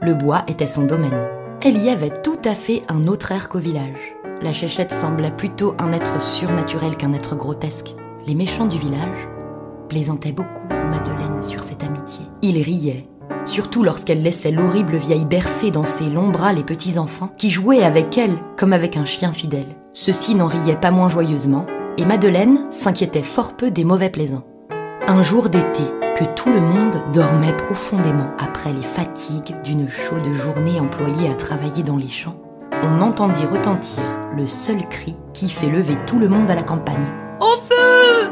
Le 0.01 0.15
bois 0.15 0.45
était 0.47 0.67
son 0.67 0.85
domaine. 0.85 1.27
Elle 1.63 1.83
y 1.83 1.89
avait 1.89 2.13
tout 2.23 2.39
à 2.45 2.55
fait 2.55 2.83
un 2.89 3.05
autre 3.05 3.33
air 3.33 3.49
qu'au 3.49 3.59
village. 3.59 4.15
La 4.43 4.53
chéchette 4.53 4.93
semblait 4.93 5.33
plutôt 5.33 5.75
un 5.79 5.93
être 5.93 6.23
surnaturel 6.23 6.97
qu'un 6.97 7.13
être 7.13 7.35
grotesque. 7.35 7.95
Les 8.27 8.37
méchants 8.37 8.67
du 8.67 8.79
village 8.79 9.29
plaisantaient 9.89 10.33
beaucoup 10.33 10.69
Madeleine 10.69 11.43
sur 11.43 11.63
cette 11.63 11.83
amitié. 11.83 12.25
Ils 12.43 12.63
riaient, 12.63 13.09
surtout 13.45 13.83
lorsqu'elle 13.83 14.23
laissait 14.23 14.53
l'horrible 14.53 14.97
vieille 14.97 15.25
bercer 15.25 15.71
dans 15.71 15.85
ses 15.85 16.09
longs 16.09 16.29
bras 16.29 16.53
les 16.53 16.63
petits 16.63 16.99
enfants 16.99 17.31
qui 17.37 17.51
jouaient 17.51 17.83
avec 17.83 18.17
elle 18.17 18.39
comme 18.57 18.73
avec 18.73 18.97
un 18.97 19.05
chien 19.05 19.33
fidèle. 19.33 19.77
Ceux-ci 19.95 20.35
n'en 20.35 20.47
riaient 20.47 20.77
pas 20.77 20.93
moins 20.93 21.09
joyeusement, 21.09 21.67
et 21.97 22.05
Madeleine 22.05 22.67
s'inquiétait 22.71 23.23
fort 23.23 23.57
peu 23.57 23.73
des 23.73 23.83
mauvais 23.83 24.11
plaisants. 24.11 24.45
Un 25.11 25.23
jour 25.23 25.49
d'été, 25.49 25.85
que 26.19 26.25
tout 26.37 26.51
le 26.51 26.61
monde 26.61 27.01
dormait 27.15 27.57
profondément 27.57 28.31
après 28.39 28.75
les 28.75 28.83
fatigues 28.83 29.57
d'une 29.65 29.89
chaude 29.89 30.31
journée 30.35 30.79
employée 30.79 31.31
à 31.31 31.35
travailler 31.35 31.83
dans 31.83 31.97
les 31.97 32.11
champs, 32.11 32.37
on 32.83 33.01
entendit 33.01 33.47
retentir 33.47 34.03
le 34.37 34.47
seul 34.47 34.87
cri 34.87 35.17
qui 35.33 35.49
fait 35.49 35.71
lever 35.71 35.97
tout 36.07 36.19
le 36.19 36.29
monde 36.29 36.51
à 36.51 36.55
la 36.55 36.63
campagne. 36.63 37.07
Au 37.41 37.57
feu! 37.57 38.29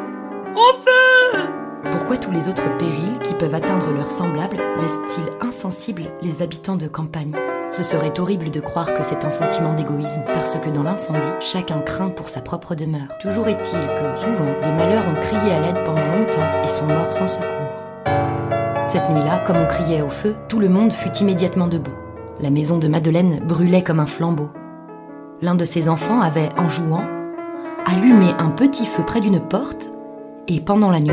Au 0.54 0.74
feu! 0.74 1.48
Pourquoi 1.92 2.18
tous 2.18 2.30
les 2.30 2.46
autres 2.46 2.76
périls 2.76 3.20
qui 3.24 3.32
peuvent 3.32 3.54
atteindre 3.54 3.90
leurs 3.94 4.10
semblables 4.10 4.58
laissent-ils 4.78 5.46
insensibles 5.48 6.10
les 6.20 6.42
habitants 6.42 6.76
de 6.76 6.88
campagne? 6.88 7.32
Ce 7.70 7.82
serait 7.82 8.18
horrible 8.18 8.50
de 8.50 8.60
croire 8.60 8.94
que 8.94 9.02
c'est 9.02 9.24
un 9.24 9.30
sentiment 9.30 9.74
d'égoïsme, 9.74 10.22
parce 10.26 10.58
que 10.58 10.70
dans 10.70 10.82
l'incendie, 10.82 11.20
chacun 11.40 11.80
craint 11.80 12.10
pour 12.10 12.28
sa 12.28 12.40
propre 12.40 12.74
demeure. 12.74 13.08
Toujours 13.20 13.48
est-il 13.48 13.80
que, 13.80 14.20
souvent, 14.20 14.52
des 14.62 14.72
malheurs 14.72 15.04
ont 15.08 15.20
crié 15.20 15.52
à 15.52 15.60
l'aide 15.60 15.84
pendant 15.84 16.06
longtemps 16.06 16.64
et 16.64 16.68
sont 16.68 16.86
morts 16.86 17.12
sans 17.12 17.28
secours. 17.28 17.46
Cette 18.88 19.10
nuit-là, 19.10 19.42
comme 19.46 19.56
on 19.56 19.66
criait 19.66 20.02
au 20.02 20.08
feu, 20.08 20.36
tout 20.48 20.60
le 20.60 20.68
monde 20.68 20.92
fut 20.92 21.14
immédiatement 21.18 21.66
debout. 21.66 21.94
La 22.40 22.50
maison 22.50 22.78
de 22.78 22.88
Madeleine 22.88 23.40
brûlait 23.44 23.82
comme 23.82 24.00
un 24.00 24.06
flambeau. 24.06 24.50
L'un 25.42 25.54
de 25.54 25.64
ses 25.64 25.88
enfants 25.88 26.20
avait, 26.20 26.50
en 26.56 26.68
jouant, 26.68 27.04
allumé 27.84 28.30
un 28.38 28.50
petit 28.50 28.86
feu 28.86 29.02
près 29.04 29.20
d'une 29.20 29.40
porte, 29.40 29.90
et 30.48 30.60
pendant 30.60 30.90
la 30.90 31.00
nuit, 31.00 31.12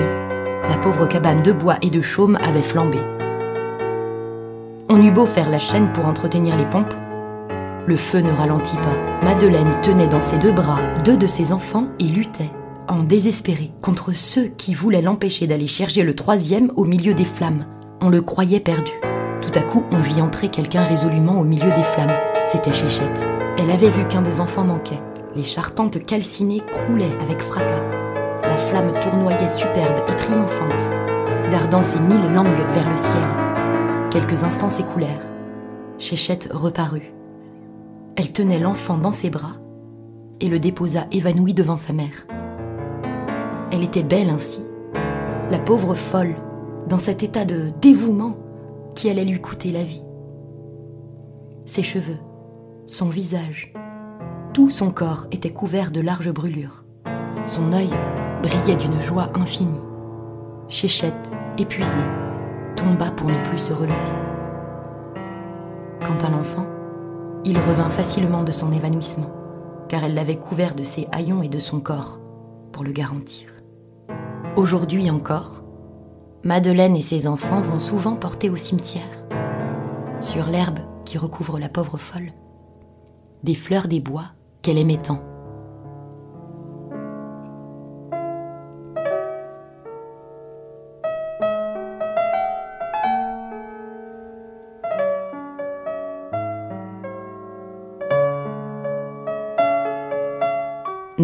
la 0.69 0.77
pauvre 0.77 1.07
cabane 1.07 1.41
de 1.41 1.51
bois 1.51 1.77
et 1.81 1.89
de 1.89 2.01
chaume 2.01 2.37
avait 2.41 2.61
flambé. 2.61 2.99
On 4.95 5.01
eut 5.01 5.11
beau 5.11 5.25
faire 5.25 5.49
la 5.49 5.57
chaîne 5.57 5.91
pour 5.91 6.05
entretenir 6.05 6.55
les 6.55 6.67
pompes, 6.67 6.93
le 7.87 7.95
feu 7.95 8.19
ne 8.19 8.31
ralentit 8.31 8.77
pas. 8.77 9.25
Madeleine 9.25 9.81
tenait 9.81 10.07
dans 10.07 10.21
ses 10.21 10.37
deux 10.37 10.51
bras 10.51 10.77
deux 11.03 11.17
de 11.17 11.25
ses 11.25 11.51
enfants 11.51 11.87
et 11.97 12.03
luttait, 12.03 12.51
en 12.87 13.01
désespéré, 13.01 13.71
contre 13.81 14.11
ceux 14.11 14.45
qui 14.45 14.75
voulaient 14.75 15.01
l'empêcher 15.01 15.47
d'aller 15.47 15.65
chercher 15.65 16.03
le 16.03 16.15
troisième 16.15 16.71
au 16.75 16.85
milieu 16.85 17.15
des 17.15 17.25
flammes. 17.25 17.65
On 18.01 18.09
le 18.09 18.21
croyait 18.21 18.59
perdu. 18.59 18.91
Tout 19.41 19.51
à 19.55 19.63
coup, 19.63 19.83
on 19.91 19.97
vit 19.97 20.21
entrer 20.21 20.49
quelqu'un 20.49 20.83
résolument 20.83 21.39
au 21.39 21.43
milieu 21.43 21.71
des 21.71 21.83
flammes. 21.95 22.15
C'était 22.45 22.71
Chéchette. 22.71 23.27
Elle 23.57 23.71
avait 23.71 23.89
vu 23.89 24.07
qu'un 24.07 24.21
des 24.21 24.39
enfants 24.39 24.63
manquait. 24.63 25.01
Les 25.35 25.43
charpentes 25.43 26.05
calcinées 26.05 26.61
croulaient 26.71 27.17
avec 27.27 27.41
fracas. 27.41 27.83
La 28.43 28.57
flamme 28.57 28.93
tournoyait 29.01 29.49
superbe 29.49 30.03
et 30.07 30.15
triomphante, 30.17 30.87
dardant 31.49 31.81
ses 31.81 31.99
mille 31.99 32.31
langues 32.31 32.45
vers 32.75 32.87
le 32.87 32.97
ciel. 32.97 33.42
Quelques 34.13 34.43
instants 34.43 34.69
s'écoulèrent. 34.69 35.25
Chéchette 35.97 36.47
reparut. 36.53 37.11
Elle 38.15 38.31
tenait 38.31 38.59
l'enfant 38.59 38.99
dans 38.99 39.11
ses 39.11 39.31
bras 39.31 39.55
et 40.39 40.49
le 40.49 40.59
déposa 40.59 41.07
évanoui 41.11 41.55
devant 41.55 41.77
sa 41.77 41.93
mère. 41.93 42.27
Elle 43.71 43.81
était 43.81 44.03
belle 44.03 44.29
ainsi, 44.29 44.61
la 45.49 45.57
pauvre 45.57 45.95
folle, 45.95 46.35
dans 46.87 46.99
cet 46.99 47.23
état 47.23 47.43
de 47.43 47.71
dévouement 47.81 48.37
qui 48.93 49.09
allait 49.09 49.25
lui 49.25 49.41
coûter 49.41 49.71
la 49.71 49.83
vie. 49.83 50.03
Ses 51.65 51.81
cheveux, 51.81 52.19
son 52.85 53.09
visage, 53.09 53.73
tout 54.53 54.69
son 54.69 54.91
corps 54.91 55.25
était 55.31 55.53
couvert 55.53 55.89
de 55.89 56.01
larges 56.01 56.31
brûlures. 56.31 56.85
Son 57.47 57.73
œil 57.73 57.89
brillait 58.43 58.77
d'une 58.77 59.01
joie 59.01 59.31
infinie. 59.33 59.81
Chéchette, 60.69 61.31
épuisée, 61.57 61.89
tomba 62.75 63.11
pour 63.11 63.29
ne 63.29 63.43
plus 63.45 63.59
se 63.59 63.73
relever. 63.73 63.93
Quant 65.99 66.25
à 66.25 66.29
l'enfant, 66.29 66.65
il 67.45 67.57
revint 67.57 67.89
facilement 67.89 68.43
de 68.43 68.51
son 68.51 68.71
évanouissement, 68.71 69.31
car 69.89 70.03
elle 70.03 70.13
l'avait 70.13 70.37
couvert 70.37 70.75
de 70.75 70.83
ses 70.83 71.07
haillons 71.11 71.43
et 71.43 71.49
de 71.49 71.59
son 71.59 71.79
corps, 71.79 72.19
pour 72.71 72.83
le 72.83 72.91
garantir. 72.91 73.49
Aujourd'hui 74.55 75.09
encore, 75.09 75.63
Madeleine 76.43 76.95
et 76.95 77.01
ses 77.01 77.27
enfants 77.27 77.61
vont 77.61 77.79
souvent 77.79 78.15
porter 78.15 78.49
au 78.49 78.55
cimetière, 78.55 79.25
sur 80.21 80.45
l'herbe 80.45 80.79
qui 81.05 81.17
recouvre 81.17 81.59
la 81.59 81.69
pauvre 81.69 81.97
folle, 81.97 82.31
des 83.43 83.55
fleurs 83.55 83.87
des 83.87 83.99
bois 83.99 84.25
qu'elle 84.61 84.77
aimait 84.77 84.97
tant. 84.97 85.21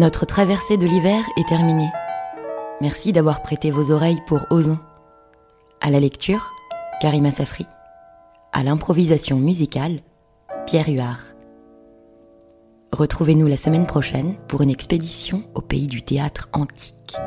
Notre 0.00 0.24
traversée 0.24 0.78
de 0.78 0.86
l'hiver 0.86 1.22
est 1.36 1.46
terminée. 1.46 1.90
Merci 2.80 3.12
d'avoir 3.12 3.42
prêté 3.42 3.70
vos 3.70 3.92
oreilles 3.92 4.22
pour 4.26 4.46
Ozon. 4.48 4.78
À 5.82 5.90
la 5.90 6.00
lecture, 6.00 6.54
Karima 7.02 7.30
Safri. 7.30 7.66
À 8.54 8.62
l'improvisation 8.62 9.36
musicale, 9.36 10.00
Pierre 10.64 10.88
Huard. 10.88 11.20
Retrouvez-nous 12.94 13.46
la 13.46 13.58
semaine 13.58 13.86
prochaine 13.86 14.36
pour 14.48 14.62
une 14.62 14.70
expédition 14.70 15.42
au 15.54 15.60
pays 15.60 15.86
du 15.86 16.00
théâtre 16.00 16.48
antique. 16.54 17.18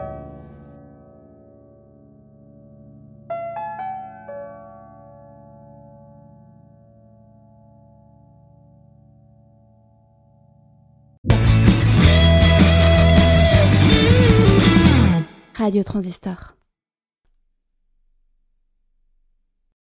Radio 15.64 15.82
Transistor. 15.82 16.57